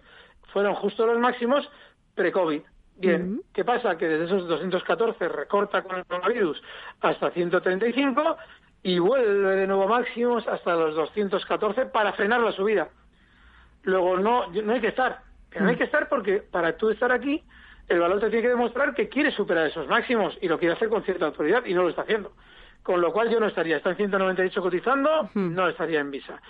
fueron 0.51 0.75
justo 0.75 1.05
los 1.05 1.19
máximos 1.19 1.69
pre-COVID. 2.15 2.61
Bien, 2.97 3.41
¿qué 3.53 3.65
pasa? 3.65 3.97
Que 3.97 4.07
desde 4.07 4.25
esos 4.25 4.47
214 4.47 5.27
recorta 5.27 5.81
con 5.81 5.97
el 5.97 6.05
coronavirus 6.05 6.61
hasta 7.01 7.31
135 7.31 8.37
y 8.83 8.99
vuelve 8.99 9.55
de 9.55 9.67
nuevo 9.67 9.87
máximos 9.87 10.47
hasta 10.47 10.75
los 10.75 10.95
214 10.95 11.87
para 11.87 12.13
frenar 12.13 12.41
la 12.41 12.51
subida. 12.51 12.89
Luego 13.83 14.17
no, 14.17 14.47
no 14.51 14.73
hay 14.73 14.81
que 14.81 14.89
estar, 14.89 15.21
no 15.59 15.69
hay 15.69 15.77
que 15.77 15.85
estar 15.85 16.09
porque 16.09 16.37
para 16.39 16.77
tú 16.77 16.89
estar 16.91 17.11
aquí 17.11 17.43
el 17.91 17.99
valor 17.99 18.19
te 18.19 18.29
tiene 18.29 18.43
que 18.43 18.49
demostrar 18.49 18.93
que 18.93 19.09
quiere 19.09 19.31
superar 19.31 19.67
esos 19.67 19.87
máximos 19.87 20.37
y 20.41 20.47
lo 20.47 20.57
quiere 20.57 20.75
hacer 20.75 20.89
con 20.89 21.03
cierta 21.03 21.25
autoridad 21.25 21.65
y 21.65 21.73
no 21.73 21.83
lo 21.83 21.89
está 21.89 22.03
haciendo. 22.03 22.31
Con 22.83 22.99
lo 22.99 23.13
cual 23.13 23.29
yo 23.29 23.39
no 23.39 23.45
estaría, 23.47 23.77
está 23.77 23.91
en 23.91 23.97
198 23.97 24.61
cotizando, 24.61 25.29
no 25.35 25.67
estaría 25.67 25.99
en 25.99 26.09
Visa. 26.09 26.41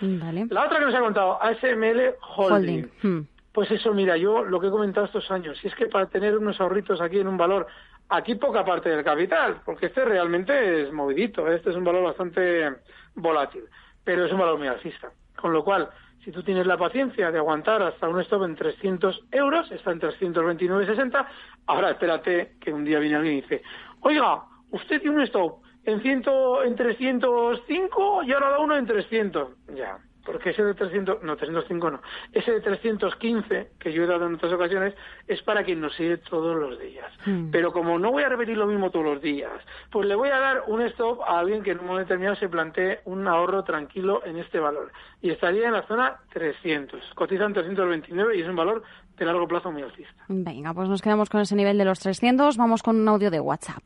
La 0.54 0.64
otra 0.64 0.78
que 0.78 0.86
nos 0.86 0.94
ha 0.94 1.00
contado, 1.00 1.42
ASML 1.42 2.14
Holding. 2.36 3.28
Pues 3.52 3.70
eso, 3.70 3.92
mira, 3.92 4.16
yo 4.16 4.42
lo 4.42 4.58
que 4.58 4.68
he 4.68 4.70
comentado 4.70 5.04
estos 5.04 5.30
años, 5.30 5.58
si 5.58 5.68
es 5.68 5.74
que 5.74 5.86
para 5.86 6.06
tener 6.06 6.38
unos 6.38 6.58
ahorritos 6.58 7.02
aquí 7.02 7.18
en 7.18 7.28
un 7.28 7.36
valor, 7.36 7.66
aquí 8.08 8.34
poca 8.36 8.64
parte 8.64 8.88
del 8.88 9.04
capital, 9.04 9.60
porque 9.64 9.86
este 9.86 10.06
realmente 10.06 10.82
es 10.82 10.92
movidito, 10.92 11.46
este 11.52 11.68
es 11.68 11.76
un 11.76 11.84
valor 11.84 12.04
bastante 12.04 12.72
volátil, 13.14 13.64
pero 14.02 14.24
es 14.24 14.32
un 14.32 14.38
valor 14.38 14.58
muy 14.58 14.68
alcista. 14.68 15.10
Con 15.36 15.52
lo 15.52 15.62
cual, 15.62 15.90
si 16.24 16.30
tú 16.30 16.42
tienes 16.42 16.66
la 16.66 16.76
paciencia 16.76 17.30
de 17.30 17.38
aguantar 17.38 17.82
hasta 17.82 18.08
un 18.08 18.20
stop 18.20 18.44
en 18.44 18.54
300 18.54 19.24
euros, 19.32 19.70
está 19.72 19.90
en 19.90 20.00
329,60, 20.00 21.26
ahora 21.66 21.90
espérate 21.90 22.56
que 22.60 22.72
un 22.72 22.84
día 22.84 22.98
viene 22.98 23.16
alguien 23.16 23.38
y 23.38 23.40
dice, 23.42 23.62
oiga, 24.00 24.44
usted 24.70 25.00
tiene 25.00 25.16
un 25.16 25.22
stop 25.22 25.62
en, 25.84 26.00
ciento, 26.00 26.62
en 26.62 26.76
305 26.76 28.22
y 28.24 28.32
ahora 28.32 28.50
da 28.50 28.58
uno 28.60 28.76
en 28.76 28.86
300. 28.86 29.48
Ya, 29.74 29.98
porque 30.24 30.50
ese 30.50 30.64
de 30.64 30.74
300, 30.74 31.22
no, 31.22 31.36
305 31.36 31.90
no, 31.90 32.00
ese 32.32 32.52
de 32.52 32.60
315 32.60 33.70
que 33.78 33.92
yo 33.92 34.04
he 34.04 34.06
dado 34.06 34.26
en 34.26 34.34
otras 34.34 34.52
ocasiones 34.52 34.94
es 35.26 35.42
para 35.42 35.64
quien 35.64 35.80
nos 35.80 35.94
sigue 35.94 36.18
todos 36.18 36.56
los 36.56 36.78
días. 36.78 37.10
Hmm. 37.26 37.50
Pero 37.50 37.72
como 37.72 37.98
no 37.98 38.12
voy 38.12 38.22
a 38.22 38.28
repetir 38.28 38.56
lo 38.56 38.66
mismo 38.66 38.90
todos 38.90 39.04
los 39.04 39.22
días, 39.22 39.52
pues 39.90 40.06
le 40.06 40.14
voy 40.14 40.30
a 40.30 40.38
dar 40.38 40.64
un 40.66 40.82
stop 40.82 41.20
a 41.22 41.38
alguien 41.38 41.62
que 41.62 41.72
en 41.72 41.80
un 41.80 41.86
momento 41.86 42.08
determinado 42.08 42.36
se 42.36 42.48
plantee 42.48 43.00
un 43.04 43.26
ahorro 43.26 43.64
tranquilo 43.64 44.22
en 44.24 44.38
este 44.38 44.60
valor. 44.60 44.92
Y 45.20 45.30
estaría 45.30 45.66
en 45.66 45.72
la 45.72 45.82
zona 45.86 46.16
300. 46.32 47.00
Cotizan 47.14 47.52
329 47.52 48.36
y 48.36 48.42
es 48.42 48.48
un 48.48 48.56
valor 48.56 48.82
de 49.16 49.24
largo 49.24 49.46
plazo 49.46 49.70
muy 49.70 49.82
alcista. 49.82 50.24
Venga, 50.28 50.74
pues 50.74 50.88
nos 50.88 51.02
quedamos 51.02 51.28
con 51.28 51.40
ese 51.40 51.54
nivel 51.54 51.78
de 51.78 51.84
los 51.84 52.00
300. 52.00 52.56
Vamos 52.56 52.82
con 52.82 52.96
un 52.96 53.08
audio 53.08 53.30
de 53.30 53.40
WhatsApp. 53.40 53.84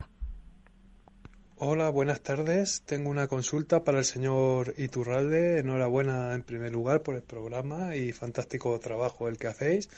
Hola, 1.59 1.89
buenas 1.89 2.21
tardes. 2.21 2.83
Tengo 2.85 3.09
una 3.09 3.27
consulta 3.27 3.83
para 3.83 3.97
el 3.97 4.05
señor 4.05 4.75
Iturralde. 4.77 5.57
Enhorabuena 5.57 6.35
en 6.35 6.43
primer 6.43 6.71
lugar 6.71 7.01
por 7.01 7.15
el 7.15 7.23
programa 7.23 7.95
y 7.95 8.11
fantástico 8.11 8.79
trabajo 8.79 9.27
el 9.27 9.39
que 9.39 9.47
hacéis. 9.47 9.89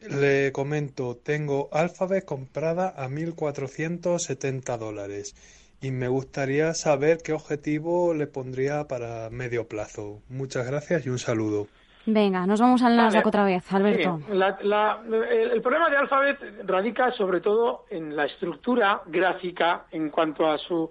Le 0.00 0.50
comento, 0.50 1.14
tengo 1.16 1.68
Alphabet 1.70 2.24
comprada 2.24 2.88
a 2.88 3.08
1.470 3.08 4.76
dólares 4.76 5.36
y 5.80 5.92
me 5.92 6.08
gustaría 6.08 6.74
saber 6.74 7.18
qué 7.18 7.32
objetivo 7.32 8.12
le 8.12 8.26
pondría 8.26 8.88
para 8.88 9.30
medio 9.30 9.68
plazo. 9.68 10.20
Muchas 10.28 10.66
gracias 10.66 11.06
y 11.06 11.10
un 11.10 11.20
saludo. 11.20 11.68
Venga, 12.06 12.46
nos 12.46 12.60
vamos 12.60 12.82
al 12.82 12.96
Nasdaq 12.96 13.26
otra 13.26 13.44
vez, 13.44 13.70
Alberto. 13.72 14.20
el, 14.30 15.62
problema 15.62 15.90
de 15.90 15.96
Alphabet 15.96 16.38
radica 16.64 17.12
sobre 17.12 17.40
todo 17.40 17.84
en 17.90 18.16
la 18.16 18.24
estructura 18.24 19.02
gráfica 19.06 19.84
en 19.90 20.10
cuanto 20.10 20.48
a 20.48 20.58
su... 20.58 20.88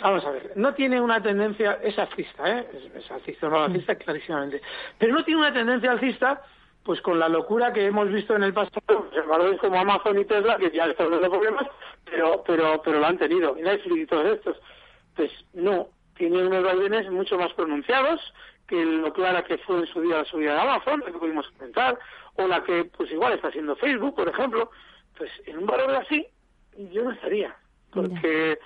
Vamos 0.00 0.24
a 0.24 0.30
ver, 0.30 0.52
no 0.56 0.72
tiene 0.72 1.00
una 1.00 1.20
tendencia, 1.20 1.78
es 1.82 1.98
alcista, 1.98 2.50
¿eh? 2.50 2.66
Es, 2.96 3.10
alcista, 3.10 3.48
no 3.48 3.64
alcista 3.64 3.94
clarísimamente, 3.96 4.62
pero 4.98 5.12
no 5.12 5.22
tiene 5.24 5.40
una 5.40 5.52
tendencia 5.52 5.90
alcista 5.90 6.42
pues 6.82 7.00
con 7.00 7.18
la 7.18 7.28
locura 7.28 7.72
que 7.72 7.86
hemos 7.86 8.08
visto 8.10 8.34
en 8.34 8.42
el 8.42 8.52
pasado, 8.52 9.08
valores 9.28 9.60
como 9.60 9.78
Amazon 9.78 10.18
y 10.18 10.24
Tesla, 10.24 10.56
que 10.56 10.70
ya 10.70 10.86
están 10.86 11.10
dando 11.10 11.30
problemas, 11.30 11.66
pero, 12.04 12.42
pero, 12.44 12.80
pero 12.82 13.00
lo 13.00 13.06
han 13.06 13.18
tenido, 13.18 13.56
y 13.56 13.62
Netflix 13.62 13.96
y 13.96 14.06
todos 14.06 14.26
estos. 14.26 14.56
Pues 15.14 15.30
no, 15.52 15.88
tiene 16.28 16.46
unos 16.46 16.62
vaivenes 16.62 17.10
mucho 17.10 17.36
más 17.36 17.52
pronunciados, 17.54 18.20
que 18.68 18.84
lo 18.84 19.12
clara 19.12 19.42
que 19.42 19.58
fue 19.58 19.80
en 19.80 19.86
su 19.86 20.00
día 20.02 20.18
la 20.18 20.24
subida 20.24 20.54
de 20.54 20.60
Amazon, 20.60 21.02
que 21.02 21.10
pudimos 21.10 21.48
comentar, 21.50 21.98
o 22.36 22.46
la 22.46 22.62
que 22.62 22.84
pues 22.96 23.10
igual 23.10 23.32
está 23.32 23.48
haciendo 23.48 23.74
Facebook, 23.74 24.14
por 24.14 24.28
ejemplo, 24.28 24.70
pues 25.16 25.30
en 25.46 25.58
un 25.58 25.66
valor 25.66 25.90
así 25.96 26.24
yo 26.92 27.02
no 27.02 27.10
estaría, 27.10 27.56
porque 27.92 28.56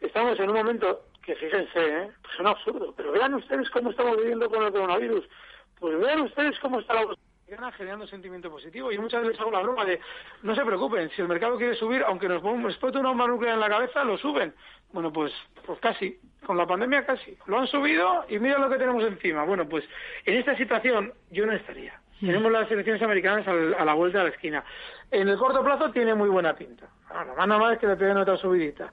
estamos 0.00 0.38
en 0.38 0.50
un 0.50 0.56
momento 0.56 1.02
que 1.24 1.34
fíjense, 1.34 1.80
¿eh? 1.80 2.10
pues 2.22 2.34
es 2.34 2.40
un 2.40 2.46
absurdo, 2.46 2.94
pero 2.96 3.10
vean 3.10 3.34
ustedes 3.34 3.68
cómo 3.70 3.90
estamos 3.90 4.16
viviendo 4.16 4.48
con 4.48 4.62
el 4.62 4.70
coronavirus, 4.72 5.28
pues 5.80 5.98
vean 5.98 6.20
ustedes 6.20 6.60
cómo 6.60 6.78
está 6.78 6.94
la 6.94 7.06
generando 7.76 8.06
sentimiento 8.06 8.50
positivo. 8.50 8.92
Y 8.92 8.98
muchas 8.98 9.22
veces 9.22 9.40
hago 9.40 9.50
la 9.50 9.60
broma 9.60 9.84
de, 9.84 10.00
no 10.42 10.54
se 10.54 10.64
preocupen, 10.64 11.10
si 11.10 11.22
el 11.22 11.28
mercado 11.28 11.56
quiere 11.56 11.74
subir, 11.74 12.02
aunque 12.06 12.28
nos 12.28 12.42
explote 12.70 12.98
una 12.98 13.10
bomba 13.10 13.26
nuclear 13.26 13.54
en 13.54 13.60
la 13.60 13.68
cabeza, 13.68 14.04
lo 14.04 14.16
suben. 14.18 14.54
Bueno, 14.92 15.12
pues, 15.12 15.32
pues 15.66 15.78
casi, 15.80 16.18
con 16.44 16.56
la 16.56 16.66
pandemia 16.66 17.04
casi. 17.04 17.36
Lo 17.46 17.58
han 17.58 17.66
subido 17.66 18.24
y 18.28 18.38
mira 18.38 18.58
lo 18.58 18.70
que 18.70 18.78
tenemos 18.78 19.04
encima. 19.04 19.44
Bueno, 19.44 19.68
pues 19.68 19.84
en 20.24 20.34
esta 20.34 20.56
situación 20.56 21.12
yo 21.30 21.46
no 21.46 21.52
estaría. 21.52 22.00
Tenemos 22.20 22.52
las 22.52 22.70
elecciones 22.70 23.00
americanas 23.02 23.48
a 23.48 23.84
la 23.84 23.94
vuelta 23.94 24.18
de 24.18 24.24
la 24.24 24.30
esquina. 24.30 24.64
En 25.10 25.28
el 25.28 25.38
corto 25.38 25.64
plazo 25.64 25.90
tiene 25.90 26.14
muy 26.14 26.28
buena 26.28 26.54
pinta. 26.54 26.86
Ahora, 27.08 27.46
nada 27.46 27.58
más 27.58 27.78
que 27.78 27.86
le 27.86 27.96
peguen 27.96 28.18
otra 28.18 28.36
subidita. 28.36 28.92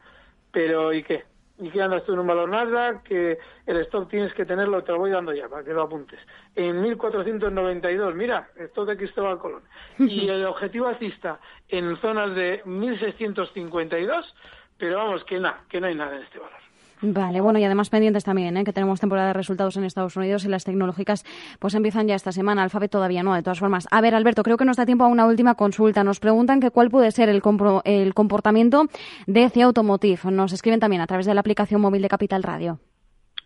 Pero 0.50 0.94
¿y 0.94 1.04
qué? 1.04 1.26
Y 1.60 1.70
que 1.70 1.82
andas 1.82 2.04
tú 2.04 2.14
en 2.14 2.20
un 2.20 2.28
valor 2.28 2.50
Nasdaq, 2.50 3.04
que 3.04 3.38
el 3.66 3.78
stock 3.78 4.10
tienes 4.10 4.34
que 4.34 4.46
tenerlo, 4.46 4.84
te 4.84 4.92
lo 4.92 5.00
voy 5.00 5.12
dando 5.12 5.34
ya 5.34 5.50
para 5.50 5.64
que 5.64 5.74
lo 5.74 5.84
apuntes. 5.84 6.20
En 6.56 6.82
1492, 6.82 8.16
mira, 8.16 8.50
stock 8.58 8.88
de 8.88 8.98
Cristóbal 8.98 9.40
Colón. 9.40 9.64
Y 10.00 10.30
el 10.30 10.46
objetivo 10.46 10.88
alcista 10.88 11.40
en 11.70 11.98
zonas 11.98 12.36
de 12.36 12.62
1652, 12.66 14.36
pero 14.78 14.98
vamos, 14.98 15.24
que 15.24 15.40
nada, 15.40 15.64
que 15.70 15.82
no 15.82 15.88
hay 15.88 15.96
nada 15.96 16.16
en 16.16 16.24
este 16.24 16.40
valor. 16.40 16.67
Vale, 17.02 17.42
bueno, 17.42 17.60
y 17.60 17.64
además 17.64 17.90
pendientes 17.90 18.24
también, 18.24 18.58
¿eh? 18.58 18.64
que 18.64 18.74
tenemos 18.74 19.00
temporada 19.00 19.28
de 19.28 19.34
resultados 19.34 19.78
en 19.78 19.84
Estados 19.84 20.16
Unidos 20.16 20.46
y 20.46 20.48
las 20.48 20.64
tecnológicas 20.64 21.24
pues 21.60 21.76
empiezan 21.76 22.08
ya 22.08 22.16
esta 22.16 22.32
semana. 22.32 22.64
Alfabet 22.64 22.90
todavía 22.90 23.22
no, 23.22 23.36
de 23.36 23.44
todas 23.44 23.60
formas. 23.60 23.88
A 23.92 24.02
ver, 24.02 24.16
Alberto, 24.16 24.42
creo 24.42 24.58
que 24.58 24.66
nos 24.66 24.78
da 24.78 24.86
tiempo 24.86 25.04
a 25.04 25.08
una 25.08 25.28
última 25.28 25.56
consulta. 25.56 26.04
Nos 26.04 26.20
preguntan 26.20 26.60
que 26.60 26.72
cuál 26.72 26.90
puede 26.90 27.12
ser 27.12 27.30
el, 27.30 27.42
el 27.84 28.14
comportamiento 28.16 28.86
de 29.28 29.50
CIA 29.50 29.66
Automotive. 29.66 30.32
Nos 30.32 30.54
escriben 30.54 30.80
también 30.80 31.02
a 31.02 31.08
través 31.08 31.28
de 31.28 31.36
la 31.36 31.42
aplicación 31.42 31.82
móvil 31.82 32.02
de 32.02 32.10
Capital 32.10 32.42
Radio. 32.42 32.80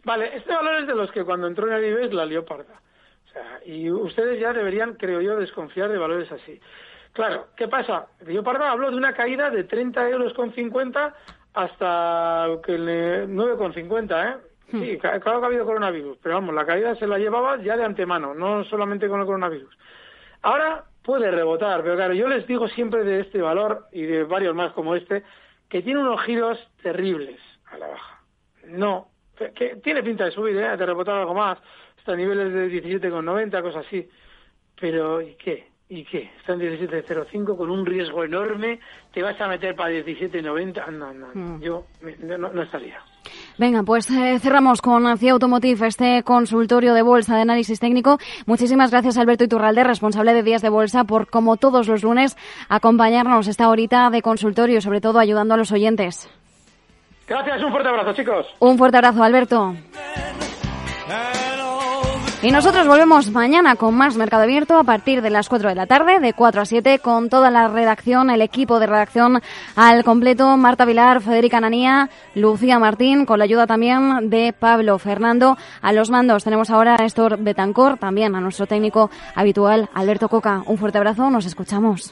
Vale, 0.05 0.35
este 0.35 0.53
valor 0.53 0.81
es 0.81 0.87
de 0.87 0.95
los 0.95 1.11
que 1.11 1.23
cuando 1.25 1.47
entró 1.47 1.67
en 1.67 1.73
Adibes 1.73 2.13
la 2.13 2.25
lió 2.25 2.45
parda. 2.45 2.81
O 3.27 3.31
sea, 3.31 3.59
y 3.65 3.91
ustedes 3.91 4.39
ya 4.39 4.53
deberían, 4.53 4.95
creo 4.95 5.21
yo, 5.21 5.37
desconfiar 5.37 5.89
de 5.89 5.97
valores 5.97 6.31
así. 6.31 6.59
Claro, 7.13 7.47
¿qué 7.57 7.67
pasa? 7.67 8.07
Río 8.21 8.43
Parda 8.43 8.71
habló 8.71 8.89
de 8.89 8.95
una 8.95 9.13
caída 9.13 9.49
de 9.49 9.65
30 9.65 10.09
euros 10.09 10.33
con 10.33 10.53
50 10.53 11.13
hasta 11.53 12.47
que 12.65 12.77
le 12.77 13.27
9,50, 13.27 14.29
¿eh? 14.29 14.37
Hmm. 14.71 14.81
Sí, 14.81 14.97
claro 14.97 15.19
que 15.21 15.29
ha 15.29 15.47
habido 15.47 15.65
coronavirus, 15.65 16.17
pero 16.23 16.35
vamos, 16.35 16.55
la 16.55 16.65
caída 16.65 16.95
se 16.95 17.07
la 17.07 17.17
llevaba 17.17 17.61
ya 17.61 17.75
de 17.75 17.83
antemano, 17.83 18.33
no 18.33 18.63
solamente 18.65 19.09
con 19.09 19.19
el 19.19 19.25
coronavirus. 19.25 19.77
Ahora 20.43 20.85
puede 21.03 21.29
rebotar, 21.29 21.83
pero 21.83 21.95
claro, 21.95 22.13
yo 22.13 22.27
les 22.27 22.47
digo 22.47 22.67
siempre 22.69 23.03
de 23.03 23.21
este 23.21 23.41
valor 23.41 23.87
y 23.91 24.03
de 24.03 24.23
varios 24.23 24.55
más 24.55 24.71
como 24.73 24.95
este, 24.95 25.23
que 25.67 25.81
tiene 25.81 25.99
unos 25.99 26.21
giros 26.21 26.57
terribles 26.81 27.39
a 27.65 27.77
la 27.77 27.87
baja. 27.87 28.21
No, 28.67 29.09
que, 29.55 29.77
tiene 29.77 30.03
pinta 30.03 30.25
de 30.25 30.31
subir, 30.31 30.55
¿eh? 30.55 30.77
de 30.77 30.85
rebotar 30.85 31.15
algo 31.15 31.33
más, 31.33 31.57
hasta 31.97 32.15
niveles 32.15 32.53
de 32.53 32.69
17,90, 32.83 33.61
cosas 33.61 33.85
así. 33.85 34.07
Pero, 34.79 35.21
¿y 35.21 35.35
qué? 35.35 35.70
¿Y 35.93 36.05
qué? 36.05 36.31
Está 36.39 36.53
en 36.53 36.61
17.05 36.61 37.57
con 37.57 37.69
un 37.69 37.85
riesgo 37.85 38.23
enorme. 38.23 38.79
¿Te 39.13 39.21
vas 39.21 39.39
a 39.41 39.47
meter 39.49 39.75
para 39.75 39.91
17.90? 39.91 40.87
No, 40.89 41.13
no, 41.13 41.27
mm. 41.33 41.61
yo 41.61 41.83
no, 42.37 42.61
estaría. 42.61 42.97
Venga, 43.57 43.83
pues 43.83 44.09
eh, 44.09 44.39
cerramos 44.39 44.81
con 44.81 45.17
CIA 45.17 45.33
Automotive, 45.33 45.85
este 45.85 46.23
consultorio 46.23 46.93
de 46.93 47.01
bolsa 47.01 47.35
de 47.35 47.41
análisis 47.41 47.81
técnico. 47.81 48.19
Muchísimas 48.45 48.89
gracias, 48.89 49.17
Alberto 49.17 49.43
Iturralde, 49.43 49.83
responsable 49.83 50.33
de 50.33 50.43
Días 50.43 50.61
de 50.61 50.69
Bolsa, 50.69 51.03
por, 51.03 51.29
como 51.29 51.57
todos 51.57 51.89
los 51.89 52.03
lunes, 52.03 52.37
acompañarnos 52.69 53.49
esta 53.49 53.67
horita 53.67 54.09
de 54.11 54.21
consultorio 54.21 54.77
y, 54.77 54.81
sobre 54.81 55.01
todo, 55.01 55.19
ayudando 55.19 55.55
a 55.55 55.57
los 55.57 55.73
oyentes. 55.73 56.31
Gracias, 57.27 57.61
un 57.61 57.69
fuerte 57.69 57.89
abrazo, 57.89 58.13
chicos. 58.13 58.47
Un 58.59 58.77
fuerte 58.77 58.95
abrazo, 58.95 59.23
Alberto. 59.23 59.75
Y 62.43 62.49
nosotros 62.49 62.87
volvemos 62.87 63.29
mañana 63.29 63.75
con 63.75 63.93
más 63.93 64.15
Mercado 64.15 64.41
Abierto 64.41 64.79
a 64.79 64.83
partir 64.83 65.21
de 65.21 65.29
las 65.29 65.47
4 65.47 65.69
de 65.69 65.75
la 65.75 65.85
tarde, 65.85 66.19
de 66.19 66.33
4 66.33 66.61
a 66.61 66.65
7, 66.65 66.97
con 66.97 67.29
toda 67.29 67.51
la 67.51 67.67
redacción, 67.67 68.31
el 68.31 68.41
equipo 68.41 68.79
de 68.79 68.87
redacción 68.87 69.43
al 69.75 70.03
completo, 70.03 70.57
Marta 70.57 70.85
Vilar, 70.85 71.21
Federica 71.21 71.61
Nanía, 71.61 72.09
Lucía 72.33 72.79
Martín, 72.79 73.27
con 73.27 73.37
la 73.37 73.45
ayuda 73.45 73.67
también 73.67 74.31
de 74.31 74.55
Pablo 74.57 74.97
Fernando. 74.97 75.55
A 75.83 75.93
los 75.93 76.09
mandos 76.09 76.43
tenemos 76.43 76.71
ahora 76.71 76.95
a 76.95 76.97
Néstor 76.97 77.37
Betancor, 77.37 77.99
también 77.99 78.35
a 78.35 78.41
nuestro 78.41 78.65
técnico 78.65 79.11
habitual, 79.35 79.89
Alberto 79.93 80.27
Coca. 80.27 80.63
Un 80.65 80.79
fuerte 80.79 80.97
abrazo, 80.97 81.29
nos 81.29 81.45
escuchamos. 81.45 82.11